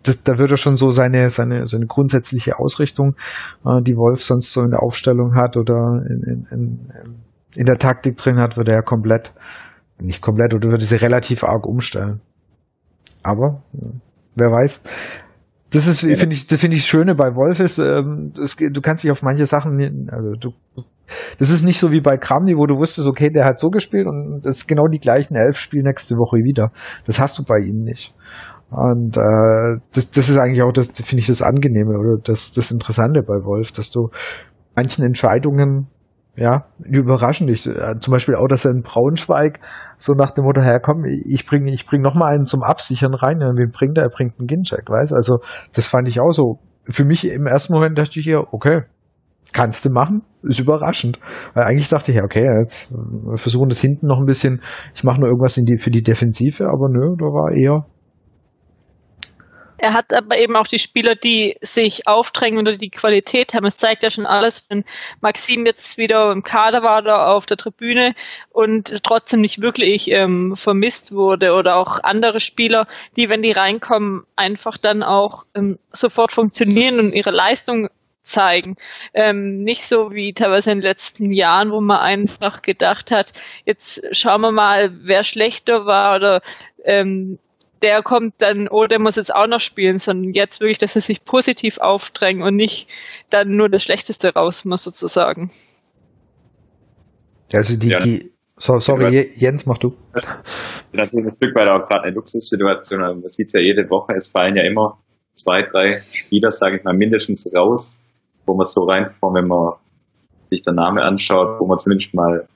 das, 0.04 0.22
da 0.22 0.38
wird 0.38 0.52
er 0.52 0.58
schon 0.58 0.78
so 0.78 0.92
seine, 0.92 1.32
seine, 1.32 1.66
seine 1.66 1.88
grundsätzliche 1.88 2.60
Ausrichtung, 2.60 3.16
äh, 3.66 3.82
die 3.82 3.98
Wolf 3.98 4.24
sonst 4.24 4.52
so 4.52 4.62
in 4.62 4.72
der 4.72 4.84
Aufstellung 4.84 5.36
hat 5.36 5.58
oder 5.58 6.04
in, 6.08 6.24
in, 6.24 6.48
in, 6.52 6.80
in 7.56 7.66
der 7.66 7.80
Taktik 7.80 8.18
drin 8.18 8.40
hat, 8.40 8.56
wird 8.56 8.68
er 8.68 8.76
ja 8.76 8.82
komplett, 8.82 9.34
nicht 10.00 10.22
komplett, 10.22 10.54
oder 10.54 10.70
würde 10.70 10.86
sie 10.86 10.96
relativ 10.96 11.44
arg 11.44 11.66
umstellen. 11.66 12.22
Aber, 13.24 13.64
wer 14.36 14.52
weiß. 14.52 14.84
Das 15.72 15.86
ist, 15.86 16.02
ja. 16.02 16.16
finde 16.16 16.36
ich, 16.36 16.48
das 16.48 16.60
finde 16.62 16.78
ich 16.78 16.84
das 16.84 16.90
Schöne 16.90 17.16
bei 17.16 17.36
Wolf 17.36 17.60
ist, 17.60 17.78
ähm, 17.78 18.32
das, 18.36 18.56
du 18.56 18.82
kannst 18.82 19.04
dich 19.04 19.12
auf 19.12 19.22
manche 19.22 19.46
Sachen, 19.46 20.10
also 20.10 20.32
du, 20.34 20.54
das 21.40 21.50
ist 21.50 21.64
nicht 21.64 21.80
so 21.80 21.92
wie 21.92 22.00
bei 22.00 22.18
Kramni, 22.18 22.56
wo 22.56 22.66
du 22.66 22.78
wusstest, 22.78 23.08
okay, 23.08 23.30
der 23.30 23.46
hat 23.46 23.60
so 23.60 23.70
gespielt 23.70 24.08
und 24.08 24.42
das 24.44 24.58
ist 24.58 24.68
genau 24.68 24.88
die 24.88 25.00
gleichen 25.00 25.36
elf 25.36 25.58
Spiele 25.58 25.84
nächste 25.84 26.16
Woche 26.16 26.38
wieder. 26.38 26.72
Das 27.06 27.20
hast 27.20 27.38
du 27.38 27.44
bei 27.44 27.60
ihm 27.60 27.84
nicht. 27.84 28.14
Und 28.70 29.18
äh, 29.18 29.80
das, 29.94 30.12
das 30.12 30.30
ist 30.30 30.38
eigentlich 30.38 30.62
auch 30.62 30.74
das, 30.74 30.88
finde 30.88 31.20
ich, 31.20 31.28
das 31.28 31.42
Angenehme 31.42 31.98
oder 31.98 32.18
das, 32.22 32.52
das 32.52 32.72
Interessante 32.72 33.24
bei 33.24 33.44
Wolf, 33.44 33.72
dass 33.72 33.92
du 33.92 34.10
manchen 34.76 35.04
Entscheidungen 35.04 35.88
ja, 36.38 36.66
überraschend. 36.84 37.50
Ich, 37.50 37.66
äh, 37.66 38.00
zum 38.00 38.12
Beispiel 38.12 38.36
auch, 38.36 38.48
dass 38.48 38.64
er 38.64 38.72
in 38.72 38.84
Braunschweig 38.84 39.60
so 39.98 40.14
nach 40.14 40.30
dem 40.30 40.46
Motto, 40.46 40.62
her, 40.62 40.80
komm, 40.80 41.04
ich 41.04 41.46
bringe 41.46 41.74
ich 41.74 41.88
bring 41.88 42.02
noch 42.02 42.14
mal 42.14 42.28
einen 42.28 42.46
zum 42.46 42.62
Absichern 42.62 43.16
rein. 43.16 43.42
Ja, 43.42 43.56
wen 43.56 43.72
bringt 43.72 43.98
er? 43.98 44.04
Er 44.04 44.10
bringt 44.10 44.38
einen 44.38 44.48
Gincheck, 44.48 44.88
weißt 44.88 45.14
Also 45.14 45.40
das 45.74 45.88
fand 45.88 46.08
ich 46.08 46.20
auch 46.20 46.32
so. 46.32 46.60
Für 46.88 47.06
mich 47.06 47.28
im 47.28 47.48
ersten 47.48 47.74
Moment 47.74 47.98
dachte 47.98 48.20
ich 48.20 48.26
hier, 48.26 48.54
okay, 48.54 48.84
kannst 49.52 49.84
du 49.84 49.90
machen, 49.90 50.22
ist 50.44 50.60
überraschend. 50.60 51.20
Weil 51.56 51.64
eigentlich 51.64 51.90
dachte 51.90 52.12
ich, 52.12 52.18
ja, 52.18 52.24
okay, 52.24 52.46
jetzt 52.62 52.92
wir 52.92 53.38
versuchen 53.38 53.70
das 53.70 53.80
hinten 53.80 54.06
noch 54.06 54.20
ein 54.20 54.28
bisschen, 54.28 54.62
ich 54.94 55.04
mache 55.04 55.20
nur 55.20 55.30
irgendwas 55.30 55.58
in 55.58 55.66
die, 55.66 55.80
für 55.80 55.92
die 55.92 56.04
Defensive, 56.04 56.70
aber 56.70 56.88
nö, 56.88 57.16
da 57.18 57.26
war 57.26 57.52
eher 57.52 57.88
er 59.78 59.94
hat 59.94 60.14
aber 60.14 60.38
eben 60.38 60.56
auch 60.56 60.68
die 60.68 60.80
Spieler, 60.80 61.16
die 61.16 61.56
sich 61.62 62.08
aufdrängen 62.08 62.60
oder 62.60 62.78
die 62.78 62.90
Qualität 62.90 63.54
haben. 63.54 63.66
Es 63.66 63.78
zeigt 63.78 64.04
ja 64.04 64.10
schon 64.10 64.26
alles, 64.26 64.66
wenn 64.70 64.84
Maxim 65.22 65.66
jetzt 65.66 65.98
wieder 65.98 66.32
im 66.32 66.44
Kader 66.44 66.82
war 66.82 67.00
oder 67.02 67.28
auf 67.28 67.46
der 67.46 67.58
Tribüne 67.58 68.14
und 68.52 69.04
trotzdem 69.04 69.42
nicht 69.42 69.62
wirklich 69.62 70.10
ähm, 70.12 70.56
vermisst 70.56 71.14
wurde 71.14 71.54
oder 71.54 71.76
auch 71.76 72.00
andere 72.04 72.40
Spieler, 72.40 72.88
die, 73.16 73.30
wenn 73.30 73.42
die 73.42 73.52
reinkommen, 73.52 74.24
einfach 74.36 74.78
dann 74.78 75.04
auch 75.04 75.44
ähm, 75.56 75.78
sofort 75.92 76.32
funktionieren 76.32 77.00
und 77.00 77.14
ihre 77.14 77.32
Leistung 77.32 77.90
zeigen. 78.24 78.76
Ähm, 79.14 79.64
nicht 79.64 79.84
so 79.84 80.12
wie 80.12 80.34
teilweise 80.34 80.72
in 80.72 80.80
den 80.80 80.84
letzten 80.84 81.32
Jahren, 81.32 81.72
wo 81.72 81.82
man 81.82 82.00
einfach 82.00 82.62
gedacht 82.62 83.12
hat, 83.12 83.34
jetzt 83.66 84.04
schauen 84.12 84.42
wir 84.42 84.52
mal, 84.52 84.92
wer 85.04 85.24
schlechter 85.24 85.86
war 85.86 86.18
oder 86.18 86.42
ähm, 86.84 87.40
der 87.82 88.02
kommt 88.02 88.36
dann, 88.40 88.68
oh, 88.70 88.86
der 88.86 89.00
muss 89.00 89.16
jetzt 89.16 89.34
auch 89.34 89.48
noch 89.48 89.60
spielen, 89.60 89.98
sondern 89.98 90.34
jetzt 90.34 90.60
wirklich, 90.60 90.78
dass 90.78 90.94
sie 90.94 91.00
sich 91.00 91.24
positiv 91.24 91.78
aufdrängen 91.80 92.44
und 92.44 92.56
nicht 92.56 92.90
dann 93.30 93.56
nur 93.56 93.70
das 93.70 93.84
Schlechteste 93.84 94.34
raus 94.34 94.66
muss, 94.66 94.84
sozusagen. 94.84 95.52
Also 97.54 97.80
die, 97.80 97.90
ja. 97.90 98.00
die, 98.00 98.32
so, 98.58 98.80
sorry, 98.80 99.32
Jens, 99.36 99.66
mach 99.66 99.78
du. 99.78 99.96
Natürlich 100.92 101.28
ein 101.28 101.36
Stück 101.36 101.56
weit 101.56 101.68
auch 101.70 101.88
gerade 101.88 102.06
eine 102.06 102.16
Luxussituation. 102.16 103.00
Man 103.00 103.28
sieht 103.28 103.48
es 103.48 103.54
ja 103.54 103.60
jede 103.60 103.90
Woche, 103.90 104.14
es 104.16 104.30
fallen 104.30 104.56
ja 104.56 104.64
immer 104.64 105.00
zwei, 105.34 105.62
drei 105.62 106.02
Spieler, 106.12 106.50
sage 106.50 106.78
ich 106.78 106.84
mal, 106.84 106.94
mindestens 106.94 107.48
raus, 107.56 108.00
wo 108.46 108.56
man 108.56 108.66
so 108.66 108.84
reinkommt, 108.84 109.36
wenn 109.36 109.48
man 109.48 109.74
sich 110.50 110.64
der 110.64 110.74
Name 110.74 111.04
anschaut, 111.04 111.60
wo 111.60 111.68
man 111.68 111.78
zumindest 111.78 112.14
mal 112.14 112.48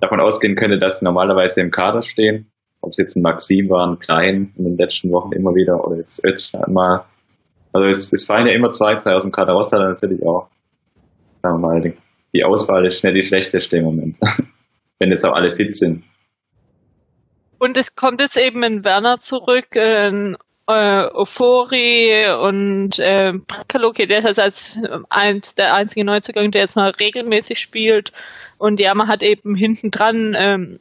davon 0.00 0.20
ausgehen 0.20 0.56
könnte, 0.56 0.78
dass 0.78 1.00
sie 1.00 1.04
normalerweise 1.04 1.60
im 1.60 1.70
Kader 1.70 2.02
stehen 2.02 2.50
ob 2.80 2.90
es 2.90 2.96
jetzt 2.96 3.16
ein 3.16 3.22
Maxim 3.22 3.68
war, 3.68 3.86
ein 3.86 3.98
Klein 3.98 4.52
in 4.56 4.64
den 4.64 4.76
letzten 4.76 5.10
Wochen 5.10 5.32
immer 5.32 5.54
wieder 5.54 5.84
oder 5.84 5.96
jetzt 5.96 6.24
Ötsch 6.24 6.52
mal. 6.68 7.04
Also 7.72 7.88
es, 7.88 8.12
es 8.12 8.26
fallen 8.26 8.46
ja 8.46 8.54
immer 8.54 8.70
zwei, 8.70 8.94
drei 8.94 9.14
aus 9.14 9.24
dem 9.24 9.32
Kader 9.32 9.52
raus, 9.52 9.70
dann 9.70 9.82
natürlich 9.82 10.24
auch. 10.26 10.48
Sagen 11.42 11.60
wir 11.60 11.68
mal, 11.68 11.94
die 12.34 12.44
Auswahl 12.44 12.86
ist 12.86 13.04
nicht 13.04 13.16
die 13.16 13.24
schlechteste 13.24 13.78
im 13.78 13.84
Moment. 13.84 14.16
Wenn 14.98 15.10
jetzt 15.10 15.24
auch 15.24 15.34
alle 15.34 15.54
fit 15.54 15.76
sind. 15.76 16.04
Und 17.58 17.76
es 17.76 17.94
kommt 17.94 18.20
jetzt 18.20 18.36
eben 18.36 18.62
in 18.62 18.84
Werner 18.84 19.18
zurück, 19.18 19.74
in 19.74 20.36
äh, 20.68 21.06
Ofori 21.12 22.28
und 22.40 22.98
äh, 22.98 23.32
Prakaloki, 23.46 24.06
der 24.06 24.18
ist 24.18 24.26
also 24.26 24.42
als 24.42 24.80
eins 25.08 25.54
der 25.54 25.74
einzige 25.74 26.04
Neuzugang, 26.04 26.50
der 26.50 26.62
jetzt 26.62 26.76
mal 26.76 26.90
regelmäßig 26.90 27.58
spielt. 27.58 28.12
Und 28.58 28.80
ja, 28.80 28.94
man 28.94 29.08
hat 29.08 29.22
eben 29.22 29.54
hinten 29.54 29.90
dran 29.90 30.34
ähm, 30.36 30.78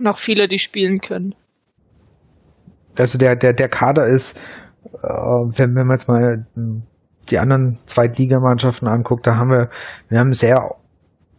noch 0.00 0.18
viele, 0.18 0.48
die 0.48 0.58
spielen 0.58 1.00
können. 1.00 1.34
Also 2.98 3.18
der, 3.18 3.36
der, 3.36 3.52
der 3.52 3.68
Kader 3.68 4.04
ist, 4.04 4.38
äh, 4.84 5.08
wenn, 5.08 5.74
wenn 5.74 5.86
man 5.86 5.96
jetzt 5.96 6.08
mal 6.08 6.46
die 7.30 7.38
anderen 7.38 7.78
Zweitligamannschaften 7.86 8.88
anguckt, 8.88 9.26
da 9.26 9.36
haben 9.36 9.50
wir, 9.50 9.70
wir 10.08 10.18
haben 10.18 10.32
sehr 10.32 10.76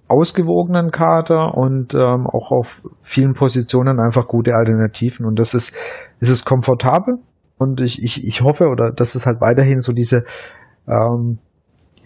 ausgewogenen 0.07 0.91
Kader 0.91 1.55
und 1.55 1.93
ähm, 1.93 2.27
auch 2.27 2.51
auf 2.51 2.81
vielen 3.01 3.33
Positionen 3.33 3.99
einfach 3.99 4.27
gute 4.27 4.55
Alternativen 4.55 5.25
und 5.25 5.37
das 5.37 5.53
ist, 5.53 5.75
ist 6.19 6.29
es 6.29 6.45
komfortabel 6.45 7.19
und 7.57 7.81
ich, 7.81 8.01
ich, 8.01 8.23
ich 8.25 8.41
hoffe 8.41 8.67
oder 8.67 8.91
dass 8.91 9.15
es 9.15 9.25
halt 9.25 9.41
weiterhin 9.41 9.81
so 9.81 9.91
diese 9.91 10.23
ähm, 10.87 11.39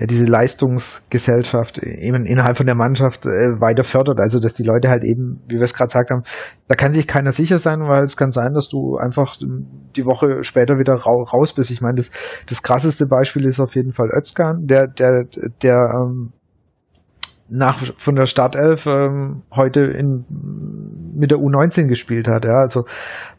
ja, 0.01 0.07
diese 0.07 0.25
Leistungsgesellschaft 0.25 1.77
eben 1.77 2.25
innerhalb 2.25 2.57
von 2.57 2.65
der 2.65 2.73
Mannschaft 2.73 3.27
äh, 3.27 3.61
weiter 3.61 3.83
fördert. 3.83 4.19
Also 4.19 4.39
dass 4.39 4.53
die 4.53 4.63
Leute 4.63 4.89
halt 4.89 5.03
eben, 5.03 5.43
wie 5.47 5.57
wir 5.57 5.61
es 5.61 5.75
gerade 5.75 5.89
gesagt 5.89 6.09
haben, 6.09 6.23
da 6.67 6.73
kann 6.73 6.93
sich 6.93 7.07
keiner 7.07 7.29
sicher 7.29 7.59
sein, 7.59 7.81
weil 7.81 8.03
es 8.03 8.17
kann 8.17 8.31
sein, 8.31 8.55
dass 8.55 8.67
du 8.67 8.97
einfach 8.97 9.35
die 9.39 10.05
Woche 10.05 10.43
später 10.43 10.79
wieder 10.79 10.95
ra 10.95 11.11
raus 11.31 11.53
bist. 11.53 11.69
Ich 11.69 11.81
meine, 11.81 11.97
das, 11.97 12.09
das 12.49 12.63
krasseste 12.63 13.05
Beispiel 13.05 13.45
ist 13.45 13.59
auf 13.59 13.75
jeden 13.75 13.93
Fall 13.93 14.09
Özkan, 14.11 14.65
der, 14.65 14.87
der, 14.87 15.25
der 15.61 15.93
ähm, 15.93 16.33
nach 17.47 17.83
von 17.97 18.15
der 18.15 18.25
Startelf 18.25 18.87
ähm, 18.87 19.43
heute 19.55 19.81
in, 19.81 20.25
mit 21.13 21.29
der 21.29 21.37
U19 21.37 21.87
gespielt 21.87 22.27
hat. 22.27 22.43
Ja, 22.45 22.57
also 22.63 22.85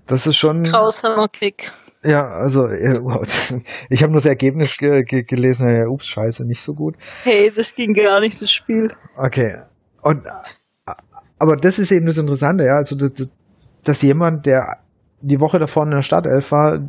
das 0.07 0.29
ist 0.29 0.37
schon. 0.37 0.63
Grausamer 0.63 1.27
Kick. 1.27 1.73
Ja, 2.05 2.29
also 2.29 2.69
ich 2.69 4.03
habe 4.03 4.13
nur 4.13 4.21
das 4.21 4.27
Ergebnis 4.27 4.77
ge 4.77 5.05
ge 5.05 5.23
gelesen, 5.23 5.69
ja, 5.69 5.87
ups, 5.87 6.07
scheiße, 6.07 6.45
nicht 6.47 6.61
so 6.61 6.75
gut. 6.75 6.97
Hey, 7.23 7.53
das 7.55 7.75
ging 7.75 7.95
gar 7.95 8.21
nicht, 8.21 8.43
das 8.43 8.51
Spiel. 8.51 8.91
Okay. 9.17 9.63
Und 10.03 10.23
aber 11.39 11.57
das 11.57 11.79
ist 11.79 11.93
eben 11.93 12.07
das 12.07 12.19
Interessante, 12.19 12.65
ja, 12.65 12.77
also 12.77 12.97
dass, 12.97 13.29
dass 13.85 14.03
jemand, 14.03 14.47
der 14.47 14.79
die 15.21 15.41
Woche 15.41 15.59
davor 15.59 15.85
in 15.85 15.91
der 15.91 16.03
Startelf 16.03 16.51
war, 16.51 16.81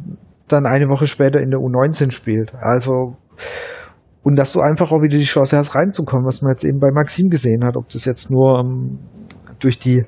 dann 0.48 0.66
eine 0.66 0.90
Woche 0.90 1.08
später 1.08 1.40
in 1.40 1.52
der 1.52 1.60
U19 1.60 2.12
spielt. 2.12 2.56
Also 2.56 3.16
und 4.24 4.38
dass 4.38 4.54
du 4.54 4.62
einfach 4.62 4.92
auch 4.92 5.02
wieder 5.02 5.18
die 5.18 5.26
Chance 5.26 5.58
hast 5.58 5.76
reinzukommen, 5.76 6.26
was 6.26 6.42
man 6.42 6.54
jetzt 6.54 6.64
eben 6.64 6.80
bei 6.80 6.92
Maxim 6.92 7.30
gesehen 7.30 7.66
hat, 7.66 7.76
ob 7.76 7.90
das 7.90 8.06
jetzt 8.06 8.32
nur 8.32 8.60
um, 8.60 8.68
ähm, 8.68 9.00
durch 9.60 9.78
die 9.80 10.06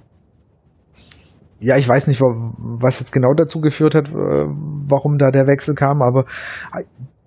ja, 1.66 1.78
ich 1.78 1.89
weiß 1.89 2.05
nicht, 2.05 2.22
was 2.22 2.99
jetzt 2.99 3.11
genau 3.11 3.34
dazu 3.34 3.59
geführt 3.59 3.95
hat, 3.95 4.07
äh, 4.09 4.45
warum 4.88 5.18
da 5.18 5.32
der 5.32 5.47
Wechsel 5.47 5.74
kam, 5.74 6.03
aber 6.03 6.26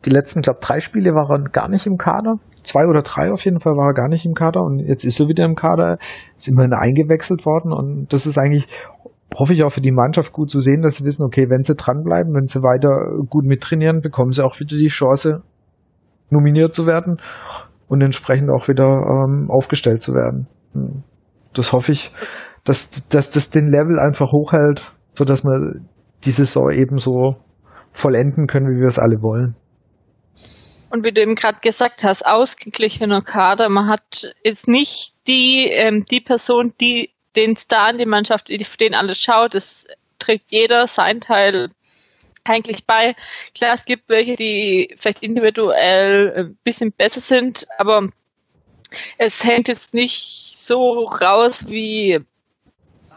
die 0.05 0.11
letzten, 0.11 0.43
glaube 0.43 0.61
drei 0.62 0.78
Spiele 0.78 1.12
war 1.12 1.28
er 1.28 1.41
gar 1.51 1.68
nicht 1.68 1.86
im 1.86 1.99
Kader. 1.99 2.39
Zwei 2.62 2.86
oder 2.86 3.03
drei 3.03 3.32
auf 3.32 3.45
jeden 3.45 3.59
Fall 3.59 3.72
war 3.72 3.89
er 3.89 3.95
gar 3.95 4.09
nicht 4.09 4.24
im 4.24 4.34
Kader 4.34 4.62
und 4.62 4.78
jetzt 4.78 5.05
ist 5.05 5.18
er 5.18 5.26
wieder 5.26 5.45
im 5.45 5.57
Kader, 5.57 5.99
ist 6.36 6.47
immerhin 6.47 6.72
eingewechselt 6.72 7.47
worden 7.47 7.72
und 7.72 8.12
das 8.12 8.26
ist 8.26 8.39
eigentlich, 8.39 8.68
hoffe 9.34 9.55
ich 9.55 9.64
auch 9.64 9.72
für 9.72 9.80
die 9.80 9.91
Mannschaft 9.91 10.32
gut 10.32 10.51
zu 10.51 10.61
sehen, 10.61 10.82
dass 10.82 10.97
sie 10.97 11.05
wissen, 11.05 11.24
okay, 11.24 11.51
wenn 11.51 11.64
sie 11.64 11.74
dranbleiben, 11.74 12.32
wenn 12.32 12.47
sie 12.47 12.62
weiter 12.62 13.11
gut 13.28 13.45
mittrainieren, 13.45 14.03
bekommen 14.03 14.30
sie 14.30 14.45
auch 14.45 14.61
wieder 14.61 14.76
die 14.76 14.86
Chance, 14.86 15.43
nominiert 16.30 16.76
zu 16.76 16.86
werden 16.86 17.20
und 17.89 18.03
entsprechend 18.03 18.51
auch 18.51 18.68
wieder 18.68 18.86
ähm, 18.86 19.51
aufgestellt 19.51 20.05
zu 20.05 20.14
werden. 20.14 20.47
Hm. 20.74 21.03
Das 21.55 21.72
hoffe 21.72 21.91
ich, 21.91 22.12
dass, 22.68 23.08
dass 23.08 23.30
das 23.30 23.50
den 23.50 23.68
Level 23.68 23.98
einfach 23.98 24.30
hochhält, 24.30 24.92
so 25.14 25.24
dass 25.24 25.42
wir 25.42 25.80
die 26.24 26.30
Saison 26.30 26.70
eben 26.70 26.98
so 26.98 27.36
vollenden 27.92 28.46
können, 28.46 28.66
wie 28.66 28.80
wir 28.80 28.88
es 28.88 28.98
alle 28.98 29.22
wollen. 29.22 29.56
Und 30.90 31.04
wie 31.04 31.12
du 31.12 31.20
eben 31.20 31.34
gerade 31.34 31.58
gesagt 31.60 32.04
hast, 32.04 32.24
ausgeglichener 32.24 33.22
Kader. 33.22 33.68
Man 33.68 33.88
hat 33.88 34.34
jetzt 34.44 34.68
nicht 34.68 35.14
die, 35.26 35.68
ähm, 35.70 36.04
die 36.10 36.20
Person, 36.20 36.72
die 36.80 37.10
den 37.36 37.56
Star 37.56 37.90
in 37.90 37.98
die 37.98 38.06
Mannschaft, 38.06 38.50
auf 38.50 38.76
den 38.76 38.94
alles 38.94 39.20
schaut. 39.20 39.54
Es 39.54 39.86
trägt 40.18 40.50
jeder 40.50 40.86
sein 40.86 41.20
Teil 41.20 41.70
eigentlich 42.44 42.86
bei. 42.86 43.14
Klar, 43.54 43.74
es 43.74 43.84
gibt 43.84 44.08
welche, 44.08 44.34
die 44.36 44.94
vielleicht 44.98 45.22
individuell 45.22 46.32
ein 46.36 46.58
bisschen 46.64 46.92
besser 46.92 47.20
sind, 47.20 47.66
aber 47.78 48.08
Es 49.18 49.44
hängt 49.44 49.68
jetzt 49.68 49.94
nicht 49.94 50.56
so 50.56 51.04
raus 51.04 51.66
wie 51.68 52.20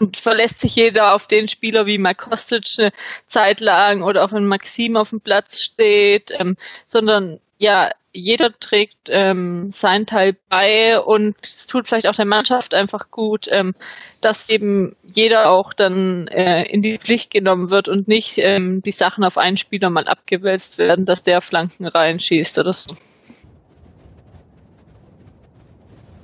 und 0.02 0.18
verlässt 0.18 0.60
sich 0.62 0.76
jeder 0.76 1.14
auf 1.14 1.28
den 1.28 1.48
Spieler 1.48 1.86
wie 1.86 1.98
Mark 1.98 2.18
Kostic 2.18 2.66
eine 2.80 2.92
Zeit 3.28 3.62
lang 3.62 4.02
oder 4.02 4.24
auch 4.26 4.34
wenn 4.34 4.46
Maxim 4.46 4.98
auf 4.98 5.12
dem 5.12 5.22
Platz 5.22 5.62
steht, 5.62 6.32
ähm, 6.38 6.58
sondern 6.88 7.40
ja, 7.60 7.92
jeder 8.14 8.52
trägt 8.60 9.10
ähm, 9.10 9.70
sein 9.72 10.06
Teil 10.06 10.36
bei 10.50 11.00
und 11.00 11.36
es 11.44 11.68
tut 11.68 11.88
vielleicht 11.88 12.08
auch 12.08 12.16
der 12.16 12.26
Mannschaft 12.26 12.74
einfach 12.74 13.12
gut, 13.12 13.48
ähm, 13.50 13.74
dass 14.20 14.50
eben 14.50 14.96
jeder 15.04 15.52
auch 15.52 15.72
dann 15.72 16.28
äh, 16.28 16.64
in 16.64 16.82
die 16.82 16.98
Pflicht 16.98 17.32
genommen 17.32 17.70
wird 17.70 17.88
und 17.88 18.08
nicht 18.08 18.38
ähm, 18.40 18.82
die 18.82 18.92
Sachen 18.92 19.24
auf 19.24 19.38
einen 19.38 19.56
Spieler 19.56 19.90
mal 19.90 20.08
abgewälzt 20.08 20.78
werden, 20.78 21.06
dass 21.06 21.24
der 21.24 21.42
Flanken 21.42 21.86
reinschießt 21.86 22.60
oder 22.60 22.74
so. 22.74 22.96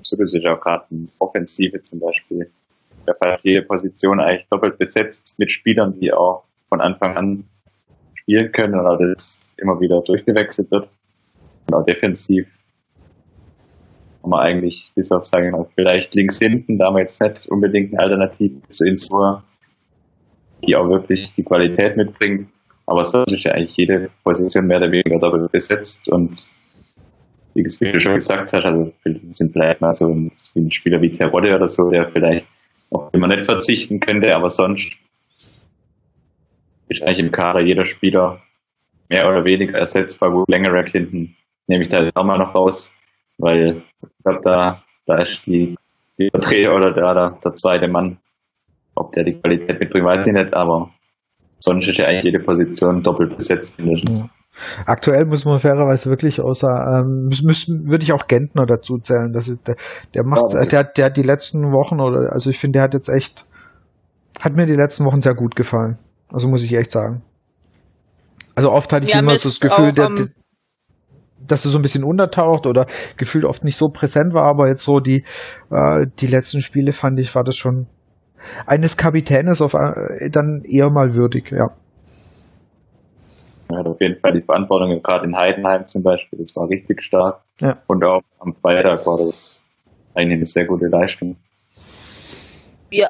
Das 0.10 0.34
ist 0.34 0.46
auch 0.46 0.60
gerade 0.62 0.86
in 0.90 1.10
Offensive 1.20 1.82
zum 1.84 2.00
Beispiel. 2.00 2.50
Der 3.08 3.16
Fall 3.16 3.40
jede 3.44 3.62
Position 3.62 4.20
eigentlich 4.20 4.48
doppelt 4.50 4.78
besetzt 4.78 5.36
mit 5.40 5.52
Spielern, 5.52 6.00
die 6.00 6.12
auch 6.12 6.44
von 6.70 6.82
Anfang 6.82 7.16
an 7.16 7.44
spielen 8.16 8.52
können 8.52 8.80
oder 8.80 8.98
das 9.14 9.56
immer 9.58 9.80
wieder 9.80 10.02
durchgewechselt 10.02 10.70
wird 10.72 10.90
und 11.68 11.74
auch 11.74 11.86
defensiv 11.86 12.48
haben 14.24 14.32
wir 14.32 14.42
eigentlich, 14.42 14.92
bis 14.96 15.12
auf 15.12 15.26
sagen 15.26 15.52
wir 15.52 15.68
vielleicht 15.76 16.14
links 16.16 16.40
hinten, 16.40 16.78
damals 16.78 17.20
nicht 17.20 17.48
unbedingt 17.48 17.94
eine 17.94 18.04
Alternative 18.04 18.62
zu 18.70 18.86
Insur, 18.86 19.44
die 20.66 20.76
auch 20.76 20.90
wirklich 20.90 21.34
die 21.36 21.44
Qualität 21.44 21.96
mitbringt. 21.96 22.50
Aber 22.86 23.06
sonst 23.06 23.32
ist 23.32 23.44
ja 23.44 23.54
eigentlich 23.54 23.78
jede 23.78 24.10
Position 24.24 24.68
mehr 24.68 24.78
oder 24.78 24.92
weniger 24.92 25.20
doppelt 25.20 25.52
besetzt 25.52 26.10
und 26.10 26.50
wie 27.54 27.64
du 27.64 28.00
schon 28.00 28.16
gesagt 28.16 28.54
hast, 28.54 28.66
also 28.66 28.94
sind 29.32 29.54
vielleicht 29.54 29.82
mal 29.82 29.92
so 29.92 30.08
ein, 30.08 30.32
ein 30.56 30.72
Spieler 30.72 31.02
wie 31.02 31.12
Terodde 31.12 31.56
oder 31.56 31.68
so, 31.68 31.90
der 31.90 32.08
vielleicht 32.10 32.46
auch 32.92 33.14
immer 33.14 33.28
nicht 33.28 33.46
verzichten 33.46 34.00
könnte, 34.00 34.36
aber 34.36 34.50
sonst 34.50 34.92
ist 36.90 37.04
eigentlich 37.04 37.20
im 37.20 37.32
Kader 37.32 37.60
jeder 37.60 37.86
Spieler 37.86 38.42
mehr 39.10 39.28
oder 39.28 39.46
weniger 39.46 39.78
ersetzbar, 39.78 40.34
wo 40.34 40.46
längere 40.48 40.84
hinten 40.86 41.36
nehme 41.68 41.84
ich 41.84 41.90
da 41.90 42.10
auch 42.16 42.24
mal 42.24 42.38
noch 42.38 42.56
raus, 42.56 42.94
weil 43.38 43.82
ich 44.02 44.24
glaube, 44.24 44.42
da, 44.44 44.84
da 45.06 45.22
ist 45.22 45.46
die, 45.46 45.76
die 46.18 46.30
Vertreter 46.30 46.76
oder 46.76 46.94
der, 46.94 47.14
der, 47.14 47.40
der 47.44 47.56
zweite 47.56 47.88
Mann. 47.88 48.18
Ob 48.96 49.12
der 49.12 49.26
die 49.26 49.34
Qualität 49.34 49.80
mitbringt, 49.80 50.06
weiß 50.06 50.26
ich 50.26 50.34
nicht, 50.34 50.54
aber 50.54 50.90
sonst 51.60 51.88
ist 51.88 51.98
ja 51.98 52.06
eigentlich 52.06 52.26
jede 52.26 52.40
Position 52.40 53.04
doppelt 53.04 53.38
besetzt 53.38 53.78
mindestens. 53.78 54.22
Ja. 54.22 54.30
Aktuell 54.86 55.26
muss 55.26 55.46
man 55.46 55.60
fairerweise 55.60 56.10
wirklich 56.10 56.42
außer, 56.42 56.68
ähm, 56.68 57.30
müssen, 57.44 57.90
würde 57.90 58.04
ich 58.04 58.14
auch 58.14 58.28
Gentner 58.28 58.66
dazu 58.66 58.98
zählen. 58.98 59.34
Das 59.34 59.48
ist, 59.48 59.68
der, 59.68 59.76
der 60.14 60.24
macht, 60.24 60.54
ja, 60.54 60.66
der, 60.66 60.84
der 60.84 61.06
hat 61.06 61.18
die 61.18 61.24
letzten 61.24 61.72
Wochen 61.72 62.00
oder, 62.00 62.32
also 62.32 62.50
ich 62.50 62.60
finde, 62.60 62.78
der 62.78 62.84
hat 62.84 62.94
jetzt 62.94 63.10
echt, 63.10 63.46
hat 64.42 64.54
mir 64.54 64.66
die 64.66 64.76
letzten 64.76 65.06
Wochen 65.06 65.22
sehr 65.22 65.36
gut 65.36 65.56
gefallen. 65.56 65.98
Also 66.30 66.48
muss 66.48 66.64
ich 66.64 66.74
echt 66.74 66.92
sagen. 66.92 67.22
Also 68.56 68.72
oft 68.72 68.92
hatte 68.92 69.06
ich 69.06 69.14
ja, 69.14 69.20
immer 69.20 69.38
so 69.38 69.50
das 69.50 69.60
Gefühl, 69.60 69.92
der, 69.94 70.10
der, 70.10 70.28
dass 71.48 71.66
er 71.66 71.72
so 71.72 71.78
ein 71.78 71.84
bisschen 71.84 72.04
untertaucht 72.04 72.66
oder 72.66 72.88
gefühlt 73.16 73.46
oft 73.46 73.64
nicht 73.64 73.78
so 73.78 73.90
präsent 73.90 74.34
war, 74.34 74.46
aber 74.46 74.68
jetzt 74.68 74.84
so 74.84 75.00
die, 75.00 75.24
äh, 75.70 76.08
die 76.20 76.28
letzten 76.28 76.62
Spiele 76.62 76.94
fand 76.94 77.20
ich, 77.20 77.34
war 77.36 77.44
das 77.44 77.56
schon 77.56 77.88
eines 78.66 78.98
Kapitänes 78.98 79.62
auf, 79.62 79.74
äh, 79.74 80.30
dann 80.30 80.64
eher 80.64 80.90
mal 80.90 81.16
würdig, 81.16 81.52
ja. 81.52 81.72
Er 83.70 83.80
hat 83.80 83.88
auf 83.88 84.00
jeden 84.00 84.20
Fall 84.20 84.34
die 84.34 84.42
Verantwortung, 84.42 85.02
gerade 85.04 85.26
in 85.26 85.36
Heidenheim 85.36 85.88
zum 85.88 86.04
Beispiel, 86.04 86.40
das 86.40 86.56
war 86.56 86.70
richtig 86.70 87.04
stark. 87.04 87.42
Ja. 87.60 87.78
Und 87.88 88.04
auch 88.04 88.22
am 88.40 88.56
Freitag 88.56 89.06
war 89.06 89.18
das 89.18 89.62
eigentlich 90.14 90.38
eine 90.38 90.46
sehr 90.46 90.66
gute 90.66 90.88
Leistung. 90.88 91.36
Ja, 92.92 93.10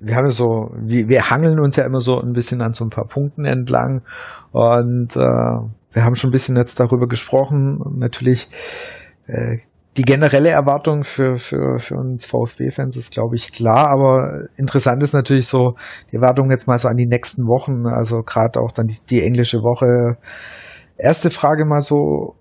wir 0.00 0.16
haben 0.16 0.30
so, 0.30 0.70
wir, 0.76 1.08
wir 1.08 1.30
hangeln 1.30 1.60
uns 1.60 1.76
ja 1.76 1.84
immer 1.84 2.00
so 2.00 2.20
ein 2.20 2.32
bisschen 2.32 2.60
an 2.60 2.74
so 2.74 2.84
ein 2.84 2.90
paar 2.90 3.06
Punkten 3.06 3.44
entlang 3.44 4.02
und 4.50 5.14
äh, 5.16 5.18
wir 5.18 6.04
haben 6.04 6.16
schon 6.16 6.30
ein 6.30 6.32
bisschen 6.32 6.56
jetzt 6.56 6.80
darüber 6.80 7.06
gesprochen. 7.06 7.98
Natürlich 7.98 8.48
äh, 9.26 9.58
die 9.96 10.02
generelle 10.02 10.48
Erwartung 10.48 11.04
für, 11.04 11.36
für, 11.36 11.78
für 11.78 11.96
uns 11.96 12.24
VfB-Fans 12.24 12.96
ist, 12.96 13.12
glaube 13.12 13.36
ich, 13.36 13.52
klar, 13.52 13.90
aber 13.90 14.48
interessant 14.56 15.02
ist 15.02 15.12
natürlich 15.12 15.46
so 15.46 15.76
die 16.10 16.16
Erwartung 16.16 16.50
jetzt 16.50 16.66
mal 16.66 16.78
so 16.78 16.88
an 16.88 16.96
die 16.96 17.06
nächsten 17.06 17.46
Wochen, 17.46 17.86
also 17.86 18.22
gerade 18.22 18.60
auch 18.60 18.72
dann 18.72 18.86
die, 18.86 18.96
die 19.08 19.22
englische 19.22 19.62
Woche. 19.62 20.16
Erste 20.96 21.30
Frage 21.30 21.66
mal 21.66 21.80
so, 21.80 22.36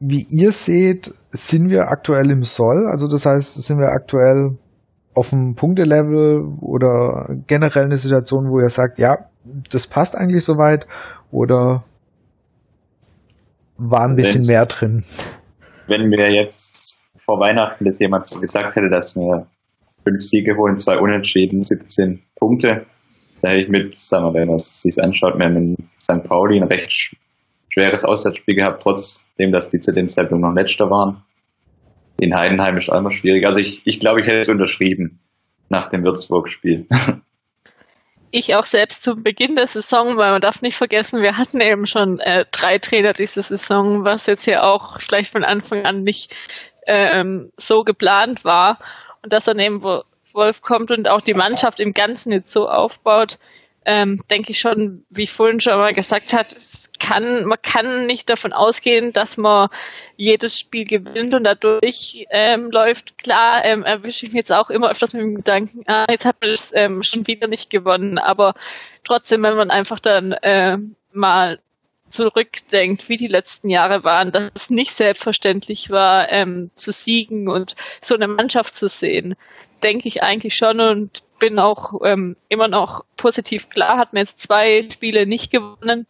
wie 0.00 0.22
ihr 0.30 0.52
seht, 0.52 1.12
sind 1.32 1.70
wir 1.70 1.88
aktuell 1.88 2.30
im 2.30 2.44
Soll? 2.44 2.86
Also 2.86 3.08
das 3.08 3.26
heißt, 3.26 3.54
sind 3.54 3.80
wir 3.80 3.88
aktuell 3.88 4.58
auf 5.14 5.30
dem 5.30 5.56
Punktelevel 5.56 6.44
oder 6.60 7.34
generell 7.48 7.84
eine 7.84 7.98
Situation, 7.98 8.50
wo 8.50 8.60
ihr 8.60 8.68
sagt, 8.68 9.00
ja, 9.00 9.28
das 9.70 9.88
passt 9.88 10.14
eigentlich 10.14 10.44
soweit 10.44 10.86
oder 11.32 11.82
war 13.76 14.02
ein 14.02 14.14
bisschen 14.14 14.46
mehr 14.46 14.66
drin? 14.66 15.04
Wenn 15.88 16.08
mir 16.08 16.30
jetzt 16.30 17.04
vor 17.24 17.40
Weihnachten 17.40 17.84
das 17.84 17.98
jemand 17.98 18.26
so 18.26 18.40
gesagt 18.40 18.76
hätte, 18.76 18.88
dass 18.88 19.16
wir 19.16 19.46
fünf 20.04 20.22
Siege 20.22 20.56
holen, 20.56 20.78
zwei 20.78 20.98
Unentschieden, 20.98 21.62
17 21.62 22.22
Punkte, 22.36 22.86
da 23.42 23.48
hätte 23.48 23.62
ich 23.62 23.68
mit, 23.68 23.98
sagen 24.00 24.24
wir, 24.26 24.34
wenn 24.34 24.48
man 24.48 24.56
es 24.56 24.82
sich 24.82 25.02
anschaut, 25.02 25.38
wir 25.38 25.46
haben 25.46 25.56
in 25.56 25.76
St. 26.00 26.24
Pauli 26.24 26.60
ein 26.60 26.68
recht 26.68 27.16
schweres 27.70 28.04
Auswärtsspiel 28.04 28.54
gehabt, 28.54 28.82
trotzdem, 28.82 29.52
dass 29.52 29.70
die 29.70 29.80
zu 29.80 29.92
dem 29.92 30.08
Zeitpunkt 30.08 30.42
noch 30.42 30.54
letzter 30.54 30.90
waren 30.90 31.22
in 32.18 32.34
Heidenheim 32.34 32.76
ist 32.76 32.90
auch 32.90 32.98
immer 32.98 33.12
schwierig. 33.12 33.46
Also 33.46 33.60
ich, 33.60 33.80
ich 33.84 34.00
glaube, 34.00 34.20
ich 34.20 34.26
hätte 34.26 34.40
es 34.40 34.48
unterschrieben 34.48 35.20
nach 35.68 35.88
dem 35.90 36.04
Würzburg-Spiel. 36.04 36.86
Ich 38.30 38.54
auch 38.54 38.64
selbst 38.64 39.02
zu 39.02 39.14
Beginn 39.14 39.56
der 39.56 39.66
Saison, 39.66 40.16
weil 40.16 40.32
man 40.32 40.40
darf 40.40 40.60
nicht 40.60 40.76
vergessen, 40.76 41.22
wir 41.22 41.38
hatten 41.38 41.60
eben 41.60 41.86
schon 41.86 42.20
äh, 42.20 42.44
drei 42.50 42.78
Trainer 42.78 43.12
diese 43.12 43.42
Saison, 43.42 44.04
was 44.04 44.26
jetzt 44.26 44.46
ja 44.46 44.62
auch 44.62 45.00
vielleicht 45.00 45.32
von 45.32 45.44
Anfang 45.44 45.86
an 45.86 46.02
nicht 46.02 46.34
ähm, 46.86 47.50
so 47.56 47.82
geplant 47.82 48.44
war. 48.44 48.78
Und 49.22 49.32
dass 49.32 49.46
dann 49.46 49.58
eben 49.58 49.82
Wolf 49.82 50.62
kommt 50.62 50.90
und 50.90 51.10
auch 51.10 51.20
die 51.20 51.34
Mannschaft 51.34 51.80
im 51.80 51.92
Ganzen 51.92 52.32
jetzt 52.32 52.50
so 52.50 52.68
aufbaut, 52.68 53.38
ähm, 53.88 54.20
denke 54.30 54.50
ich 54.50 54.60
schon, 54.60 55.06
wie 55.08 55.22
ich 55.22 55.32
vorhin 55.32 55.60
schon 55.60 55.78
mal 55.78 55.94
gesagt 55.94 56.34
hat, 56.34 56.52
es 56.52 56.90
kann, 57.00 57.46
man 57.46 57.56
kann 57.62 58.04
nicht 58.04 58.28
davon 58.28 58.52
ausgehen, 58.52 59.14
dass 59.14 59.38
man 59.38 59.70
jedes 60.16 60.60
Spiel 60.60 60.84
gewinnt 60.84 61.32
und 61.32 61.44
dadurch 61.44 62.26
ähm, 62.30 62.70
läuft. 62.70 63.16
Klar, 63.16 63.64
ähm, 63.64 63.84
erwische 63.84 64.26
ich 64.26 64.32
mich 64.32 64.40
jetzt 64.40 64.52
auch 64.52 64.68
immer 64.68 64.90
öfters 64.90 65.14
mit 65.14 65.22
dem 65.22 65.36
Gedanken, 65.36 65.84
ah, 65.86 66.04
jetzt 66.10 66.26
hat 66.26 66.36
man 66.42 66.50
es 66.50 66.70
ähm, 66.74 67.02
schon 67.02 67.26
wieder 67.26 67.48
nicht 67.48 67.70
gewonnen, 67.70 68.18
aber 68.18 68.52
trotzdem, 69.04 69.42
wenn 69.42 69.56
man 69.56 69.70
einfach 69.70 69.98
dann 69.98 70.32
äh, 70.32 70.76
mal 71.12 71.58
zurückdenkt, 72.10 73.08
wie 73.08 73.16
die 73.16 73.26
letzten 73.26 73.70
Jahre 73.70 74.04
waren, 74.04 74.32
dass 74.32 74.50
es 74.54 74.68
nicht 74.68 74.92
selbstverständlich 74.92 75.88
war, 75.88 76.30
ähm, 76.30 76.70
zu 76.74 76.92
siegen 76.92 77.48
und 77.48 77.74
so 78.02 78.14
eine 78.14 78.28
Mannschaft 78.28 78.74
zu 78.74 78.86
sehen, 78.88 79.34
denke 79.82 80.08
ich 80.08 80.22
eigentlich 80.22 80.56
schon 80.56 80.80
und 80.80 81.22
bin 81.38 81.58
auch 81.58 82.00
ähm, 82.04 82.36
immer 82.48 82.68
noch 82.68 83.04
positiv 83.16 83.68
klar, 83.68 83.98
hat 83.98 84.12
mir 84.12 84.20
jetzt 84.20 84.40
zwei 84.40 84.88
Spiele 84.90 85.26
nicht 85.26 85.50
gewonnen, 85.50 86.06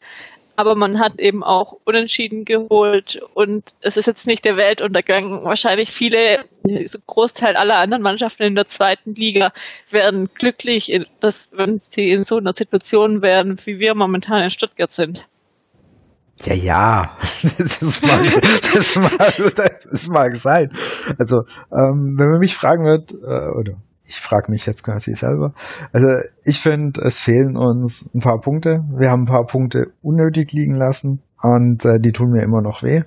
aber 0.59 0.75
man 0.75 0.99
hat 0.99 1.21
eben 1.21 1.45
auch 1.45 1.75
unentschieden 1.85 2.45
geholt 2.45 3.21
und 3.35 3.73
es 3.81 3.97
ist 3.97 4.07
jetzt 4.07 4.27
nicht 4.27 4.45
der 4.45 4.57
Weltuntergang. 4.57 5.45
Wahrscheinlich 5.45 5.93
viele, 5.93 6.45
so 6.87 6.99
Großteil 7.07 7.55
aller 7.55 7.77
anderen 7.77 8.03
Mannschaften 8.03 8.43
in 8.43 8.55
der 8.57 8.67
zweiten 8.67 9.15
Liga 9.15 9.53
wären 9.89 10.29
glücklich, 10.35 11.07
dass, 11.21 11.51
wenn 11.53 11.79
sie 11.79 12.11
in 12.11 12.25
so 12.25 12.39
einer 12.39 12.53
Situation 12.53 13.23
wären, 13.23 13.57
wie 13.67 13.79
wir 13.79 13.95
momentan 13.95 14.43
in 14.43 14.51
Stuttgart 14.51 14.93
sind. 14.93 15.29
Ja, 16.43 16.55
ja, 16.55 17.17
das 17.59 18.03
mag, 18.03 18.21
das 18.75 18.97
mag, 18.97 19.81
das 19.91 20.09
mag 20.09 20.37
sein. 20.37 20.73
Also, 21.19 21.43
ähm, 21.73 22.17
wenn 22.19 22.31
man 22.31 22.41
mich 22.41 22.57
fragen 22.57 22.85
wird, 22.85 23.13
äh, 23.13 23.57
oder 23.57 23.81
ich 24.09 24.21
frage 24.21 24.51
mich 24.51 24.65
jetzt 24.65 24.83
quasi 24.83 25.15
selber. 25.15 25.53
Also 25.93 26.09
ich 26.43 26.61
finde, 26.61 27.03
es 27.03 27.21
fehlen 27.21 27.57
uns 27.57 28.09
ein 28.15 28.21
paar 28.21 28.41
Punkte. 28.41 28.83
Wir 28.97 29.11
haben 29.11 29.25
ein 29.25 29.27
paar 29.27 29.47
Punkte 29.47 29.93
unnötig 30.03 30.51
liegen 30.53 30.75
lassen 30.75 31.23
und 31.43 31.85
äh, 31.85 32.01
die 32.01 32.13
tun 32.13 32.31
mir 32.31 32.43
immer 32.43 32.63
noch 32.63 32.83
weh. 32.83 33.03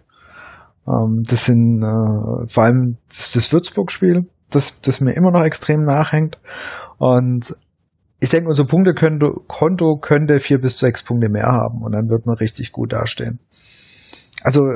Ähm, 0.87 1.23
das 1.27 1.45
sind 1.45 1.81
äh, 1.81 2.47
vor 2.47 2.63
allem 2.63 2.97
das, 3.07 3.31
das 3.31 3.51
Würzburg-Spiel, 3.51 4.27
das, 4.51 4.81
das 4.81 5.01
mir 5.01 5.13
immer 5.13 5.31
noch 5.31 5.43
extrem 5.43 5.83
nachhängt. 5.83 6.37
Und 6.99 7.55
ich 8.19 8.29
denke, 8.29 8.49
unser 8.49 8.65
Punktekonto 8.65 9.97
könnte 9.97 10.39
vier 10.39 10.61
bis 10.61 10.77
sechs 10.77 11.01
Punkte 11.01 11.29
mehr 11.29 11.47
haben 11.47 11.81
und 11.81 11.93
dann 11.93 12.09
wird 12.09 12.27
man 12.27 12.35
richtig 12.35 12.71
gut 12.71 12.93
dastehen. 12.93 13.39
Also 14.43 14.67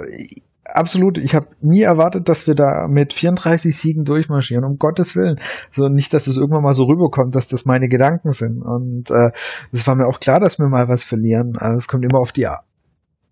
absolut, 0.65 1.17
ich 1.17 1.35
habe 1.35 1.47
nie 1.61 1.81
erwartet, 1.81 2.27
dass 2.29 2.47
wir 2.47 2.55
da 2.55 2.87
mit 2.87 3.13
34 3.13 3.75
Siegen 3.75 4.03
durchmarschieren, 4.03 4.65
um 4.65 4.77
Gottes 4.77 5.15
Willen. 5.15 5.39
So 5.71 5.87
nicht, 5.87 6.13
dass 6.13 6.27
es 6.27 6.37
irgendwann 6.37 6.63
mal 6.63 6.73
so 6.73 6.83
rüberkommt, 6.83 7.35
dass 7.35 7.47
das 7.47 7.65
meine 7.65 7.87
Gedanken 7.87 8.31
sind. 8.31 8.61
Und 8.61 9.09
äh, 9.11 9.31
es 9.71 9.85
war 9.87 9.95
mir 9.95 10.07
auch 10.07 10.19
klar, 10.19 10.39
dass 10.39 10.59
wir 10.59 10.67
mal 10.67 10.87
was 10.87 11.03
verlieren. 11.03 11.57
Also 11.57 11.77
es 11.77 11.87
kommt 11.87 12.03
immer 12.03 12.19
auf 12.19 12.31
die 12.31 12.47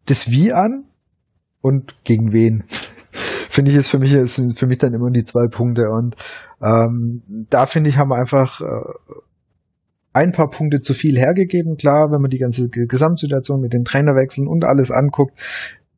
das 0.05 0.29
Wie 0.29 0.53
an 0.53 0.85
und 1.61 1.95
gegen 2.03 2.33
wen. 2.33 2.63
finde 3.49 3.71
ich, 3.71 3.77
ist 3.77 3.89
für 3.89 3.99
mich, 3.99 4.11
sind 4.31 4.57
für 4.57 4.67
mich 4.67 4.79
dann 4.79 4.93
immer 4.93 5.11
die 5.11 5.23
zwei 5.23 5.47
Punkte. 5.47 5.89
Und 5.89 6.15
ähm, 6.61 7.23
da 7.49 7.65
finde 7.65 7.89
ich, 7.89 7.97
haben 7.97 8.09
wir 8.09 8.17
einfach 8.17 8.61
äh, 8.61 9.13
ein 10.11 10.31
paar 10.31 10.49
Punkte 10.49 10.81
zu 10.81 10.93
viel 10.93 11.17
hergegeben. 11.17 11.77
Klar, 11.77 12.11
wenn 12.11 12.21
man 12.21 12.31
die 12.31 12.39
ganze 12.39 12.69
Gesamtsituation 12.69 13.61
mit 13.61 13.73
den 13.73 13.83
Trainerwechseln 13.83 14.47
und 14.47 14.63
alles 14.65 14.91
anguckt, 14.91 15.37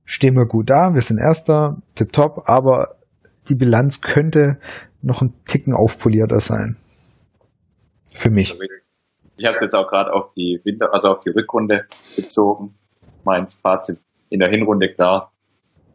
stehen 0.06 0.36
wir 0.36 0.45
gut 0.45 0.70
da. 0.70 0.93
Wir 0.93 1.01
sind 1.01 1.20
Erster, 1.20 1.82
tipptopp, 1.95 2.47
aber 2.47 2.95
die 3.49 3.56
Bilanz 3.56 4.01
könnte 4.01 4.58
noch 5.01 5.22
ein 5.22 5.34
Ticken 5.45 5.74
aufpolierter 5.74 6.39
sein. 6.39 6.78
Für 8.14 8.30
mich. 8.30 8.51
Also 8.51 8.64
ich 9.38 9.45
habe 9.45 9.56
es 9.56 9.62
jetzt 9.62 9.76
auch 9.76 9.89
gerade 9.89 10.14
auf 10.14 10.34
die 10.36 10.62
Winter, 10.64 10.93
also 10.93 11.10
auf 11.10 11.20
die 11.20 11.30
Rückrunde 11.30 11.86
bezogen. 12.16 12.76
Mein 13.26 13.47
Fazit 13.47 14.01
in 14.30 14.39
der 14.39 14.49
Hinrunde 14.49 14.93
klar. 14.93 15.32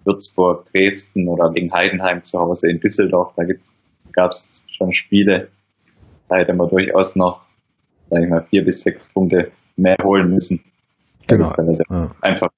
Würzburg, 0.04 0.66
Dresden 0.72 1.28
oder 1.28 1.52
gegen 1.52 1.72
Heidenheim 1.72 2.22
zu 2.24 2.38
Hause 2.40 2.70
in 2.70 2.80
Düsseldorf, 2.80 3.34
da 3.36 3.44
gab 4.12 4.30
es 4.30 4.64
schon 4.68 4.92
Spiele, 4.94 5.48
da 6.28 6.36
hätte 6.36 6.54
man 6.54 6.68
durchaus 6.68 7.16
noch, 7.16 7.42
sag 8.08 8.22
ich 8.22 8.30
mal, 8.30 8.42
vier 8.48 8.64
bis 8.64 8.82
sechs 8.82 9.08
Punkte 9.12 9.52
mehr 9.76 9.96
holen 10.02 10.30
müssen. 10.30 10.64
Genau. 11.26 11.48
Also 11.48 11.82
ja. 11.90 12.10
Einfach 12.22 12.48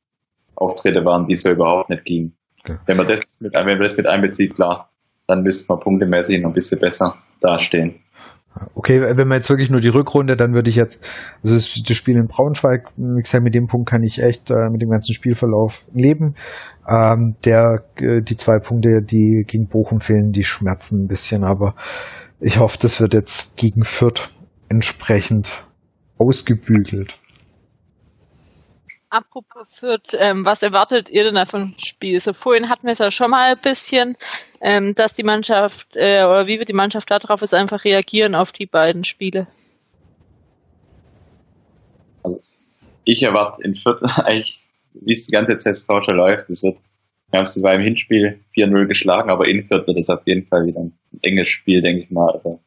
Auftritte 0.63 1.05
waren, 1.05 1.27
die 1.27 1.37
so 1.37 1.51
überhaupt 1.51 1.91
nicht 1.91 2.05
gingen. 2.05 2.35
Okay. 2.61 2.79
Wenn 2.87 2.97
man 2.97 3.09
das 3.09 3.41
mit, 3.41 3.55
wenn 3.55 3.67
man 3.67 3.81
das 3.81 3.97
mit 3.97 4.07
einbezieht, 4.07 4.55
klar, 4.55 4.91
dann 5.27 5.43
müsste 5.43 5.67
man 5.69 5.81
punktemäßig 5.81 6.41
noch 6.41 6.51
ein 6.51 6.55
bisschen 6.55 6.81
besser 6.81 7.17
dastehen. 7.41 7.97
Okay, 8.75 9.01
wenn 9.01 9.29
man 9.29 9.39
jetzt 9.39 9.49
wirklich 9.49 9.71
nur 9.71 9.81
die 9.81 9.89
Rückrunde, 9.89 10.37
dann 10.37 10.53
würde 10.53 10.69
ich 10.69 10.77
jetzt, 10.77 11.03
also 11.43 11.55
das, 11.55 11.83
das, 11.87 11.97
Spiel 11.97 12.17
in 12.17 12.29
Braunschweig, 12.29 12.89
wie 12.97 13.23
gesagt, 13.23 13.43
mit 13.43 13.55
dem 13.55 13.67
Punkt 13.67 13.89
kann 13.89 14.03
ich 14.03 14.23
echt 14.23 14.51
äh, 14.51 14.69
mit 14.69 14.83
dem 14.83 14.91
ganzen 14.91 15.15
Spielverlauf 15.15 15.83
leben. 15.95 16.35
Ähm, 16.87 17.37
der, 17.45 17.85
äh, 17.97 18.21
die 18.21 18.37
zwei 18.37 18.59
Punkte, 18.59 19.01
die 19.03 19.45
gegen 19.47 19.69
Bochum 19.69 20.01
fehlen, 20.01 20.33
die 20.33 20.45
schmerzen 20.45 21.05
ein 21.05 21.09
bisschen, 21.09 21.45
aber 21.45 21.75
ich 22.41 22.59
hoffe, 22.59 22.77
das 22.79 23.01
wird 23.01 23.15
jetzt 23.15 23.57
gegen 23.57 23.85
Fürth 23.85 24.31
entsprechend 24.69 25.65
ausgebügelt. 26.19 27.19
Apropos 29.13 29.69
Fürth, 29.69 30.17
ähm, 30.19 30.47
was 30.47 30.63
erwartet 30.63 31.11
ihr 31.11 31.25
denn 31.25 31.35
davon 31.35 31.75
Spiel? 31.77 32.19
So 32.19 32.33
vorhin 32.33 32.71
hatten 32.71 32.87
wir 32.87 32.93
es 32.93 32.99
ja 32.99 33.11
schon 33.11 33.29
mal 33.29 33.53
ein 33.53 33.61
bisschen, 33.61 34.17
ähm, 34.63 34.95
dass 34.95 35.13
die 35.13 35.23
Mannschaft 35.23 35.97
äh, 35.97 36.25
oder 36.25 36.47
wie 36.47 36.59
wird 36.59 36.71
die 36.71 36.73
Mannschaft 36.73 37.11
darauf 37.11 37.43
jetzt 37.43 37.53
einfach 37.53 37.85
reagieren 37.85 38.35
auf 38.35 38.53
die 38.53 38.65
beiden 38.65 39.05
Spiele? 39.05 39.49
Also 42.23 42.41
ich 43.05 43.23
erwarte 43.23 43.63
in 43.63 43.75
Fürth 43.75 44.01
eigentlich, 44.25 44.63
wie 44.95 45.13
es 45.13 45.27
die 45.27 45.33
ganze 45.33 45.59
CSV 45.59 45.89
schon 46.07 46.17
läuft, 46.17 46.49
es 46.49 46.63
wird, 46.63 46.79
wir 47.33 47.37
haben 47.37 47.45
es 47.45 47.53
zwar 47.53 47.75
im 47.75 47.83
Hinspiel 47.83 48.41
4-0 48.57 48.87
geschlagen, 48.87 49.29
aber 49.29 49.47
in 49.47 49.69
Fürth 49.69 49.87
wird 49.89 49.99
es 49.99 50.09
auf 50.09 50.23
jeden 50.25 50.47
Fall 50.47 50.65
wieder 50.65 50.81
ein 50.81 50.99
enges 51.21 51.51
Spiel, 51.51 51.83
denke 51.83 52.05
ich 52.05 52.11
mal. 52.11 52.31
Also 52.31 52.61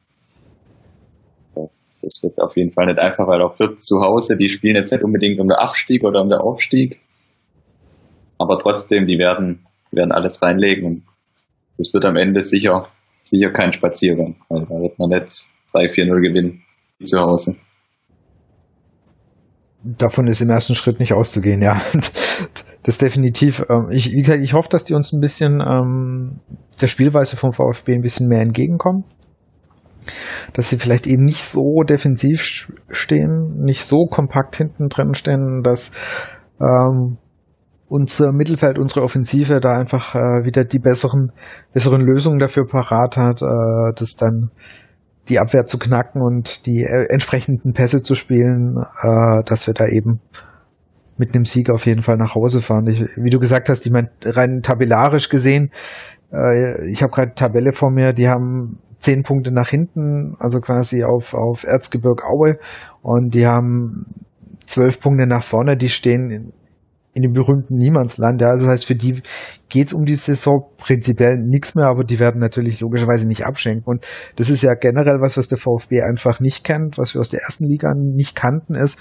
das 2.06 2.22
wird 2.22 2.40
auf 2.40 2.56
jeden 2.56 2.72
Fall 2.72 2.86
nicht 2.86 3.00
einfach, 3.00 3.28
weil 3.28 3.42
auch 3.42 3.58
Fürth 3.58 3.82
zu 3.82 4.00
Hause, 4.00 4.38
die 4.38 4.50
spielen 4.50 4.76
jetzt 4.76 4.92
nicht 4.92 5.04
unbedingt 5.04 5.40
um 5.40 5.48
den 5.48 5.58
Abstieg 5.58 6.04
oder 6.04 6.22
um 6.22 6.30
den 6.30 6.40
Aufstieg. 6.40 7.00
Aber 8.38 8.60
trotzdem, 8.60 9.08
die 9.08 9.18
werden, 9.18 9.66
werden 9.92 10.12
alles 10.12 10.42
reinlegen 10.42 10.86
und 10.86 11.04
das 11.78 11.94
wird 11.94 12.06
am 12.06 12.16
Ende 12.16 12.42
sicher, 12.42 12.84
sicher 13.24 13.52
kein 13.52 13.74
Spaziergang. 13.74 14.36
Also 14.50 14.66
da 14.66 14.76
wird 14.76 15.00
man 15.00 15.10
nicht 15.10 15.50
3-4-0 15.74 16.22
gewinnen 16.22 16.62
zu 17.04 17.20
Hause. 17.20 17.56
Davon 19.84 20.28
ist 20.28 20.42
im 20.42 20.50
ersten 20.50 20.76
Schritt 20.76 21.00
nicht 21.00 21.14
auszugehen, 21.14 21.62
ja. 21.62 21.82
Das 22.84 23.00
definitiv. 23.00 23.66
Ähm, 23.68 23.88
ich, 23.90 24.12
wie 24.12 24.22
gesagt, 24.22 24.42
ich 24.44 24.54
hoffe, 24.54 24.70
dass 24.70 24.86
die 24.86 24.94
uns 24.94 25.12
ein 25.12 25.20
bisschen 25.20 25.60
ähm, 25.60 26.40
der 26.80 26.86
Spielweise 26.86 27.36
vom 27.36 27.52
VfB 27.52 27.96
ein 27.96 28.04
bisschen 28.04 28.28
mehr 28.28 28.42
entgegenkommen 28.42 29.06
dass 30.54 30.70
sie 30.70 30.78
vielleicht 30.78 31.08
eben 31.08 31.24
nicht 31.24 31.44
so 31.44 31.82
defensiv 31.84 32.72
stehen, 32.90 33.64
nicht 33.64 33.86
so 33.86 34.06
kompakt 34.06 34.56
hinten 34.56 34.90
drin 34.90 35.14
stehen, 35.14 35.62
dass 35.64 35.92
ähm, 36.60 37.18
unser 37.88 38.32
Mittelfeld, 38.32 38.80
unsere 38.80 39.04
Offensive 39.04 39.60
da 39.60 39.72
einfach 39.72 40.16
äh, 40.16 40.46
wieder 40.46 40.64
die 40.64 40.80
besseren, 40.80 41.32
besseren 41.74 42.02
Lösungen 42.02 42.40
dafür 42.40 42.66
parat 42.66 43.18
hat, 43.18 43.42
äh, 43.42 43.94
das 43.96 44.16
dann 44.16 44.52
die 45.30 45.40
Abwehr 45.40 45.66
zu 45.66 45.78
knacken 45.78 46.22
und 46.22 46.66
die 46.66 46.84
äh, 46.84 47.08
entsprechenden 47.10 47.74
Pässe 47.74 48.02
zu 48.02 48.16
spielen, 48.16 48.78
äh, 48.78 49.44
dass 49.46 49.68
wir 49.68 49.74
da 49.74 49.88
eben 49.88 50.20
mit 51.18 51.34
einem 51.34 51.46
Sieg 51.46 51.70
auf 51.70 51.86
jeden 51.86 52.02
Fall 52.02 52.18
nach 52.18 52.36
Hause 52.36 52.62
fahren. 52.62 52.88
Ich, 52.88 53.06
wie 53.16 53.30
du 53.30 53.40
gesagt 53.40 53.70
hast, 53.70 53.86
ich 53.86 53.92
meine, 53.92 54.10
rein 54.24 54.62
tabellarisch 54.62 55.30
gesehen, 55.30 55.72
äh, 56.32 56.90
ich 56.90 57.02
habe 57.02 57.12
gerade 57.12 57.34
Tabelle 57.36 57.72
vor 57.72 57.92
mir, 57.92 58.14
die 58.14 58.28
haben 58.28 58.80
zehn 59.06 59.24
Punkte 59.24 59.52
nach 59.52 59.70
hinten, 59.70 60.36
also 60.40 60.60
quasi 60.60 61.04
auf, 61.04 61.34
auf 61.34 61.64
Erzgebirg 61.64 62.24
Aue 62.24 62.58
und 63.04 63.36
die 63.36 63.46
haben 63.46 64.08
zwölf 64.66 65.00
Punkte 65.00 65.28
nach 65.28 65.44
vorne, 65.44 65.78
die 65.78 65.90
stehen 65.90 66.32
in, 66.32 66.54
in 67.14 67.22
dem 67.22 67.34
berühmten 67.34 67.78
Niemandsland. 67.78 68.42
Ja, 68.42 68.50
also 68.50 68.66
das 68.66 68.74
heißt, 68.74 68.86
für 68.88 68.96
die 68.96 69.22
geht's 69.70 69.94
um 69.94 70.06
die 70.06 70.16
Saison 70.16 70.66
prinzipiell 70.78 71.38
nichts 71.38 71.76
mehr, 71.76 71.86
aber 71.86 72.04
die 72.04 72.20
werden 72.20 72.42
natürlich 72.42 72.80
logischerweise 72.80 73.28
nicht 73.28 73.46
abschenken. 73.46 73.86
Und 73.86 74.06
das 74.38 74.50
ist 74.50 74.64
ja 74.64 74.74
generell 74.74 75.22
was, 75.22 75.38
was 75.38 75.48
der 75.48 75.60
VfB 75.60 76.02
einfach 76.02 76.40
nicht 76.40 76.64
kennt, 76.64 76.98
was 76.98 77.14
wir 77.14 77.22
aus 77.22 77.30
der 77.30 77.42
ersten 77.42 77.68
Liga 77.68 77.94
nicht 77.94 78.36
kannten, 78.36 78.74
ist, 78.74 79.00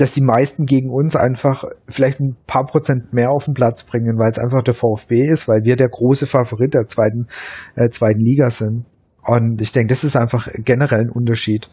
dass 0.00 0.12
die 0.12 0.22
meisten 0.22 0.64
gegen 0.64 0.88
uns 0.88 1.14
einfach 1.14 1.64
vielleicht 1.88 2.20
ein 2.20 2.36
paar 2.46 2.64
Prozent 2.64 3.12
mehr 3.12 3.30
auf 3.30 3.44
den 3.44 3.52
Platz 3.52 3.82
bringen, 3.82 4.18
weil 4.18 4.30
es 4.30 4.38
einfach 4.38 4.62
der 4.62 4.72
VfB 4.72 5.26
ist, 5.26 5.46
weil 5.46 5.64
wir 5.64 5.76
der 5.76 5.90
große 5.90 6.26
Favorit 6.26 6.72
der 6.72 6.86
zweiten, 6.86 7.28
äh, 7.74 7.90
zweiten 7.90 8.20
Liga 8.20 8.48
sind. 8.48 8.86
Und 9.22 9.60
ich 9.60 9.72
denke, 9.72 9.88
das 9.88 10.02
ist 10.02 10.16
einfach 10.16 10.48
generell 10.54 11.00
ein 11.00 11.10
Unterschied. 11.10 11.68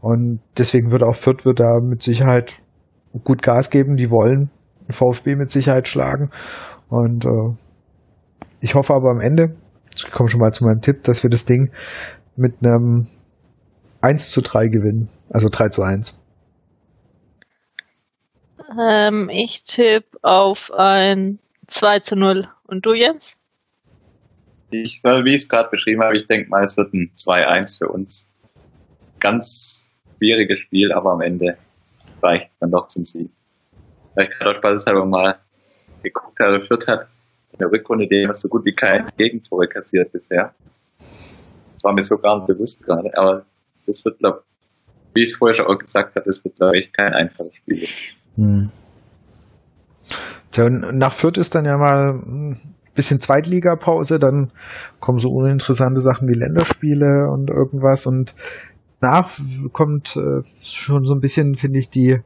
Und 0.00 0.40
deswegen 0.56 0.92
wird 0.92 1.02
auch 1.02 1.16
Fürth 1.16 1.44
wird 1.44 1.58
da 1.58 1.80
mit 1.80 2.04
Sicherheit 2.04 2.58
gut 3.24 3.42
Gas 3.42 3.70
geben. 3.70 3.96
Die 3.96 4.10
wollen 4.10 4.50
VfB 4.88 5.34
mit 5.34 5.50
Sicherheit 5.50 5.88
schlagen. 5.88 6.30
Und 6.88 7.24
äh, 7.24 7.56
ich 8.60 8.76
hoffe 8.76 8.94
aber 8.94 9.10
am 9.10 9.20
Ende, 9.20 9.56
ich 9.96 10.08
komme 10.12 10.28
schon 10.28 10.40
mal 10.40 10.52
zu 10.52 10.64
meinem 10.64 10.82
Tipp, 10.82 11.02
dass 11.02 11.24
wir 11.24 11.30
das 11.30 11.44
Ding 11.44 11.72
mit 12.36 12.64
einem 12.64 13.08
1 14.00 14.30
zu 14.30 14.40
3 14.40 14.68
gewinnen. 14.68 15.08
Also 15.30 15.48
3 15.50 15.70
zu 15.70 15.82
1. 15.82 16.21
Ähm, 18.78 19.28
ich 19.32 19.64
tippe 19.64 20.18
auf 20.22 20.72
ein 20.72 21.38
2 21.66 22.00
zu 22.00 22.16
0. 22.16 22.48
Und 22.64 22.86
du, 22.86 22.94
Jens? 22.94 23.38
Ich, 24.70 25.02
wie 25.04 25.34
ich 25.34 25.42
es 25.42 25.48
gerade 25.48 25.68
beschrieben 25.70 26.02
habe, 26.02 26.16
ich 26.16 26.26
denke 26.26 26.48
mal, 26.48 26.64
es 26.64 26.76
wird 26.76 26.94
ein 26.94 27.10
2-1 27.14 27.78
für 27.78 27.88
uns. 27.88 28.26
Ganz 29.20 29.90
schwieriges 30.16 30.60
Spiel, 30.60 30.92
aber 30.92 31.12
am 31.12 31.20
Ende 31.20 31.56
reicht 32.22 32.50
es 32.52 32.58
dann 32.60 32.70
doch 32.70 32.88
zum 32.88 33.04
Sieg. 33.04 33.30
Weil 34.14 34.28
ich 34.28 34.38
gerade 34.38 34.58
spaßeshalber 34.58 35.04
mal 35.04 35.38
geguckt 36.02 36.38
habe, 36.40 36.64
Fürth 36.64 36.86
hat 36.86 37.06
in 37.52 37.58
der 37.58 37.70
Rückrunde 37.70 38.06
die 38.06 38.28
so 38.32 38.48
gut 38.48 38.64
wie 38.64 38.74
keine 38.74 39.06
Gegentore 39.16 39.68
kassiert 39.68 40.10
bisher. 40.12 40.54
Das 41.74 41.84
war 41.84 41.92
mir 41.92 42.02
so 42.02 42.16
gar 42.16 42.36
nicht 42.38 42.46
bewusst 42.46 42.82
gerade, 42.84 43.10
aber 43.16 43.44
das 43.86 44.04
wird, 44.04 44.18
glaube 44.18 44.42
wie 45.14 45.24
ich 45.24 45.32
es 45.32 45.36
vorher 45.36 45.56
schon 45.56 45.66
auch 45.66 45.78
gesagt 45.78 46.16
habe, 46.16 46.24
das 46.24 46.42
wird, 46.42 46.56
glaube 46.56 46.78
ich, 46.78 46.92
kein 46.92 47.12
einfaches 47.12 47.54
Spiel. 47.56 47.86
Hm. 48.36 48.70
Tja, 50.50 50.68
nach 50.68 51.12
Fürth 51.12 51.38
ist 51.38 51.54
dann 51.54 51.64
ja 51.64 51.76
mal 51.78 52.14
ein 52.14 52.74
bisschen 52.94 53.20
Zweitligapause, 53.20 54.18
dann 54.18 54.50
kommen 55.00 55.18
so 55.18 55.30
uninteressante 55.30 56.00
Sachen 56.00 56.28
wie 56.28 56.38
Länderspiele 56.38 57.30
und 57.30 57.48
irgendwas 57.48 58.06
und 58.06 58.34
nach 59.02 59.30
kommt 59.72 60.16
äh, 60.16 60.42
schon 60.62 61.04
so 61.04 61.12
ein 61.12 61.20
bisschen, 61.20 61.56
finde 61.56 61.80
ich, 61.80 61.90
die, 61.90 62.20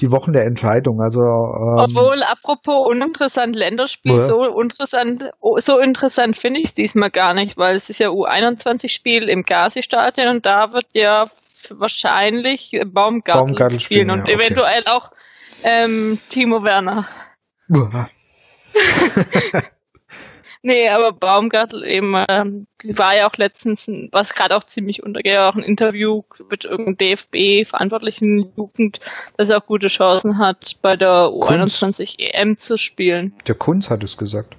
die 0.00 0.12
Wochen 0.12 0.32
der 0.32 0.44
Entscheidung. 0.46 1.00
Also, 1.02 1.20
ähm, 1.20 1.90
Obwohl, 1.90 2.22
apropos 2.22 2.86
uninteressant 2.88 3.56
Länderspiel, 3.56 4.12
ja. 4.12 4.18
so 4.18 4.44
interessant, 4.60 5.24
so 5.56 5.78
interessant 5.78 6.36
finde 6.36 6.60
ich 6.60 6.66
es 6.66 6.74
diesmal 6.74 7.10
gar 7.10 7.34
nicht, 7.34 7.58
weil 7.58 7.74
es 7.74 7.90
ist 7.90 7.98
ja 7.98 8.10
U21-Spiel 8.10 9.28
im 9.28 9.42
Gazi-Stadion 9.42 10.28
und 10.28 10.46
da 10.46 10.72
wird 10.72 10.86
ja 10.92 11.26
wahrscheinlich 11.70 12.80
Baumgartel, 12.86 13.46
Baumgartel 13.46 13.80
spielen, 13.80 14.08
spielen 14.08 14.10
und 14.10 14.28
ja, 14.28 14.34
eventuell 14.34 14.82
okay. 14.82 14.90
auch 14.90 15.10
ähm, 15.62 16.18
Timo 16.28 16.62
Werner. 16.62 17.06
nee, 20.62 20.88
aber 20.88 21.12
Baumgartel 21.12 21.84
eben 21.84 22.14
ähm, 22.28 22.66
war 22.82 23.16
ja 23.16 23.28
auch 23.28 23.36
letztens, 23.36 23.88
was 24.12 24.34
gerade 24.34 24.56
auch 24.56 24.64
ziemlich 24.64 25.02
untergeht, 25.02 25.38
auch 25.38 25.54
ein 25.54 25.62
Interview 25.62 26.22
mit 26.50 26.64
irgendeinem 26.64 26.96
DFB-verantwortlichen 26.96 28.52
Jugend, 28.56 29.00
dass 29.36 29.50
er 29.50 29.58
auch 29.58 29.66
gute 29.66 29.88
Chancen 29.88 30.38
hat, 30.38 30.76
bei 30.82 30.96
der 30.96 31.28
U21 31.28 32.18
EM 32.18 32.58
zu 32.58 32.76
spielen. 32.76 33.34
Der 33.46 33.54
Kunz 33.54 33.90
hat 33.90 34.02
es 34.02 34.16
gesagt. 34.16 34.56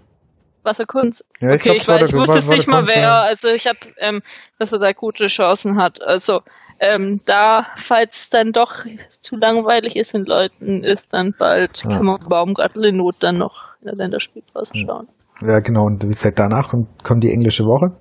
Was 0.64 0.80
er 0.80 0.86
Kunz? 0.86 1.24
Ja, 1.40 1.56
ich 1.56 1.62
okay, 1.62 1.78
ich, 1.78 1.88
weiß, 1.88 2.10
ich 2.10 2.14
wusste 2.14 2.38
es 2.38 2.48
nicht 2.48 2.68
mal 2.68 2.88
wer. 2.88 3.22
Also 3.22 3.48
ich 3.48 3.66
habe, 3.66 3.80
ähm, 3.98 4.22
dass 4.60 4.72
er 4.72 4.80
da 4.80 4.94
gute 4.94 5.26
Chancen 5.26 5.82
hat. 5.82 6.04
Also 6.04 6.42
ähm, 6.82 7.22
da, 7.28 7.68
falls 7.76 8.22
es 8.22 8.30
dann 8.32 8.52
doch 8.52 8.86
zu 9.08 9.36
langweilig 9.36 9.96
ist 9.96 10.16
in 10.16 10.26
Leuten, 10.26 10.84
ist 10.84 11.14
dann 11.14 11.34
bald, 11.38 11.84
ja. 11.84 11.90
kann 11.92 12.06
man 12.06 12.28
Baumgartel 12.28 12.86
in 12.86 12.98
Not 12.98 13.18
dann 13.20 13.38
noch 13.38 13.76
in 13.82 13.86
der 13.86 13.96
Länderspielpause 13.96 14.74
schauen. 14.76 15.08
Ja, 15.42 15.60
genau. 15.60 15.86
Und 15.86 16.04
wie 16.04 16.12
gesagt, 16.12 16.40
danach 16.40 16.70
kommt, 16.70 17.04
kommt 17.04 17.24
die 17.24 17.32
englische 17.32 17.66
Woche. 17.66 17.96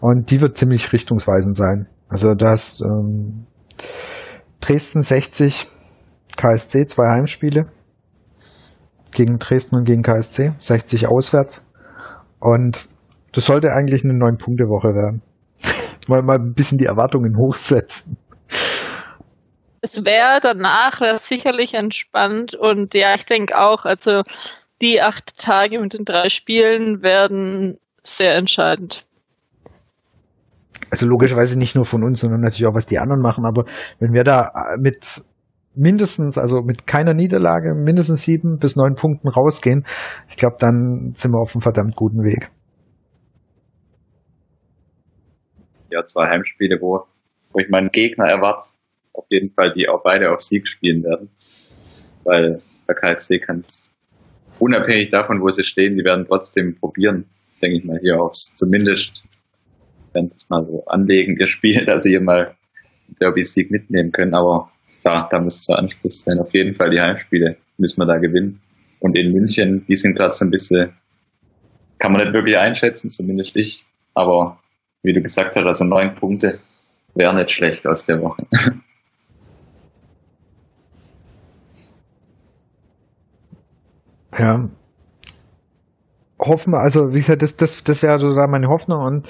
Und 0.00 0.32
die 0.32 0.40
wird 0.40 0.58
ziemlich 0.58 0.92
richtungsweisend 0.92 1.56
sein. 1.56 1.86
Also 2.08 2.34
da 2.34 2.52
ist 2.52 2.82
ähm, 2.82 3.46
Dresden 4.60 5.02
60, 5.02 5.68
KSC, 6.36 6.86
zwei 6.86 7.08
Heimspiele. 7.08 7.66
Gegen 9.12 9.38
Dresden 9.38 9.76
und 9.76 9.84
gegen 9.84 10.02
KSC, 10.02 10.54
60 10.58 11.06
auswärts. 11.06 11.64
Und 12.40 12.88
das 13.32 13.44
sollte 13.44 13.72
eigentlich 13.72 14.02
eine 14.02 14.14
neun 14.14 14.38
Punkte 14.38 14.64
Woche 14.64 14.88
werden. 14.88 15.22
Mal, 16.08 16.22
mal 16.22 16.38
ein 16.38 16.54
bisschen 16.54 16.78
die 16.78 16.86
Erwartungen 16.86 17.36
hochsetzen. 17.36 18.16
Es 19.80 20.04
wäre 20.04 20.38
danach 20.40 21.00
wär 21.00 21.18
sicherlich 21.18 21.74
entspannt 21.74 22.54
und 22.54 22.94
ja, 22.94 23.14
ich 23.14 23.26
denke 23.26 23.58
auch, 23.58 23.84
also 23.84 24.22
die 24.80 25.00
acht 25.00 25.36
Tage 25.38 25.80
mit 25.80 25.94
den 25.94 26.04
drei 26.04 26.28
Spielen 26.28 27.02
werden 27.02 27.78
sehr 28.02 28.34
entscheidend. 28.34 29.06
Also 30.90 31.06
logischerweise 31.06 31.58
nicht 31.58 31.74
nur 31.74 31.84
von 31.84 32.04
uns, 32.04 32.20
sondern 32.20 32.40
natürlich 32.40 32.66
auch, 32.66 32.74
was 32.74 32.86
die 32.86 32.98
anderen 32.98 33.22
machen. 33.22 33.46
Aber 33.46 33.64
wenn 33.98 34.12
wir 34.12 34.24
da 34.24 34.52
mit 34.78 35.22
mindestens, 35.74 36.36
also 36.36 36.60
mit 36.62 36.86
keiner 36.86 37.14
Niederlage, 37.14 37.74
mindestens 37.74 38.22
sieben 38.22 38.58
bis 38.58 38.76
neun 38.76 38.94
Punkten 38.94 39.28
rausgehen, 39.28 39.86
ich 40.28 40.36
glaube, 40.36 40.56
dann 40.58 41.14
sind 41.16 41.32
wir 41.32 41.40
auf 41.40 41.54
einem 41.54 41.62
verdammt 41.62 41.96
guten 41.96 42.22
Weg. 42.24 42.50
Ja, 45.92 46.06
zwei 46.06 46.28
Heimspiele, 46.28 46.80
wo, 46.80 47.04
wo 47.52 47.58
ich 47.58 47.68
meinen 47.68 47.90
Gegner 47.90 48.26
erwarte, 48.26 48.64
auf 49.12 49.26
jeden 49.30 49.50
Fall, 49.50 49.72
die 49.74 49.88
auch 49.88 50.02
beide 50.02 50.32
auf 50.32 50.40
Sieg 50.40 50.66
spielen 50.66 51.04
werden. 51.04 51.28
Weil 52.24 52.58
bei 52.86 52.94
KSC 52.94 53.40
kann 53.40 53.60
es 53.60 53.92
unabhängig 54.58 55.10
davon, 55.10 55.42
wo 55.42 55.48
sie 55.50 55.64
stehen, 55.64 55.96
die 55.96 56.04
werden 56.04 56.26
trotzdem 56.26 56.76
probieren, 56.78 57.26
denke 57.60 57.78
ich 57.78 57.84
mal, 57.84 57.98
hier 58.00 58.20
aufs, 58.20 58.54
zumindest, 58.54 59.22
wenn 60.14 60.28
sie 60.28 60.36
es 60.36 60.48
mal 60.48 60.64
so 60.64 60.84
anlegen, 60.86 61.36
ihr 61.38 61.48
Spiel, 61.48 61.84
dass 61.86 62.04
sie 62.04 62.10
hier 62.10 62.22
mal 62.22 62.54
Derby-Sieg 63.20 63.70
mitnehmen 63.70 64.12
können, 64.12 64.34
aber 64.34 64.70
da, 65.02 65.28
da 65.30 65.40
muss 65.40 65.66
der 65.66 65.78
Anspruch 65.78 66.12
sein. 66.12 66.38
Auf 66.38 66.54
jeden 66.54 66.74
Fall 66.74 66.90
die 66.90 67.00
Heimspiele 67.00 67.56
müssen 67.76 68.00
wir 68.00 68.06
da 68.06 68.18
gewinnen. 68.18 68.60
Und 69.00 69.18
in 69.18 69.32
München, 69.32 69.84
die 69.86 69.96
sind 69.96 70.14
gerade 70.14 70.32
so 70.32 70.44
ein 70.44 70.50
bisschen, 70.50 70.92
kann 71.98 72.12
man 72.12 72.22
nicht 72.22 72.32
wirklich 72.32 72.56
einschätzen, 72.56 73.10
zumindest 73.10 73.56
ich. 73.56 73.84
Aber 74.14 74.61
wie 75.02 75.12
du 75.12 75.22
gesagt 75.22 75.56
hast, 75.56 75.66
also 75.66 75.84
neun 75.84 76.14
Punkte 76.14 76.58
wäre 77.14 77.34
nicht 77.34 77.50
schlecht 77.50 77.86
aus 77.86 78.06
der 78.06 78.20
Woche. 78.22 78.46
Ja. 84.38 84.68
Hoffen, 86.38 86.74
also 86.74 87.12
wie 87.12 87.18
gesagt, 87.20 87.42
das, 87.42 87.56
das, 87.56 87.84
das 87.84 88.02
wäre 88.02 88.18
so 88.18 88.34
da 88.34 88.46
meine 88.48 88.68
Hoffnung 88.68 89.04
und 89.04 89.28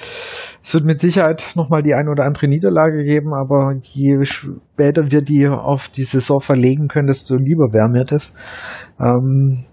es 0.63 0.73
wird 0.73 0.85
mit 0.85 0.99
Sicherheit 0.99 1.51
nochmal 1.55 1.83
die 1.83 1.93
ein 1.93 2.07
oder 2.07 2.23
andere 2.23 2.47
Niederlage 2.47 3.03
geben, 3.03 3.33
aber 3.33 3.75
je 3.83 4.23
später 4.25 5.11
wir 5.11 5.21
die 5.21 5.47
auf 5.47 5.89
die 5.89 6.03
Saison 6.03 6.41
verlegen 6.41 6.87
können, 6.87 7.07
desto 7.07 7.35
lieber 7.35 7.71
wäre 7.71 7.89
mir 7.89 8.05
das. 8.05 8.33
Ähm 8.99 9.65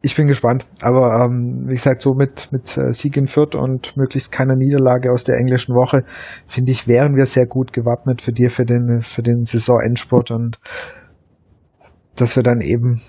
ich 0.00 0.14
bin 0.14 0.28
gespannt, 0.28 0.66
aber 0.80 1.24
ähm, 1.24 1.64
wie 1.66 1.74
gesagt, 1.74 2.02
so 2.02 2.14
mit, 2.14 2.52
mit 2.52 2.76
äh, 2.76 2.92
Sieg 2.92 3.16
in 3.16 3.26
Fürth 3.26 3.56
und 3.56 3.96
möglichst 3.96 4.30
keiner 4.30 4.54
Niederlage 4.54 5.10
aus 5.10 5.24
der 5.24 5.36
englischen 5.36 5.74
Woche, 5.74 6.04
finde 6.46 6.70
ich, 6.70 6.86
wären 6.86 7.16
wir 7.16 7.26
sehr 7.26 7.46
gut 7.46 7.72
gewappnet 7.72 8.22
für 8.22 8.32
dir 8.32 8.50
für 8.50 8.64
den, 8.64 9.02
für 9.02 9.22
den 9.22 9.44
Saisonendsport 9.44 10.30
und 10.30 10.60
dass 12.14 12.36
wir 12.36 12.44
dann 12.44 12.60
eben 12.60 13.00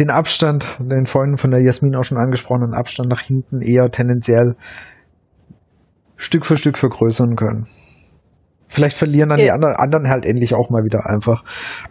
den 0.00 0.10
Abstand, 0.10 0.78
den 0.80 1.06
vorhin 1.06 1.36
von 1.36 1.50
der 1.50 1.60
Jasmin 1.60 1.94
auch 1.94 2.04
schon 2.04 2.18
angesprochenen 2.18 2.74
Abstand 2.74 3.08
nach 3.08 3.20
hinten 3.20 3.60
eher 3.60 3.90
tendenziell 3.90 4.56
Stück 6.16 6.44
für 6.44 6.56
Stück 6.56 6.78
vergrößern 6.78 7.36
können. 7.36 7.68
Vielleicht 8.68 8.96
verlieren 8.96 9.30
dann 9.30 9.38
ja. 9.38 9.44
die 9.46 9.50
anderen, 9.50 9.74
anderen 9.76 10.08
halt 10.08 10.26
endlich 10.26 10.54
auch 10.54 10.68
mal 10.68 10.84
wieder 10.84 11.06
einfach. 11.06 11.42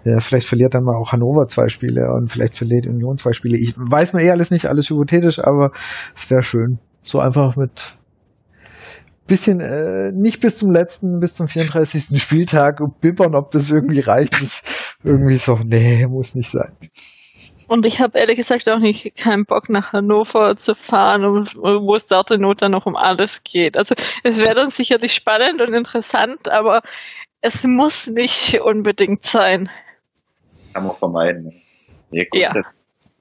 Ja, 0.04 0.20
vielleicht 0.20 0.48
verliert 0.48 0.76
dann 0.76 0.84
mal 0.84 0.96
auch 0.96 1.12
Hannover 1.12 1.48
zwei 1.48 1.70
Spiele 1.70 2.14
und 2.14 2.32
vielleicht 2.32 2.56
verliert 2.56 2.86
Union 2.86 3.18
zwei 3.18 3.34
Spiele. 3.34 3.58
Ich 3.58 3.74
weiß 3.76 4.14
mir 4.14 4.22
eh 4.22 4.32
alles 4.32 4.52
nicht, 4.52 4.68
alles 4.68 4.90
hypothetisch, 4.90 5.40
aber 5.40 5.72
es 6.16 6.30
wäre 6.30 6.44
schön. 6.44 6.78
So 7.04 7.20
einfach 7.20 7.56
mit 7.56 7.98
bisschen, 9.28 9.60
äh, 9.60 10.12
nicht 10.12 10.40
bis 10.40 10.58
zum 10.58 10.72
letzten, 10.72 11.20
bis 11.20 11.34
zum 11.34 11.48
34. 11.48 12.20
Spieltag 12.22 12.82
bibbern, 13.02 13.36
ob 13.36 13.52
das 13.52 13.70
irgendwie 13.70 14.00
reicht. 14.00 14.42
ist 14.42 14.64
irgendwie 15.04 15.38
so, 15.38 15.60
nee, 15.64 16.08
muss 16.08 16.34
nicht 16.34 16.52
sein. 16.52 16.72
Und 17.68 17.86
ich 17.86 18.00
habe 18.00 18.18
ehrlich 18.18 18.38
gesagt 18.38 18.70
auch 18.70 18.80
nicht 18.80 19.16
keinen 19.18 19.46
Bock 19.46 19.70
nach 19.70 19.92
Hannover 19.92 20.56
zu 20.56 20.74
fahren, 20.74 21.24
wo 21.54 21.96
es 21.96 22.08
dort 22.08 22.32
in 22.32 22.42
Not 22.42 22.62
dann 22.62 22.72
noch 22.72 22.86
um 22.86 22.96
alles 22.96 23.44
geht. 23.44 23.76
Also 23.76 23.94
es 24.24 24.40
wäre 24.40 24.56
dann 24.56 24.70
sicherlich 24.70 25.14
spannend 25.14 25.62
und 25.62 25.74
interessant, 25.74 26.48
aber 26.48 26.82
es 27.42 27.66
muss 27.66 28.08
nicht 28.08 28.62
unbedingt 28.62 29.24
sein. 29.24 29.70
Kann 30.74 30.86
man 30.86 30.96
vermeiden. 30.96 31.54
Nee, 32.10 32.26
gut, 32.32 32.40
ja. 32.40 32.54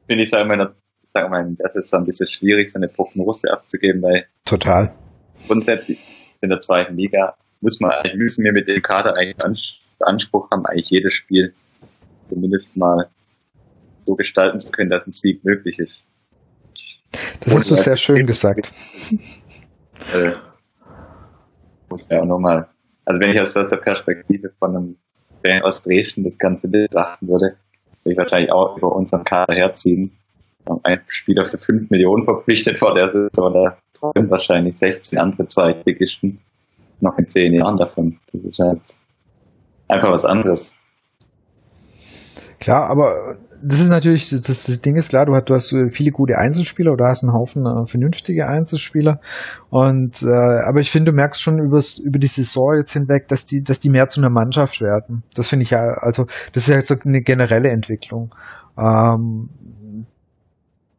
Finde 0.09 0.23
ich, 0.23 0.31
sagen 0.31 0.49
wir, 0.49 0.75
sagen 1.13 1.33
wir, 1.33 1.57
das 1.59 1.85
ist 1.85 1.95
ein 1.95 2.07
bisschen 2.07 2.29
schwierig, 2.29 2.71
so 2.71 2.79
eine 2.79 2.89
Prognose 2.89 3.53
abzugeben, 3.53 4.01
weil 4.03 4.27
total 4.45 4.95
grundsätzlich 5.49 5.99
in 6.41 6.51
der 6.51 6.61
zweiten 6.61 6.97
Liga 6.97 7.35
muss 7.61 7.81
man 7.81 7.91
eigentlich 7.91 8.15
müssen 8.15 8.45
wir 8.45 8.53
mit 8.53 8.69
dem 8.69 8.81
Kader 8.81 9.15
eigentlich 9.15 9.81
Anspruch 10.01 10.51
haben, 10.51 10.67
eigentlich 10.67 10.91
jedes 10.91 11.15
Spiel 11.15 11.55
zumindest 12.29 12.77
mal 12.77 13.09
so 14.07 14.15
gestalten 14.15 14.61
zu 14.61 14.71
können, 14.71 14.91
dass 14.91 15.07
ein 15.07 15.13
Sieg 15.13 15.45
möglich 15.45 15.79
ist. 15.79 16.03
Das 17.41 17.55
hast 17.55 17.71
du 17.71 17.75
sehr 17.75 17.97
schön 17.97 18.27
gesagt. 18.27 18.71
Äh, 20.13 20.33
muss 21.89 22.09
ja 22.11 22.21
auch 22.21 22.27
nochmal, 22.27 22.69
also 23.05 23.21
wenn 23.21 23.31
ich 23.31 23.41
aus 23.41 23.55
der 23.55 23.65
Perspektive 23.77 24.51
von 24.59 24.77
einem 24.77 24.97
Fan 25.45 25.63
aus 25.63 25.83
Dresden 25.83 26.25
das 26.25 26.39
Ganze 26.39 26.69
betrachten 26.69 27.29
würde, 27.29 27.57
würde 28.03 28.13
ich 28.13 28.19
wahrscheinlich 28.19 28.53
auch 28.53 28.77
über 28.77 28.95
unseren 28.95 29.25
Kader 29.25 29.55
herziehen. 29.55 30.13
Wir 30.65 30.73
haben 30.73 30.81
einen 30.85 31.03
Spieler 31.09 31.47
für 31.47 31.59
5 31.59 31.91
Millionen 31.91 32.25
verpflichtet 32.25 32.79
vor 32.79 32.95
der 32.95 33.13
Saison, 33.13 33.53
da 33.53 33.79
träumen 33.95 34.31
wahrscheinlich 34.31 34.79
16 34.79 35.19
andere 35.19 35.47
Zweitligisten 35.47 36.41
noch 37.01 37.17
in 37.19 37.29
10 37.29 37.53
Jahren 37.55 37.77
davon. 37.77 38.19
Das 38.33 38.43
ist 38.43 38.59
halt 38.59 38.81
einfach 39.89 40.11
was 40.11 40.25
anderes. 40.25 40.77
Klar, 42.59 42.89
aber 42.89 43.37
das 43.63 43.81
ist 43.81 43.89
natürlich, 43.89 44.31
das, 44.31 44.43
das 44.43 44.81
Ding 44.81 44.97
ist 44.97 45.11
klar, 45.11 45.27
du 45.27 45.35
hast, 45.35 45.49
du 45.49 45.55
hast 45.55 45.75
viele 45.91 46.11
gute 46.11 46.39
Einzelspieler 46.39 46.93
oder 46.93 47.07
hast 47.07 47.23
einen 47.23 47.33
Haufen 47.33 47.67
äh, 47.67 47.87
vernünftige 47.87 48.47
Einzelspieler. 48.47 49.21
Und 49.71 50.23
äh, 50.23 50.27
aber 50.31 50.81
ich 50.81 50.91
finde, 50.91 51.13
du 51.13 51.17
merkst 51.17 51.41
schon 51.41 51.59
übers, 51.59 51.99
über 51.99 52.19
die 52.19 52.27
Saison 52.27 52.77
jetzt 52.77 52.93
hinweg, 52.93 53.29
dass 53.29 53.47
die, 53.47 53.63
dass 53.63 53.81
die 53.81 53.91
mehr 53.91 54.09
zu 54.09 54.21
einer 54.21 54.31
Mannschaft 54.31 54.81
werden. 54.81 55.23
Das 55.35 55.49
finde 55.49 55.65
ich 55.65 55.71
ja, 55.71 55.81
also 55.81 56.27
das 56.53 56.69
ist 56.69 56.75
ja 56.75 56.81
so 56.81 56.97
eine 57.05 57.23
generelle 57.23 57.71
Entwicklung. 57.71 58.35
Ähm, 58.79 59.49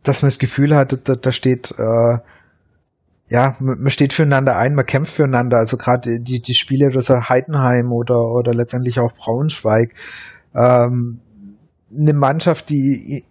dass 0.03 0.21
man 0.21 0.29
das 0.29 0.39
Gefühl 0.39 0.75
hat, 0.75 1.07
da, 1.07 1.15
da 1.15 1.31
steht 1.31 1.75
äh, 1.77 2.17
ja, 3.29 3.57
man 3.59 3.89
steht 3.89 4.13
füreinander 4.13 4.55
ein, 4.55 4.73
man 4.73 4.85
kämpft 4.85 5.13
füreinander. 5.13 5.57
Also 5.57 5.75
gerade 5.75 6.21
die, 6.21 6.41
die 6.41 6.53
Spiele, 6.53 6.91
das 6.91 7.09
Heidenheim 7.09 7.91
oder, 7.91 8.21
oder 8.21 8.53
letztendlich 8.53 8.99
auch 8.99 9.11
Braunschweig, 9.11 9.93
ähm, 10.55 11.19
eine 11.91 12.13
Mannschaft, 12.13 12.69
die 12.69 13.25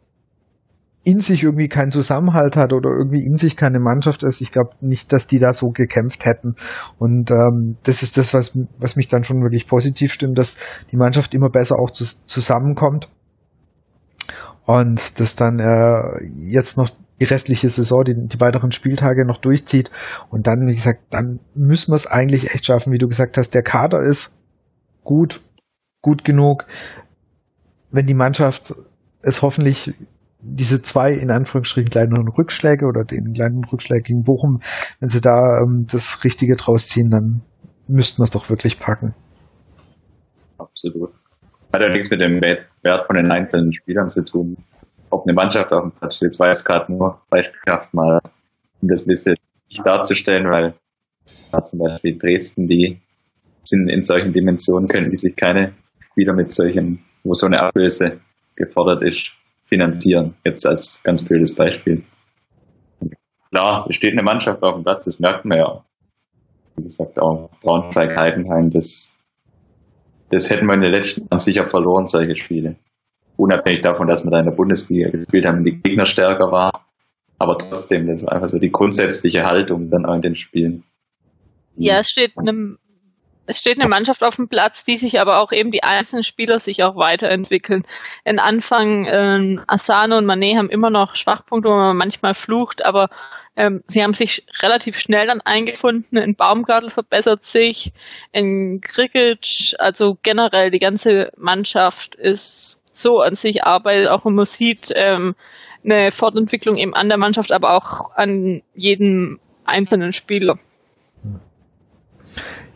in 1.06 1.20
sich 1.20 1.44
irgendwie 1.44 1.68
keinen 1.68 1.92
Zusammenhalt 1.92 2.56
hat 2.56 2.72
oder 2.72 2.90
irgendwie 2.90 3.24
in 3.24 3.36
sich 3.36 3.56
keine 3.56 3.78
Mannschaft 3.78 4.24
ist. 4.24 4.40
Ich 4.40 4.50
glaube 4.50 4.72
nicht, 4.80 5.12
dass 5.12 5.28
die 5.28 5.38
da 5.38 5.52
so 5.52 5.70
gekämpft 5.70 6.24
hätten. 6.24 6.56
Und 6.98 7.30
ähm, 7.30 7.76
das 7.84 8.02
ist 8.02 8.16
das, 8.16 8.34
was, 8.34 8.58
was 8.78 8.96
mich 8.96 9.06
dann 9.06 9.22
schon 9.22 9.40
wirklich 9.40 9.68
positiv 9.68 10.12
stimmt, 10.12 10.36
dass 10.36 10.56
die 10.90 10.96
Mannschaft 10.96 11.32
immer 11.32 11.48
besser 11.48 11.78
auch 11.78 11.92
zu, 11.92 12.04
zusammenkommt. 12.26 13.08
Und 14.64 15.20
das 15.20 15.36
dann 15.36 15.60
äh, 15.60 16.24
jetzt 16.44 16.76
noch 16.76 16.90
die 17.20 17.24
restliche 17.24 17.70
Saison, 17.70 18.02
die, 18.02 18.26
die 18.26 18.40
weiteren 18.40 18.72
Spieltage 18.72 19.24
noch 19.24 19.38
durchzieht. 19.38 19.92
Und 20.28 20.48
dann, 20.48 20.66
wie 20.66 20.74
gesagt, 20.74 21.02
dann 21.10 21.38
müssen 21.54 21.92
wir 21.92 21.96
es 21.96 22.08
eigentlich 22.08 22.52
echt 22.52 22.66
schaffen, 22.66 22.92
wie 22.92 22.98
du 22.98 23.06
gesagt 23.06 23.38
hast, 23.38 23.54
der 23.54 23.62
Kader 23.62 24.02
ist 24.02 24.40
gut, 25.04 25.40
gut 26.02 26.24
genug 26.24 26.66
wenn 27.90 28.06
die 28.06 28.14
Mannschaft 28.14 28.74
es 29.22 29.42
hoffentlich 29.42 29.94
diese 30.40 30.82
zwei 30.82 31.12
in 31.12 31.30
Anführungsstrichen 31.30 31.90
kleineren 31.90 32.28
Rückschläge 32.28 32.86
oder 32.86 33.04
den 33.04 33.32
kleinen 33.32 33.64
Rückschlag 33.64 34.04
gegen 34.04 34.22
Bochum, 34.22 34.60
wenn 35.00 35.08
sie 35.08 35.20
da 35.20 35.60
ähm, 35.60 35.86
das 35.90 36.22
Richtige 36.24 36.56
draus 36.56 36.88
ziehen, 36.88 37.10
dann 37.10 37.42
müssten 37.88 38.18
wir 38.18 38.24
es 38.24 38.30
doch 38.30 38.48
wirklich 38.50 38.78
packen. 38.78 39.14
Absolut. 40.58 41.10
Hat 41.72 41.82
ja 41.82 41.88
nichts 41.88 42.10
mit 42.10 42.20
dem 42.20 42.40
Wert 42.40 43.06
von 43.06 43.16
den 43.16 43.30
einzelnen 43.30 43.72
Spielern 43.72 44.08
zu 44.08 44.24
tun. 44.24 44.56
Ob 45.10 45.24
eine 45.24 45.34
Mannschaft 45.34 45.72
auf 45.72 45.82
dem 45.82 45.92
Platz 45.92 46.16
steht, 46.16 46.40
es 46.40 46.64
gerade 46.64 46.92
nur 46.92 47.20
beispielhaft 47.28 47.92
mal, 47.92 48.20
um 48.80 48.88
das 48.88 49.06
bisschen 49.06 49.36
darzustellen, 49.84 50.50
weil 50.50 50.74
Ja, 51.52 51.62
zum 51.64 51.80
Beispiel 51.80 52.18
Dresden, 52.18 52.68
die 52.68 53.00
sind 53.64 53.88
in 53.88 54.02
solchen 54.02 54.32
Dimensionen, 54.32 54.88
können 54.88 55.10
die 55.10 55.16
sich 55.16 55.34
keine 55.36 55.72
Spieler 56.00 56.32
mit 56.32 56.52
solchen, 56.52 57.00
wo 57.26 57.34
so 57.34 57.46
eine 57.46 57.60
Ablöse 57.60 58.20
gefordert 58.54 59.02
ist, 59.02 59.30
finanzieren. 59.66 60.34
Jetzt 60.44 60.66
als 60.66 61.02
ganz 61.02 61.24
blödes 61.24 61.54
Beispiel. 61.54 62.02
Klar, 63.50 63.86
es 63.88 63.96
steht 63.96 64.12
eine 64.12 64.22
Mannschaft 64.22 64.62
auf 64.62 64.74
dem 64.74 64.84
Platz, 64.84 65.04
das 65.04 65.20
merkt 65.20 65.44
man 65.44 65.58
ja. 65.58 65.84
Wie 66.76 66.84
gesagt, 66.84 67.18
auch 67.18 67.50
Braunschweig, 67.62 68.16
Heidenheim, 68.16 68.70
das, 68.70 69.12
das 70.30 70.50
hätten 70.50 70.66
wir 70.66 70.74
in 70.74 70.82
den 70.82 70.92
letzten 70.92 71.22
Jahren 71.22 71.38
sicher 71.38 71.68
verloren, 71.68 72.06
solche 72.06 72.36
Spiele. 72.36 72.76
Unabhängig 73.36 73.82
davon, 73.82 74.08
dass 74.08 74.24
wir 74.24 74.30
da 74.30 74.40
in 74.40 74.46
der 74.46 74.52
Bundesliga 74.52 75.10
gespielt 75.10 75.46
haben 75.46 75.64
die 75.64 75.80
Gegner 75.80 76.06
stärker 76.06 76.50
war. 76.50 76.86
Aber 77.38 77.58
trotzdem, 77.58 78.06
das 78.06 78.24
war 78.24 78.32
einfach 78.32 78.48
so 78.48 78.58
die 78.58 78.72
grundsätzliche 78.72 79.44
Haltung 79.44 79.90
dann 79.90 80.06
auch 80.06 80.14
in 80.14 80.22
den 80.22 80.36
Spielen. 80.36 80.84
Ja, 81.76 81.98
es 81.98 82.08
steht 82.08 82.32
einem 82.38 82.78
es 83.46 83.58
steht 83.58 83.80
eine 83.80 83.88
Mannschaft 83.88 84.22
auf 84.22 84.36
dem 84.36 84.48
Platz, 84.48 84.84
die 84.84 84.96
sich 84.96 85.20
aber 85.20 85.40
auch 85.40 85.52
eben 85.52 85.70
die 85.70 85.82
einzelnen 85.82 86.24
Spieler 86.24 86.58
sich 86.58 86.82
auch 86.82 86.96
weiterentwickeln. 86.96 87.84
In 88.24 88.38
Anfang 88.38 89.06
ähm, 89.06 89.62
Asano 89.66 90.18
und 90.18 90.26
Mané 90.26 90.56
haben 90.56 90.68
immer 90.68 90.90
noch 90.90 91.16
Schwachpunkte, 91.16 91.68
wo 91.68 91.74
man 91.74 91.96
manchmal 91.96 92.34
flucht, 92.34 92.84
aber 92.84 93.08
ähm, 93.56 93.82
sie 93.86 94.02
haben 94.02 94.14
sich 94.14 94.44
relativ 94.62 94.98
schnell 94.98 95.26
dann 95.26 95.40
eingefunden. 95.40 96.18
In 96.18 96.34
Baumgartel 96.34 96.90
verbessert 96.90 97.44
sich, 97.44 97.92
in 98.32 98.80
Krikic, 98.80 99.74
also 99.78 100.18
generell 100.22 100.70
die 100.70 100.78
ganze 100.78 101.30
Mannschaft 101.36 102.14
ist 102.16 102.80
so 102.92 103.20
an 103.20 103.34
sich 103.34 103.64
arbeitet, 103.64 104.08
auch 104.08 104.24
wenn 104.24 104.34
man 104.34 104.44
sieht, 104.44 104.92
ähm, 104.94 105.34
eine 105.84 106.10
Fortentwicklung 106.10 106.76
eben 106.76 106.94
an 106.94 107.08
der 107.08 107.18
Mannschaft, 107.18 107.52
aber 107.52 107.76
auch 107.76 108.10
an 108.16 108.62
jedem 108.74 109.38
einzelnen 109.64 110.12
Spieler. 110.12 110.58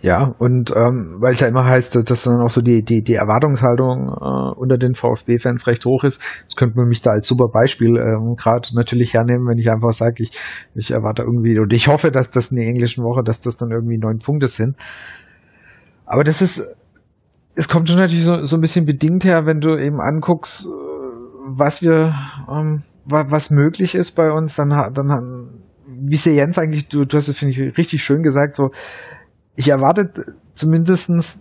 Ja, 0.02 0.34
und 0.38 0.74
ähm, 0.74 1.16
weil 1.18 1.34
es 1.34 1.40
ja 1.40 1.48
immer 1.48 1.66
heißt, 1.66 2.08
dass 2.08 2.22
dann 2.22 2.40
auch 2.40 2.50
so 2.50 2.62
die, 2.62 2.82
die, 2.82 3.02
die 3.02 3.14
Erwartungshaltung 3.14 4.08
äh, 4.08 4.58
unter 4.58 4.78
den 4.78 4.94
VfB-Fans 4.94 5.66
recht 5.66 5.84
hoch 5.84 6.04
ist, 6.04 6.22
das 6.46 6.56
könnte 6.56 6.78
man 6.78 6.88
mich 6.88 7.02
da 7.02 7.11
als 7.11 7.26
super 7.26 7.48
Beispiel 7.48 7.98
ähm, 7.98 8.36
gerade 8.36 8.74
natürlich 8.74 9.12
hernehmen, 9.12 9.46
wenn 9.46 9.58
ich 9.58 9.70
einfach 9.70 9.92
sage, 9.92 10.22
ich, 10.22 10.32
ich 10.74 10.90
erwarte 10.92 11.22
irgendwie, 11.22 11.58
und 11.58 11.70
ich 11.74 11.88
hoffe, 11.88 12.11
dass 12.11 12.30
das 12.30 12.50
in 12.50 12.56
der 12.56 12.66
englischen 12.66 13.04
Woche, 13.04 13.22
dass 13.22 13.42
das 13.42 13.58
dann 13.58 13.72
irgendwie 13.72 13.98
neun 13.98 14.20
Punkte 14.20 14.48
sind. 14.48 14.76
Aber 16.06 16.24
das 16.24 16.40
ist, 16.40 16.66
es 17.54 17.68
kommt 17.68 17.90
schon 17.90 17.98
natürlich 17.98 18.24
so, 18.24 18.42
so 18.46 18.56
ein 18.56 18.62
bisschen 18.62 18.86
bedingt 18.86 19.24
her, 19.24 19.44
wenn 19.44 19.61
du 19.61 19.76
eben 19.76 20.00
anguckst, 20.00 20.64
äh, 20.64 20.68
was 21.46 21.82
wir, 21.82 22.14
ähm, 22.50 22.84
was 23.04 23.50
möglich 23.50 23.94
ist 23.94 24.12
bei 24.12 24.32
uns, 24.32 24.54
dann, 24.54 24.70
dann 24.70 25.48
wie 25.86 26.14
es 26.14 26.24
Jens 26.24 26.58
eigentlich, 26.58 26.88
du, 26.88 27.04
du 27.04 27.16
hast 27.16 27.28
es, 27.28 27.36
finde 27.36 27.52
ich, 27.52 27.76
richtig 27.76 28.02
schön 28.02 28.22
gesagt, 28.22 28.56
so, 28.56 28.70
ich 29.57 29.68
erwarte 29.68 30.11
zumindestens, 30.55 31.40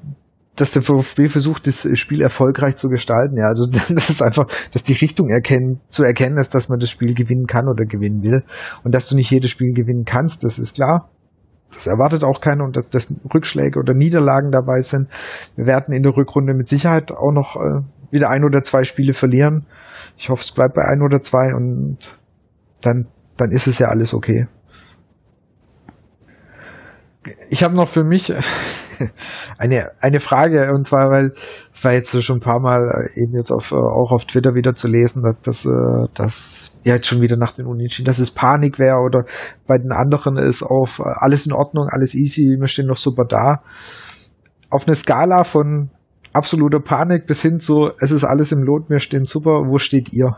dass 0.56 0.72
der 0.72 0.82
VfB 0.82 1.30
versucht, 1.30 1.68
das 1.68 1.88
Spiel 1.98 2.22
erfolgreich 2.22 2.76
zu 2.76 2.90
gestalten. 2.90 3.38
Ja, 3.38 3.46
also 3.48 3.66
das 3.72 4.10
ist 4.10 4.22
einfach, 4.22 4.48
dass 4.72 4.84
die 4.84 4.94
Richtung 4.94 5.30
erkennen, 5.30 5.80
zu 5.90 6.04
erkennen 6.04 6.38
ist, 6.38 6.54
dass 6.54 6.70
man 6.70 6.80
das 6.80 6.90
Spiel 6.90 7.14
gewinnen 7.14 7.48
kann 7.48 7.68
oder 7.68 7.86
gewinnen 7.86 8.24
will. 8.24 8.44
Und 8.84 8.94
dass 8.94 9.08
du 9.08 9.16
nicht 9.16 9.32
jedes 9.32 9.52
Spiel 9.52 9.74
gewinnen 9.74 10.06
kannst, 10.06 10.44
das 10.44 10.60
ist 10.60 10.76
klar. 10.76 11.10
Das 11.72 11.86
erwartet 11.86 12.24
auch 12.24 12.42
keiner 12.42 12.64
und 12.64 12.76
dass, 12.76 12.90
dass 12.90 13.16
Rückschläge 13.32 13.80
oder 13.80 13.94
Niederlagen 13.94 14.52
dabei 14.52 14.82
sind. 14.82 15.08
Wir 15.56 15.68
werden 15.68 15.94
in 15.94 16.02
der 16.02 16.18
Rückrunde 16.18 16.56
mit 16.56 16.68
Sicherheit 16.68 17.12
auch 17.12 17.32
noch 17.32 17.56
äh, 17.56 17.82
wieder 18.12 18.30
ein 18.32 18.44
oder 18.44 18.64
zwei 18.64 18.84
Spiele 18.84 19.14
verlieren. 19.14 19.68
Ich 20.18 20.30
hoffe, 20.30 20.42
es 20.42 20.52
bleibt 20.52 20.74
bei 20.74 20.84
ein 20.84 21.04
oder 21.04 21.22
zwei 21.22 21.54
und 21.54 22.18
dann, 22.82 23.06
dann 23.38 23.52
ist 23.52 23.68
es 23.68 23.78
ja 23.78 23.88
alles 23.88 24.16
okay 24.16 24.48
ich 27.50 27.64
habe 27.64 27.76
noch 27.76 27.90
für 27.90 28.04
mich 28.04 28.34
eine, 29.58 29.92
eine 30.00 30.20
Frage, 30.20 30.72
und 30.74 30.88
zwar, 30.88 31.10
weil 31.10 31.34
es 31.74 31.84
war 31.84 31.94
jetzt 31.94 32.24
schon 32.24 32.38
ein 32.38 32.42
paar 32.42 32.60
Mal 32.60 33.10
äh, 33.16 33.22
eben 33.22 33.36
jetzt 33.36 33.52
auf, 33.52 33.72
äh, 33.72 33.76
auch 33.76 34.12
auf 34.12 34.26
Twitter 34.26 34.56
wieder 34.56 34.76
zu 34.76 34.88
lesen, 34.88 35.24
dass, 35.24 35.42
dass, 35.42 35.66
äh, 35.66 36.08
dass 36.14 36.78
ja 36.84 36.96
jetzt 36.96 37.08
schon 37.08 37.22
wieder 37.22 37.36
nach 37.36 37.52
den 37.52 37.66
Unentschieden, 37.66 38.06
dass 38.06 38.20
es 38.20 38.32
Panik 38.32 38.80
wäre 38.80 39.00
oder 39.00 39.26
bei 39.68 39.78
den 39.78 39.92
anderen 39.92 40.38
ist 40.38 40.64
auf 40.64 41.02
alles 41.04 41.46
in 41.46 41.54
Ordnung, 41.54 41.88
alles 41.90 42.16
easy, 42.16 42.58
wir 42.60 42.68
stehen 42.68 42.88
noch 42.88 42.98
super 42.98 43.26
da. 43.26 43.64
Auf 44.70 44.88
eine 44.88 44.96
Skala 44.96 45.44
von 45.44 45.90
absoluter 46.32 46.80
Panik 46.80 47.28
bis 47.28 47.42
hin 47.42 47.60
zu, 47.60 47.92
es 48.00 48.12
ist 48.12 48.24
alles 48.24 48.52
im 48.52 48.64
Lot, 48.64 48.90
wir 48.90 49.00
stehen 49.00 49.26
super, 49.26 49.64
wo 49.68 49.78
steht 49.78 50.14
ihr? 50.14 50.38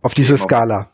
Auf 0.00 0.14
dieser 0.14 0.36
Skala 0.36 0.88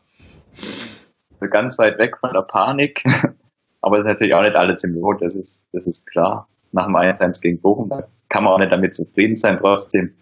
ganz 1.47 1.79
weit 1.79 1.99
weg 1.99 2.17
von 2.19 2.33
der 2.33 2.43
Panik. 2.43 3.03
Aber 3.81 3.99
es 3.99 4.01
ist 4.01 4.09
natürlich 4.09 4.35
auch 4.35 4.43
nicht 4.43 4.57
alles 4.57 4.83
im 4.83 4.95
Lot, 4.95 5.23
das 5.23 5.37
ist, 5.37 5.67
das 5.73 5.87
ist 5.87 6.07
klar. 6.07 6.49
Nach 6.73 6.87
dem 6.87 6.97
1-1 6.97 7.41
gegen 7.41 7.61
Bochum, 7.61 7.89
da 7.89 8.03
kann 8.29 8.45
man 8.45 8.53
auch 8.53 8.59
nicht 8.59 8.73
damit 8.73 8.95
zufrieden 8.95 9.37
sein. 9.37 9.59
Trotzdem 9.59 10.15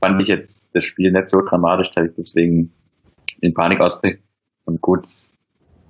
fand 0.00 0.20
ich 0.22 0.28
jetzt 0.28 0.74
das 0.74 0.84
Spiel 0.84 1.12
nicht 1.12 1.30
so 1.30 1.40
dramatisch, 1.42 1.90
dass 1.90 2.06
ich 2.06 2.14
deswegen 2.16 2.72
in 3.40 3.54
Panik 3.54 3.80
ausbreche. 3.80 4.18
Und 4.64 4.80
gut, 4.80 5.06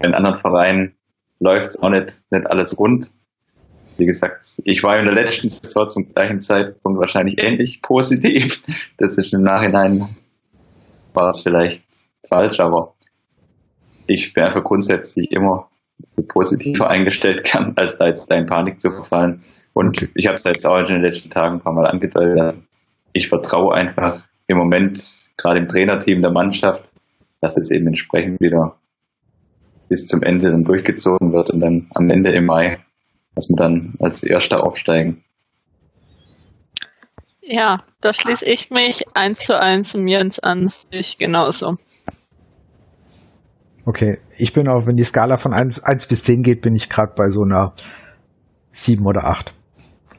in 0.01 0.15
anderen 0.15 0.41
Vereinen 0.41 0.95
läuft 1.41 1.71
es 1.71 1.83
auch 1.83 1.91
nicht, 1.91 2.23
nicht 2.31 2.47
alles 2.47 2.79
rund. 2.79 3.11
Wie 3.99 4.07
gesagt, 4.07 4.61
ich 4.65 4.83
war 4.83 4.99
in 4.99 5.05
der 5.05 5.15
letzten 5.15 5.49
Saison 5.49 5.89
zum 5.89 6.15
gleichen 6.15 6.41
Zeitpunkt 6.41 6.99
wahrscheinlich 6.99 7.43
ähnlich 7.43 7.83
positiv. 7.83 8.63
Das 8.99 9.19
ist 9.19 9.33
im 9.33 9.43
Nachhinein 9.43 10.17
war 11.13 11.31
es 11.31 11.43
vielleicht 11.43 11.85
falsch, 12.29 12.59
aber 12.59 12.95
ich 14.13 14.35
bin 14.35 14.45
einfach 14.45 14.65
grundsätzlich 14.65 15.31
immer 15.33 15.69
positiver 16.29 16.89
eingestellt 16.89 17.45
kann, 17.45 17.73
als 17.77 17.97
da 17.97 18.07
jetzt 18.07 18.31
in 18.31 18.47
Panik 18.47 18.81
zu 18.81 18.91
verfallen. 18.91 19.41
Und 19.73 19.97
okay. 19.97 20.09
ich 20.15 20.27
habe 20.27 20.35
es 20.35 20.45
jetzt 20.45 20.67
auch 20.67 20.79
in 20.79 20.87
den 20.87 21.03
letzten 21.03 21.31
Tagen 21.31 21.57
ein 21.57 21.61
paar 21.61 21.73
Mal 21.73 21.87
angedeutet. 21.87 22.61
Ich 23.13 23.29
vertraue 23.29 23.75
einfach 23.75 24.23
im 24.47 24.59
Moment, 24.59 25.29
gerade 25.37 25.61
im 25.61 25.69
Trainerteam 25.69 26.21
der 26.21 26.33
Mannschaft, 26.33 26.91
dass 27.41 27.57
es 27.57 27.71
eben 27.71 27.87
entsprechend 27.87 28.41
wieder 28.41 28.77
bis 29.89 30.07
zum 30.07 30.23
Ende 30.23 30.51
dann 30.51 30.65
durchgezogen 30.65 31.33
wird 31.33 31.51
und 31.51 31.61
dann 31.61 31.89
am 31.95 32.09
Ende 32.11 32.33
im 32.33 32.47
Mai, 32.47 32.79
dass 33.35 33.49
wir 33.49 33.57
dann 33.57 33.95
als 33.99 34.23
Erster 34.23 34.65
aufsteigen. 34.65 35.25
Ja, 37.41 37.79
da 38.01 38.13
schließe 38.13 38.47
ich 38.47 38.71
mich 38.71 39.05
eins 39.15 39.41
zu 39.41 39.59
eins 39.59 39.95
mir 39.95 40.21
ins 40.21 40.39
Ansicht 40.39 41.19
genauso. 41.19 41.77
Okay, 43.85 44.19
ich 44.37 44.53
bin 44.53 44.69
auch, 44.69 44.87
wenn 44.87 44.97
die 44.97 45.05
Skala 45.05 45.39
von 45.39 45.53
1, 45.53 45.81
1 45.81 46.07
bis 46.07 46.23
10 46.23 46.43
geht, 46.43 46.61
bin 46.63 46.75
ich 46.75 46.89
gerade 46.89 47.15
bei 47.17 47.31
so 47.31 47.43
einer 47.43 47.75
7 48.73 49.05
oder 49.05 49.25
8. 49.25 49.55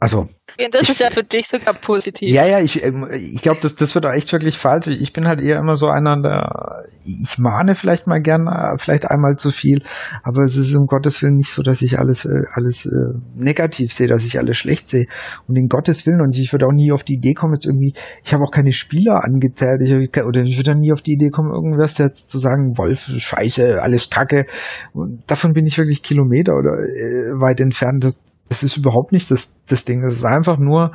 Also. 0.03 0.27
Das 0.57 0.83
ich, 0.83 0.89
ist 0.89 0.99
ja 0.99 1.11
für 1.11 1.23
dich 1.23 1.47
sogar 1.47 1.73
positiv. 1.73 2.29
Ja, 2.29 2.45
ja, 2.45 2.59
ich, 2.59 2.83
ähm, 2.83 3.07
ich 3.13 3.41
glaube, 3.41 3.59
das, 3.61 3.77
das 3.77 3.95
wird 3.95 4.05
auch 4.05 4.11
echt 4.11 4.33
wirklich 4.33 4.57
falsch. 4.57 4.87
Ich 4.87 5.13
bin 5.13 5.29
halt 5.29 5.39
eher 5.39 5.57
immer 5.57 5.75
so 5.75 5.87
einer, 5.87 6.21
der, 6.21 6.83
ich 7.05 7.37
mahne 7.37 7.73
vielleicht 7.73 8.05
mal 8.05 8.21
gern, 8.21 8.47
äh, 8.47 8.77
vielleicht 8.77 9.09
einmal 9.09 9.37
zu 9.37 9.51
viel, 9.51 9.81
aber 10.21 10.43
es 10.43 10.57
ist 10.57 10.75
um 10.75 10.87
Gottes 10.87 11.23
Willen 11.23 11.37
nicht 11.37 11.53
so, 11.53 11.63
dass 11.63 11.81
ich 11.81 11.99
alles, 11.99 12.25
äh, 12.25 12.41
alles 12.51 12.85
äh, 12.85 13.17
negativ 13.35 13.93
sehe, 13.93 14.07
dass 14.07 14.25
ich 14.25 14.37
alles 14.37 14.57
schlecht 14.57 14.89
sehe. 14.89 15.05
Und 15.47 15.55
in 15.55 15.69
Gottes 15.69 16.05
Willen, 16.05 16.19
und 16.19 16.37
ich 16.37 16.51
würde 16.51 16.67
auch 16.67 16.73
nie 16.73 16.91
auf 16.91 17.03
die 17.03 17.13
Idee 17.13 17.33
kommen, 17.33 17.53
jetzt 17.53 17.65
irgendwie, 17.65 17.93
ich 18.25 18.33
habe 18.33 18.43
auch 18.43 18.51
keine 18.51 18.73
Spieler 18.73 19.23
angezählt, 19.23 19.81
ich, 19.81 20.21
oder 20.21 20.41
ich 20.41 20.57
würde 20.57 20.75
nie 20.75 20.91
auf 20.91 21.01
die 21.01 21.13
Idee 21.13 21.29
kommen, 21.29 21.53
irgendwas 21.53 21.97
jetzt 21.97 22.29
zu 22.29 22.39
sagen, 22.39 22.77
Wolf, 22.77 23.09
Scheiße, 23.17 23.81
alles 23.81 24.09
Kacke. 24.09 24.47
Und 24.91 25.23
davon 25.27 25.53
bin 25.53 25.65
ich 25.65 25.77
wirklich 25.77 26.03
Kilometer 26.03 26.55
oder 26.55 26.73
äh, 26.73 27.39
weit 27.39 27.61
entfernt. 27.61 28.03
Das, 28.03 28.19
das 28.53 28.61
ist 28.61 28.77
überhaupt 28.77 29.11
nicht 29.11 29.31
das, 29.31 29.55
das 29.65 29.83
Ding. 29.83 30.03
Das 30.03 30.13
ist 30.13 30.25
einfach 30.25 30.59
nur, 30.59 30.91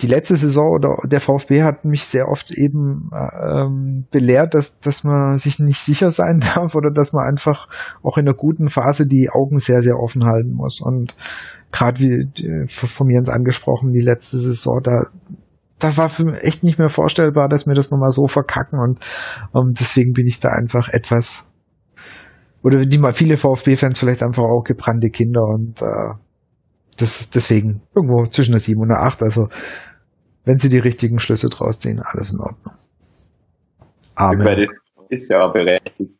die 0.00 0.08
letzte 0.08 0.34
Saison 0.34 0.72
oder 0.72 0.96
der 1.04 1.20
VfB 1.20 1.62
hat 1.62 1.84
mich 1.84 2.04
sehr 2.04 2.28
oft 2.28 2.50
eben 2.50 3.10
ähm, 3.12 4.06
belehrt, 4.10 4.54
dass, 4.54 4.80
dass 4.80 5.04
man 5.04 5.38
sich 5.38 5.60
nicht 5.60 5.78
sicher 5.78 6.10
sein 6.10 6.40
darf 6.54 6.74
oder 6.74 6.90
dass 6.90 7.12
man 7.12 7.28
einfach 7.28 7.68
auch 8.02 8.18
in 8.18 8.26
einer 8.26 8.36
guten 8.36 8.70
Phase 8.70 9.06
die 9.06 9.30
Augen 9.30 9.60
sehr, 9.60 9.82
sehr 9.82 10.00
offen 10.00 10.24
halten 10.24 10.52
muss. 10.52 10.80
Und 10.80 11.16
gerade 11.70 12.00
wie 12.00 12.66
von 12.66 13.06
mir 13.06 13.20
ins 13.20 13.30
angesprochen, 13.30 13.92
die 13.92 14.00
letzte 14.00 14.38
Saison, 14.38 14.80
da, 14.82 15.06
da 15.78 15.96
war 15.96 16.08
für 16.08 16.24
mich 16.24 16.42
echt 16.42 16.64
nicht 16.64 16.80
mehr 16.80 16.90
vorstellbar, 16.90 17.48
dass 17.48 17.68
wir 17.68 17.74
das 17.74 17.92
nochmal 17.92 18.10
so 18.10 18.26
verkacken 18.26 18.80
und 18.80 18.98
ähm, 19.54 19.74
deswegen 19.78 20.12
bin 20.12 20.26
ich 20.26 20.40
da 20.40 20.48
einfach 20.48 20.88
etwas 20.88 21.47
oder 22.62 22.84
die 22.84 22.98
mal 22.98 23.12
viele 23.12 23.36
VfB-Fans 23.36 23.98
vielleicht 23.98 24.22
einfach 24.22 24.44
auch 24.44 24.64
gebrannte 24.64 25.10
Kinder 25.10 25.42
und 25.44 25.80
äh, 25.82 26.14
das 26.98 27.30
deswegen 27.30 27.82
irgendwo 27.94 28.26
zwischen 28.26 28.52
der 28.52 28.60
7 28.60 28.80
und 28.80 28.88
der 28.88 29.02
8. 29.02 29.22
Also 29.22 29.48
wenn 30.44 30.58
sie 30.58 30.68
die 30.68 30.78
richtigen 30.78 31.18
Schlüsse 31.18 31.48
draus 31.48 31.78
ziehen, 31.78 32.00
alles 32.02 32.32
in 32.32 32.40
Ordnung. 32.40 32.74
Amen. 34.14 34.66
Das 34.66 35.06
ist 35.10 35.30
ja 35.30 35.46
berechtigt. 35.48 36.12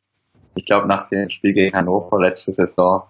Ich 0.54 0.64
glaube, 0.66 0.86
nach 0.86 1.08
dem 1.08 1.30
Spiel 1.30 1.52
gegen 1.52 1.74
Hannover 1.74 2.20
letzte 2.20 2.52
Saison 2.52 3.04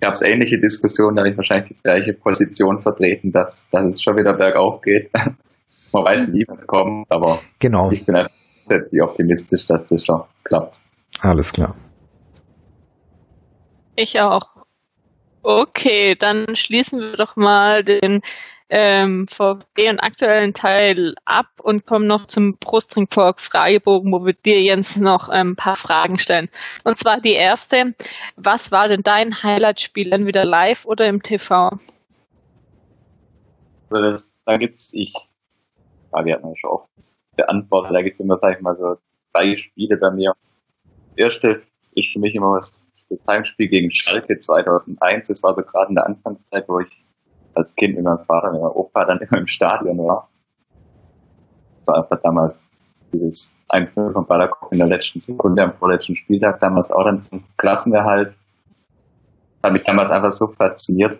gab 0.00 0.14
es 0.14 0.22
ähnliche 0.22 0.58
Diskussionen, 0.58 1.16
da 1.16 1.22
habe 1.22 1.30
ich 1.30 1.36
wahrscheinlich 1.36 1.68
die 1.76 1.82
gleiche 1.82 2.12
Position 2.14 2.80
vertreten, 2.80 3.32
dass, 3.32 3.68
dass 3.70 3.86
es 3.86 4.02
schon 4.02 4.16
wieder 4.16 4.34
bergauf 4.34 4.80
geht. 4.80 5.10
Man 5.92 6.04
weiß 6.04 6.28
nie, 6.28 6.44
was 6.46 6.66
kommt, 6.66 7.06
aber 7.10 7.40
genau. 7.58 7.90
ich 7.90 8.06
bin 8.06 8.14
einfach 8.14 8.30
optimistisch, 9.00 9.66
dass 9.66 9.86
das 9.86 10.04
schon 10.04 10.22
klappt. 10.44 10.80
Alles 11.20 11.52
klar. 11.52 11.74
Ich 14.00 14.18
auch. 14.18 14.48
Okay, 15.42 16.14
dann 16.14 16.56
schließen 16.56 17.00
wir 17.00 17.12
doch 17.18 17.36
mal 17.36 17.84
den 17.84 18.22
ähm, 18.70 19.26
VfB 19.28 19.90
und 19.90 20.02
aktuellen 20.02 20.54
Teil 20.54 21.14
ab 21.26 21.48
und 21.62 21.84
kommen 21.84 22.06
noch 22.06 22.26
zum 22.26 22.56
Brustring 22.56 23.10
Talk 23.10 23.42
Fragebogen, 23.42 24.10
wo 24.10 24.24
wir 24.24 24.32
dir 24.32 24.58
Jens 24.58 24.96
noch 24.96 25.28
ein 25.28 25.54
paar 25.54 25.76
Fragen 25.76 26.18
stellen. 26.18 26.48
Und 26.82 26.96
zwar 26.96 27.20
die 27.20 27.34
erste, 27.34 27.94
was 28.36 28.72
war 28.72 28.88
denn 28.88 29.02
dein 29.02 29.42
Highlight-Spiel, 29.42 30.14
entweder 30.14 30.46
live 30.46 30.86
oder 30.86 31.06
im 31.06 31.22
TV? 31.22 31.72
Also 33.90 34.02
das, 34.02 34.34
da 34.46 34.56
gibt's, 34.56 34.94
ich, 34.94 35.12
Frage 36.10 36.32
hat 36.32 36.42
man 36.42 36.56
schon 36.56 36.70
oft 36.70 36.88
beantwortet, 37.36 37.94
da 37.94 38.00
gibt's 38.00 38.20
immer, 38.20 38.38
sag 38.38 38.56
ich 38.56 38.62
mal, 38.62 38.78
so 38.78 38.96
drei 39.34 39.58
Spiele 39.58 39.98
bei 39.98 40.10
mir. 40.10 40.32
Das 41.10 41.34
erste 41.34 41.62
ist 41.94 42.12
für 42.14 42.18
mich 42.18 42.34
immer 42.34 42.62
das 43.10 43.18
Heimspiel 43.28 43.68
gegen 43.68 43.90
Schalke 43.90 44.38
2001. 44.38 45.28
Das 45.28 45.42
war 45.42 45.54
so 45.54 45.62
gerade 45.62 45.90
in 45.90 45.96
der 45.96 46.06
Anfangszeit, 46.06 46.68
wo 46.68 46.80
ich 46.80 47.04
als 47.54 47.74
Kind 47.74 47.96
mit 47.96 48.04
meinem 48.04 48.24
Vater, 48.24 48.52
mit 48.52 48.60
meinem 48.60 48.72
Opa 48.72 49.04
dann 49.04 49.18
immer 49.20 49.38
im 49.38 49.46
Stadion 49.46 49.98
war. 49.98 50.28
Das 51.78 51.88
war 51.88 52.02
einfach 52.02 52.22
damals 52.22 52.58
dieses 53.12 53.52
1-0 53.68 54.12
von 54.12 54.26
Balakov 54.26 54.70
in 54.72 54.78
der 54.78 54.86
letzten 54.86 55.20
Sekunde 55.20 55.64
am 55.64 55.74
vorletzten 55.74 56.14
Spieltag, 56.14 56.60
damals 56.60 56.90
auch 56.90 57.04
dann 57.04 57.20
zum 57.20 57.44
Klassenerhalt. 57.56 58.34
Hat 59.62 59.72
mich 59.72 59.82
damals 59.82 60.10
einfach 60.10 60.32
so 60.32 60.46
fasziniert, 60.46 61.18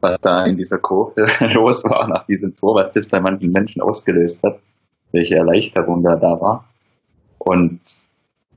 was 0.00 0.18
da 0.20 0.46
in 0.46 0.56
dieser 0.56 0.78
Kurve 0.78 1.26
los 1.52 1.84
war 1.84 2.08
nach 2.08 2.24
diesem 2.26 2.56
Tor, 2.56 2.74
was 2.76 2.92
das 2.92 3.08
bei 3.08 3.20
manchen 3.20 3.52
Menschen 3.52 3.82
ausgelöst 3.82 4.42
hat, 4.42 4.58
welche 5.12 5.36
Erleichterung 5.36 6.02
da 6.02 6.16
da 6.16 6.40
war. 6.40 6.64
Und 7.38 7.80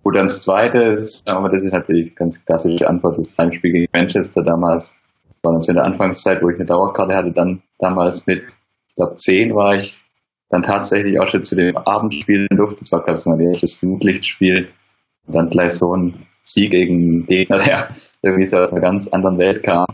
gut, 0.04 0.16
dann 0.16 0.28
das 0.28 0.42
zweite, 0.42 0.98
aber 1.26 1.50
das 1.50 1.64
ist 1.64 1.74
natürlich 1.74 2.16
ganz 2.16 2.44
klassische 2.46 2.88
Antwort, 2.88 3.18
das 3.18 3.38
Heimspiel 3.38 3.72
gegen 3.72 3.88
Manchester 3.94 4.44
damals 4.44 4.96
war 5.44 5.54
das 5.56 5.68
in 5.68 5.76
der 5.76 5.86
Anfangszeit, 5.86 6.42
wo 6.42 6.50
ich 6.50 6.56
eine 6.56 6.66
Dauerkarte 6.66 7.16
hatte, 7.16 7.32
dann 7.32 7.64
damals 7.80 8.28
mit, 8.28 8.44
ich 8.90 8.96
glaube, 8.96 9.16
zehn 9.16 9.56
war 9.56 9.76
ich 9.76 9.98
dann 10.50 10.64
tatsächlich 10.64 11.20
auch 11.20 11.28
schon 11.28 11.44
zu 11.44 11.56
dem 11.56 11.78
Abendspiel 11.78 12.48
in 12.50 12.58
Luft. 12.58 12.82
Das 12.82 12.92
war, 12.92 13.04
glaube 13.04 13.20
ich, 13.20 13.26
mein 13.26 13.40
erstes 13.40 13.76
Flutlichtspiel. 13.76 14.68
Und 15.26 15.34
dann 15.34 15.50
gleich 15.50 15.74
so 15.74 15.96
ein 15.96 16.28
Sieg 16.44 16.72
gegen 16.72 17.26
Gegner, 17.26 17.58
der 17.66 17.96
irgendwie 18.22 18.46
so 18.46 18.58
aus 18.58 18.72
einer 18.72 18.82
ganz 18.82 19.08
anderen 19.08 19.38
Welt 19.38 19.64
kam. 19.64 19.86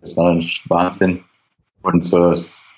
Das 0.00 0.16
war 0.16 0.32
ein 0.32 0.48
Wahnsinn. 0.68 1.20
Und 1.82 2.04
so 2.04 2.30
das 2.30 2.76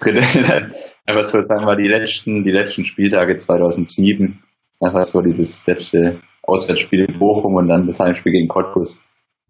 dritte, 0.00 0.20
einfach 1.06 1.24
so 1.24 1.38
sagen 1.46 1.66
wir 1.66 1.76
die 1.76 1.88
letzten, 1.88 2.44
die 2.44 2.50
letzten 2.50 2.84
Spieltage 2.84 3.36
2007. 3.38 4.42
Einfach 4.80 5.04
so 5.04 5.20
dieses 5.20 5.66
letzte 5.66 6.20
Auswärtsspiel 6.42 7.04
in 7.04 7.18
Bochum 7.18 7.54
und 7.54 7.68
dann 7.68 7.86
das 7.86 8.00
Heimspiel 8.00 8.32
gegen 8.32 8.48
Cottbus. 8.48 9.02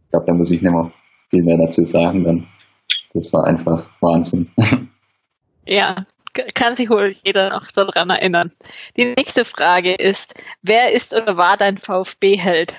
Ich 0.04 0.10
glaube, 0.10 0.26
da 0.26 0.34
muss 0.34 0.50
ich 0.50 0.62
nicht 0.62 0.70
mehr 0.70 0.92
viel 1.30 1.42
mehr 1.42 1.58
dazu 1.58 1.84
sagen 1.84 2.24
dann. 2.24 2.46
Das 3.14 3.32
war 3.32 3.44
einfach 3.44 3.86
Wahnsinn. 4.00 4.50
Ja, 5.66 6.04
kann 6.54 6.74
sich 6.74 6.90
wohl 6.90 7.14
jeder 7.22 7.48
noch 7.48 7.70
daran 7.70 8.10
erinnern. 8.10 8.52
Die 8.98 9.14
nächste 9.16 9.46
Frage 9.46 9.94
ist, 9.94 10.34
wer 10.60 10.92
ist 10.92 11.14
oder 11.14 11.38
war 11.38 11.56
dein 11.56 11.78
VfB-Held? 11.78 12.74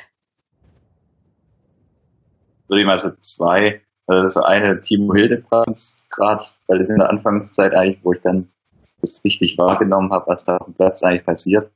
Würde 2.68 2.82
ich 2.82 2.86
mal 2.86 3.00
so 3.00 3.10
zwei, 3.22 3.82
also 4.08 4.42
eine 4.42 4.82
Timo 4.82 5.16
Hildebrands 5.16 6.06
gerade, 6.12 6.46
weil 6.68 6.78
das 6.78 6.90
in 6.90 6.98
der 6.98 7.10
Anfangszeit 7.10 7.74
eigentlich, 7.74 8.04
wo 8.04 8.14
ich 8.14 8.22
dann 8.22 8.52
das 9.02 9.24
richtig 9.24 9.58
wahrgenommen 9.58 10.12
habe, 10.12 10.28
was 10.28 10.44
da 10.44 10.58
auf 10.58 10.66
dem 10.66 10.76
Platz 10.76 11.04
eigentlich 11.04 11.26
passiert. 11.26 11.72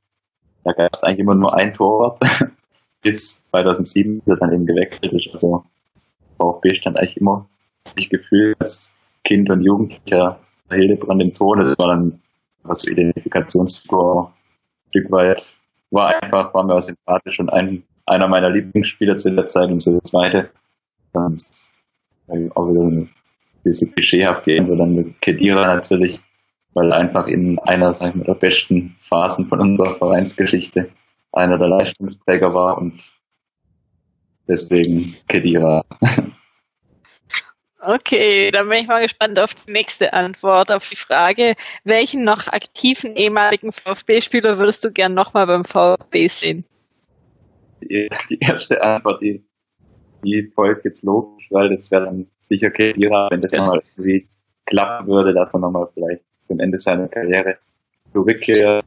Da 0.64 0.74
gab 0.74 0.94
es 0.94 1.04
eigentlich 1.04 1.20
immer 1.20 1.36
nur 1.36 1.56
ein 1.56 1.74
Torwart, 1.74 2.20
bis 3.02 3.42
2007 3.52 4.22
wird 4.26 4.42
dann 4.42 4.54
eben 4.54 4.66
gewechselt 4.66 5.14
ist. 5.14 5.34
Also 5.34 5.64
VfB 6.38 6.76
stand 6.76 7.00
eigentlich 7.00 7.18
immer, 7.18 7.48
ich 7.96 8.10
gefühlt 8.10 8.56
als 8.60 8.92
Kind 9.24 9.50
und 9.50 9.62
Jugendlicher 9.62 10.40
Hildebrand 10.70 11.22
im 11.22 11.34
Ton. 11.34 11.60
Das 11.60 11.78
war 11.80 11.88
dann 11.88 12.22
was 12.64 12.82
so 12.82 12.92
Identifikationsfigur 12.92 14.28
ein 14.28 14.90
Stück 14.90 15.12
weit. 15.12 15.58
War 15.92 16.22
einfach, 16.22 16.54
war 16.54 16.64
mir 16.64 16.76
auch 16.76 16.82
sympathisch 16.82 17.40
und 17.40 17.50
ein, 17.50 17.84
einer 18.06 18.28
meiner 18.28 18.50
Lieblingsspieler 18.50 19.18
zu 19.18 19.34
der 19.34 19.48
Zeit 19.48 19.70
und 19.70 19.82
so 19.82 19.92
der 19.92 20.04
zweite. 20.04 20.50
Dann 21.14 21.38
auch 22.56 22.70
wieder 22.70 23.08
diese 23.66 23.88
klischeehafte 23.88 24.56
Ende 24.56 24.78
dann 24.78 24.96
mit 24.96 25.22
Kedira 25.22 25.76
natürlich, 25.76 26.20
weil 26.74 26.94
einfach 26.94 27.28
in 27.28 27.60
einer, 27.60 27.94
sag 27.94 28.10
ich 28.10 28.16
mal, 28.16 28.26
der 28.26 28.36
besten 28.36 28.96
Phasen 29.02 29.48
von 29.48 29.60
unserer 29.60 29.96
Vereinsgeschichte 29.96 30.90
einer 31.32 31.58
der 31.58 31.68
Leistungsträger 31.68 32.54
war 32.54 32.78
und 32.78 33.02
Deswegen 34.50 35.16
Kedira. 35.28 35.86
Okay, 37.82 38.52
dann 38.52 38.68
bin 38.68 38.80
ich 38.80 38.88
mal 38.88 39.02
gespannt 39.02 39.40
auf 39.40 39.54
die 39.56 39.72
nächste 39.72 40.12
Antwort 40.12 40.70
auf 40.70 40.90
die 40.90 40.98
Frage, 40.98 41.56
welchen 41.86 42.26
noch 42.26 42.50
aktiven 42.50 43.16
ehemaligen 43.16 43.72
VfB-Spieler 43.72 44.58
würdest 44.58 44.84
du 44.84 44.92
gern 44.92 45.14
nochmal 45.14 45.48
beim 45.48 45.64
VfB 45.64 46.28
sehen? 46.28 46.66
Die, 47.82 48.10
die, 48.30 48.38
erste 48.42 48.84
Antwort, 48.84 49.22
die, 49.22 49.46
die 50.26 50.52
folgt 50.54 50.84
jetzt 50.84 51.06
logisch, 51.06 51.48
weil 51.52 51.74
das 51.74 51.90
wäre 51.90 52.04
dann 52.04 52.28
sicher 52.42 52.70
Kedira, 52.70 53.30
wenn 53.32 53.42
das 53.42 53.54
ja 53.54 53.66
mal 53.66 53.82
irgendwie 53.96 54.28
klappen 54.66 55.08
würde, 55.08 55.34
dass 55.34 55.54
er 55.54 55.60
nochmal 55.60 55.88
vielleicht 55.94 56.26
zum 56.50 56.60
Ende 56.60 56.80
seiner 56.80 57.08
Karriere 57.08 57.58
zurückkehrt. 58.12 58.84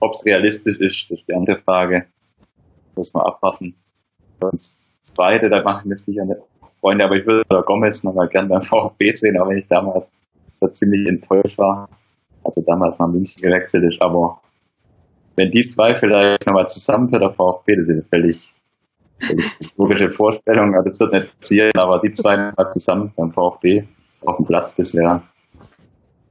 Ob 0.00 0.12
es 0.14 0.26
realistisch 0.26 0.78
ist, 0.78 1.10
das 1.10 1.20
ist 1.20 1.28
die 1.28 1.34
andere 1.34 1.58
Frage. 1.62 2.06
Muss 2.96 3.14
man 3.14 3.24
abwarten. 3.24 3.74
Sonst 4.40 4.98
zweite, 5.14 5.48
da 5.48 5.62
mache 5.62 5.80
ich 5.80 5.86
mir 5.86 5.98
sicher 5.98 6.22
eine 6.22 6.36
Freunde, 6.80 7.04
aber 7.04 7.16
ich 7.16 7.26
würde 7.26 7.44
da 7.48 7.60
Gomez 7.62 8.04
nochmal 8.04 8.28
gern 8.28 8.48
beim 8.48 8.62
VfB 8.62 9.14
sehen, 9.14 9.40
auch 9.40 9.48
wenn 9.48 9.58
ich 9.58 9.68
damals 9.68 10.06
so 10.60 10.68
ziemlich 10.68 11.08
enttäuscht 11.08 11.56
war. 11.56 11.88
Also 12.44 12.60
damals 12.62 12.98
nach 12.98 13.08
München 13.08 13.42
gewechselt 13.42 13.84
ist, 13.84 14.00
aber 14.00 14.40
wenn 15.36 15.50
die 15.50 15.60
zwei 15.60 15.94
vielleicht 15.94 16.46
nochmal 16.46 16.68
zusammen 16.68 17.08
für 17.10 17.18
der 17.18 17.30
VfB, 17.30 17.76
das 17.76 17.84
ist 17.84 17.90
eine 17.90 18.02
völlig, 18.02 18.54
völlig 19.20 19.76
logische 19.76 20.08
Vorstellung, 20.08 20.74
also 20.74 20.88
das 20.88 20.98
wird 20.98 21.12
nicht 21.12 21.38
passieren, 21.38 21.72
aber 21.76 22.00
die 22.00 22.12
zwei 22.12 22.36
nochmal 22.36 22.72
zusammen 22.72 23.12
beim 23.16 23.32
VfB 23.32 23.84
auf 24.24 24.36
dem 24.36 24.46
Platz, 24.46 24.76
das 24.76 24.94
wäre, 24.94 25.22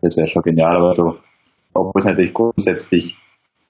das 0.02 0.18
wäre 0.18 0.28
schon 0.28 0.44
genial, 0.44 0.76
aber 0.76 0.94
so, 0.94 1.18
obwohl 1.74 2.00
es 2.00 2.06
natürlich 2.06 2.34
grundsätzlich 2.34 3.16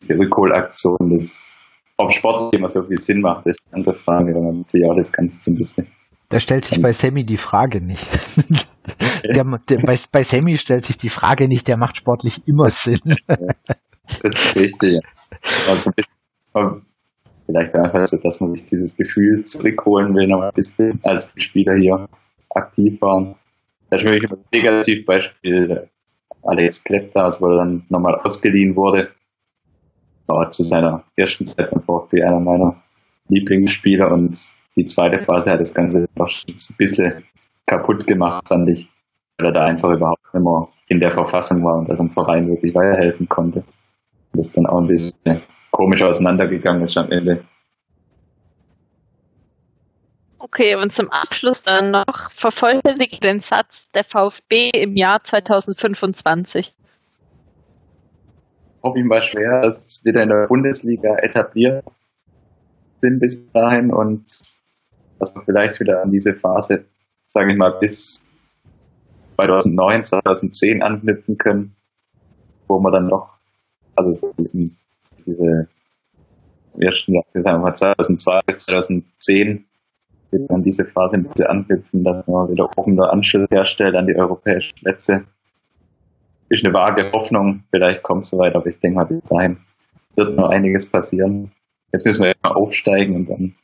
diese 0.01 0.17
Rückholaktion, 0.17 1.17
das 1.17 1.57
ob 1.97 2.13
Sport 2.13 2.53
immer 2.55 2.69
so 2.69 2.83
viel 2.83 2.99
Sinn 2.99 3.21
macht, 3.21 3.47
ist 3.47 3.59
eine 3.71 3.79
andere 3.79 3.95
Frage, 3.95 4.35
wenn 4.35 4.43
man 4.43 4.65
sich 4.67 4.85
auch 4.85 4.95
das 4.95 5.11
Ganze 5.11 5.39
so 5.41 5.51
ein 5.51 5.55
bisschen. 5.55 5.87
Da 6.29 6.39
stellt 6.39 6.65
sich 6.65 6.81
bei 6.81 6.91
Sammy 6.91 7.25
die 7.25 7.37
Frage 7.37 7.81
nicht. 7.81 8.05
der, 9.25 9.43
der, 9.69 9.77
bei, 9.77 9.95
bei 10.11 10.23
Sammy 10.23 10.57
stellt 10.57 10.85
sich 10.85 10.97
die 10.97 11.09
Frage 11.09 11.47
nicht, 11.47 11.67
der 11.67 11.77
macht 11.77 11.97
sportlich 11.97 12.47
immer 12.47 12.69
Sinn. 12.69 12.99
das 13.27 13.39
ist 14.21 14.55
richtig. 14.55 15.01
Also, 15.67 15.91
vielleicht 17.45 17.73
einfach 17.75 18.07
so, 18.07 18.17
dass 18.17 18.41
man 18.41 18.53
sich 18.53 18.65
dieses 18.65 18.95
Gefühl 18.95 19.45
zurückholen 19.45 20.13
will, 20.15 20.27
noch 20.27 20.41
ein 20.41 20.53
bisschen, 20.53 20.99
als 21.03 21.33
die 21.33 21.41
Spieler 21.41 21.75
hier 21.75 22.07
aktiv 22.49 23.01
waren. 23.01 23.35
Das 23.89 24.01
ist 24.01 24.07
für 24.07 24.13
mich 24.13 24.29
ein 24.29 24.37
Negativbeispiel. 24.51 25.89
Alex 26.47 26.83
Klepter, 26.83 27.25
als 27.25 27.41
er 27.41 27.57
dann 27.57 27.85
nochmal 27.89 28.15
ausgeliehen 28.15 28.75
wurde, 28.75 29.09
war 30.27 30.49
zu 30.51 30.63
seiner 30.63 31.03
ersten 31.15 31.45
Zeit 31.45 31.71
beim 31.71 31.83
VfB 31.83 32.23
einer 32.23 32.39
meiner 32.39 32.75
Lieblingsspieler 33.29 34.11
und 34.11 34.37
die 34.75 34.85
zweite 34.85 35.19
Phase 35.19 35.51
hat 35.51 35.59
das 35.59 35.73
Ganze 35.73 36.07
noch 36.15 36.29
ein 36.47 36.55
bisschen 36.77 37.23
kaputt 37.65 38.05
gemacht, 38.07 38.47
fand 38.47 38.69
ich, 38.69 38.89
weil 39.37 39.47
er 39.47 39.53
da 39.53 39.65
einfach 39.65 39.89
überhaupt 39.89 40.21
nicht 40.33 40.43
mehr 40.43 40.67
in 40.87 40.99
der 40.99 41.11
Verfassung 41.11 41.63
war 41.63 41.79
und 41.79 41.89
das 41.89 41.97
dem 41.97 42.11
Verein 42.11 42.47
wirklich 42.47 42.73
weiterhelfen 42.73 43.27
konnte. 43.27 43.63
Das 44.33 44.51
dann 44.51 44.67
auch 44.67 44.79
ein 44.79 44.87
bisschen 44.87 45.41
komisch 45.71 46.03
auseinandergegangen 46.03 46.83
ist 46.83 46.97
am 46.97 47.09
Ende. 47.11 47.43
Okay, 50.39 50.75
und 50.75 50.93
zum 50.93 51.09
Abschluss 51.09 51.63
dann 51.63 51.91
noch 51.91 52.31
vervollständige 52.31 53.19
den 53.19 53.39
Satz 53.39 53.89
der 53.91 54.03
VfB 54.03 54.69
im 54.69 54.95
Jahr 54.95 55.23
2025 55.23 56.73
hoffe 58.87 58.99
ich 58.99 59.05
mal 59.05 59.21
schwer, 59.21 59.61
dass 59.61 60.03
wir 60.03 60.15
in 60.15 60.29
der 60.29 60.47
Bundesliga 60.47 61.17
etabliert 61.17 61.83
sind 63.01 63.19
bis 63.19 63.51
dahin 63.51 63.91
und 63.91 64.25
dass 65.19 65.35
wir 65.35 65.43
vielleicht 65.43 65.79
wieder 65.79 66.01
an 66.01 66.11
diese 66.11 66.33
Phase, 66.33 66.85
sage 67.27 67.51
ich 67.51 67.57
mal, 67.57 67.71
bis 67.79 68.25
2009, 69.35 70.05
2010 70.05 70.83
anknüpfen 70.83 71.37
können, 71.37 71.75
wo 72.67 72.79
wir 72.79 72.91
dann 72.91 73.07
noch, 73.07 73.37
also 73.95 74.33
diese 75.25 75.67
ersten 76.79 77.13
Jahre, 77.13 77.25
sagen 77.33 77.57
wir 77.57 77.57
mal 77.57 77.75
2002 77.75 78.41
bis 78.45 78.57
2010, 78.59 79.66
an 80.49 80.63
diese 80.63 80.85
Phase 80.85 81.17
bitte 81.17 81.49
anknüpfen, 81.49 82.03
dass 82.03 82.27
man 82.27 82.49
wieder 82.51 82.69
oben 82.77 82.95
der 82.95 83.11
Anschluss 83.11 83.47
herstellt 83.49 83.95
an 83.95 84.07
die 84.07 84.15
europäischen 84.15 84.75
Plätze 84.75 85.25
ist 86.49 86.65
eine 86.65 86.73
vage 86.73 87.11
Hoffnung, 87.11 87.63
vielleicht 87.71 88.03
kommt 88.03 88.23
es 88.23 88.29
soweit, 88.29 88.55
aber 88.55 88.67
ich 88.67 88.79
denke 88.79 88.97
mal, 88.97 89.05
bis 89.05 89.21
dahin 89.23 89.57
wird 90.15 90.35
noch 90.35 90.49
einiges 90.49 90.89
passieren. 90.89 91.51
Jetzt 91.91 92.05
müssen 92.05 92.23
wir 92.23 92.35
mal 92.43 92.51
aufsteigen 92.51 93.15
und 93.15 93.29
dann 93.29 93.55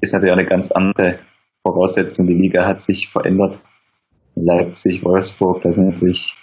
ist 0.00 0.12
natürlich 0.12 0.32
auch 0.32 0.38
eine 0.38 0.48
ganz 0.48 0.70
andere 0.70 1.18
Voraussetzung. 1.62 2.26
Die 2.26 2.34
Liga 2.34 2.66
hat 2.66 2.80
sich 2.80 3.08
verändert. 3.08 3.60
Leipzig, 4.34 5.02
Wolfsburg, 5.02 5.62
da 5.62 5.72
sind 5.72 5.86
natürlich 5.86 6.34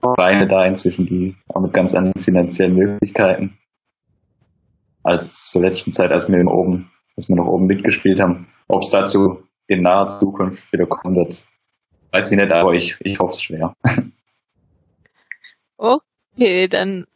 Vereine 0.00 0.46
da 0.46 0.64
inzwischen, 0.64 1.06
die 1.06 1.36
auch 1.48 1.60
mit 1.60 1.72
ganz 1.72 1.94
anderen 1.94 2.22
finanziellen 2.22 2.74
Möglichkeiten 2.74 3.58
als 5.02 5.50
zur 5.50 5.62
letzten 5.62 5.92
Zeit, 5.92 6.10
als 6.10 6.30
wir 6.30 6.46
oben, 6.46 6.90
als 7.16 7.28
wir 7.28 7.36
noch 7.36 7.46
oben 7.46 7.66
mitgespielt 7.66 8.20
haben. 8.20 8.46
Ob 8.68 8.82
es 8.82 8.90
dazu 8.90 9.42
in 9.66 9.82
naher 9.82 10.08
Zukunft 10.08 10.72
wieder 10.72 10.86
kommen 10.86 11.16
wird, 11.16 11.46
weiß 12.12 12.30
ich 12.30 12.36
nicht, 12.36 12.52
aber 12.52 12.72
ich, 12.74 12.96
ich 13.00 13.18
hoffe 13.18 13.32
es 13.32 13.42
schwer. 13.42 13.74
Okay, 15.76 16.68
dann 16.68 17.06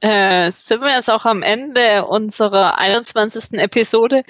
äh, 0.00 0.50
sind 0.50 0.80
wir 0.80 0.94
jetzt 0.94 1.10
auch 1.10 1.24
am 1.24 1.42
Ende 1.42 2.04
unserer 2.04 2.78
21. 2.78 3.58
Episode. 3.58 4.24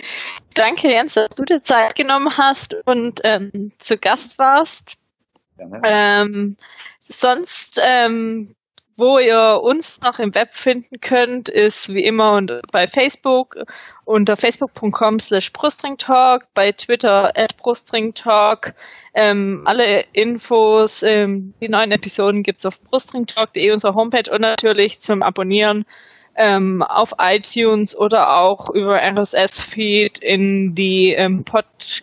Danke, 0.54 0.90
Jens, 0.90 1.14
dass 1.14 1.30
du 1.30 1.44
dir 1.44 1.62
Zeit 1.62 1.94
genommen 1.94 2.36
hast 2.36 2.76
und 2.84 3.20
ähm, 3.24 3.72
zu 3.78 3.96
Gast 3.96 4.38
warst. 4.38 4.98
Ähm, 5.84 6.56
sonst, 7.08 7.80
ähm, 7.82 8.54
wo 8.96 9.18
ihr 9.18 9.60
uns 9.62 10.00
noch 10.00 10.18
im 10.18 10.34
Web 10.34 10.54
finden 10.54 11.00
könnt, 11.00 11.48
ist 11.48 11.94
wie 11.94 12.04
immer 12.04 12.40
bei 12.72 12.86
Facebook 12.86 13.56
unter 14.04 14.36
facebook.com 14.36 15.18
slash 15.18 15.52
brustringtalk, 15.52 16.44
bei 16.54 16.72
Twitter 16.72 17.32
at 17.36 17.56
brustringtalk. 17.58 18.74
Ähm, 19.14 19.62
alle 19.66 20.04
Infos, 20.12 21.02
ähm, 21.02 21.54
die 21.60 21.68
neuen 21.68 21.92
Episoden 21.92 22.42
gibt's 22.42 22.64
auf 22.64 22.80
brustringtalk.de, 22.80 23.70
unserer 23.70 23.94
Homepage 23.94 24.30
und 24.32 24.40
natürlich 24.40 25.00
zum 25.00 25.22
Abonnieren 25.22 25.84
ähm, 26.36 26.82
auf 26.82 27.12
iTunes 27.18 27.96
oder 27.96 28.36
auch 28.36 28.70
über 28.70 29.00
RSS-Feed 29.00 30.18
in 30.18 30.74
die 30.74 31.14
ähm, 31.16 31.44
Podcast 31.44 32.02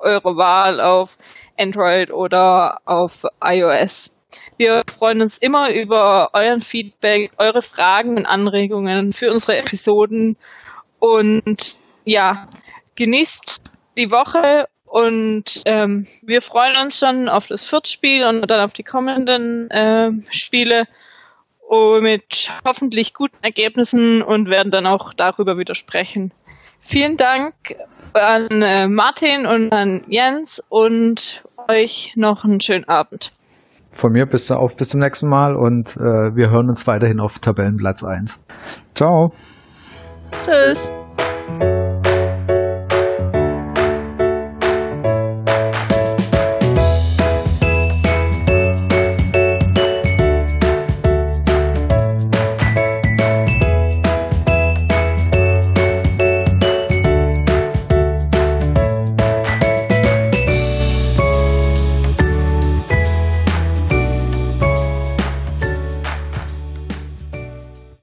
eure 0.00 0.36
Wahl 0.36 0.80
auf 0.80 1.18
Android 1.58 2.10
oder 2.10 2.78
auf 2.84 3.24
iOS. 3.42 4.16
Wir 4.56 4.82
freuen 4.88 5.22
uns 5.22 5.38
immer 5.38 5.72
über 5.72 6.30
euren 6.32 6.60
Feedback, 6.60 7.32
eure 7.38 7.62
Fragen 7.62 8.16
und 8.16 8.26
Anregungen 8.26 9.12
für 9.12 9.30
unsere 9.30 9.56
Episoden. 9.56 10.36
Und 10.98 11.76
ja, 12.04 12.48
genießt 12.96 13.62
die 13.96 14.10
Woche 14.10 14.66
und 14.84 15.62
ähm, 15.66 16.06
wir 16.22 16.42
freuen 16.42 16.76
uns 16.84 16.98
schon 16.98 17.28
auf 17.28 17.46
das 17.48 17.66
Viertspiel 17.66 18.24
und 18.24 18.50
dann 18.50 18.60
auf 18.60 18.72
die 18.72 18.84
kommenden 18.84 19.70
äh, 19.70 20.10
Spiele 20.30 20.86
mit 22.00 22.50
hoffentlich 22.66 23.14
guten 23.14 23.42
Ergebnissen 23.42 24.22
und 24.22 24.50
werden 24.50 24.70
dann 24.70 24.86
auch 24.86 25.14
darüber 25.14 25.56
wieder 25.56 25.74
sprechen. 25.74 26.30
Vielen 26.82 27.16
Dank 27.16 27.54
an 28.12 28.60
äh, 28.60 28.88
Martin 28.88 29.46
und 29.46 29.72
an 29.72 30.04
Jens 30.08 30.62
und 30.68 31.42
euch 31.68 32.12
noch 32.14 32.44
einen 32.44 32.60
schönen 32.60 32.86
Abend. 32.88 33.32
Von 33.92 34.12
mir 34.12 34.26
bis, 34.26 34.50
auf 34.50 34.76
bis 34.76 34.88
zum 34.88 35.00
nächsten 35.00 35.28
Mal 35.28 35.54
und 35.54 35.96
äh, 35.96 36.34
wir 36.34 36.50
hören 36.50 36.68
uns 36.68 36.86
weiterhin 36.86 37.20
auf 37.20 37.38
Tabellenplatz 37.38 38.02
1. 38.02 38.38
Ciao. 38.94 39.32
Tschüss. 40.44 40.90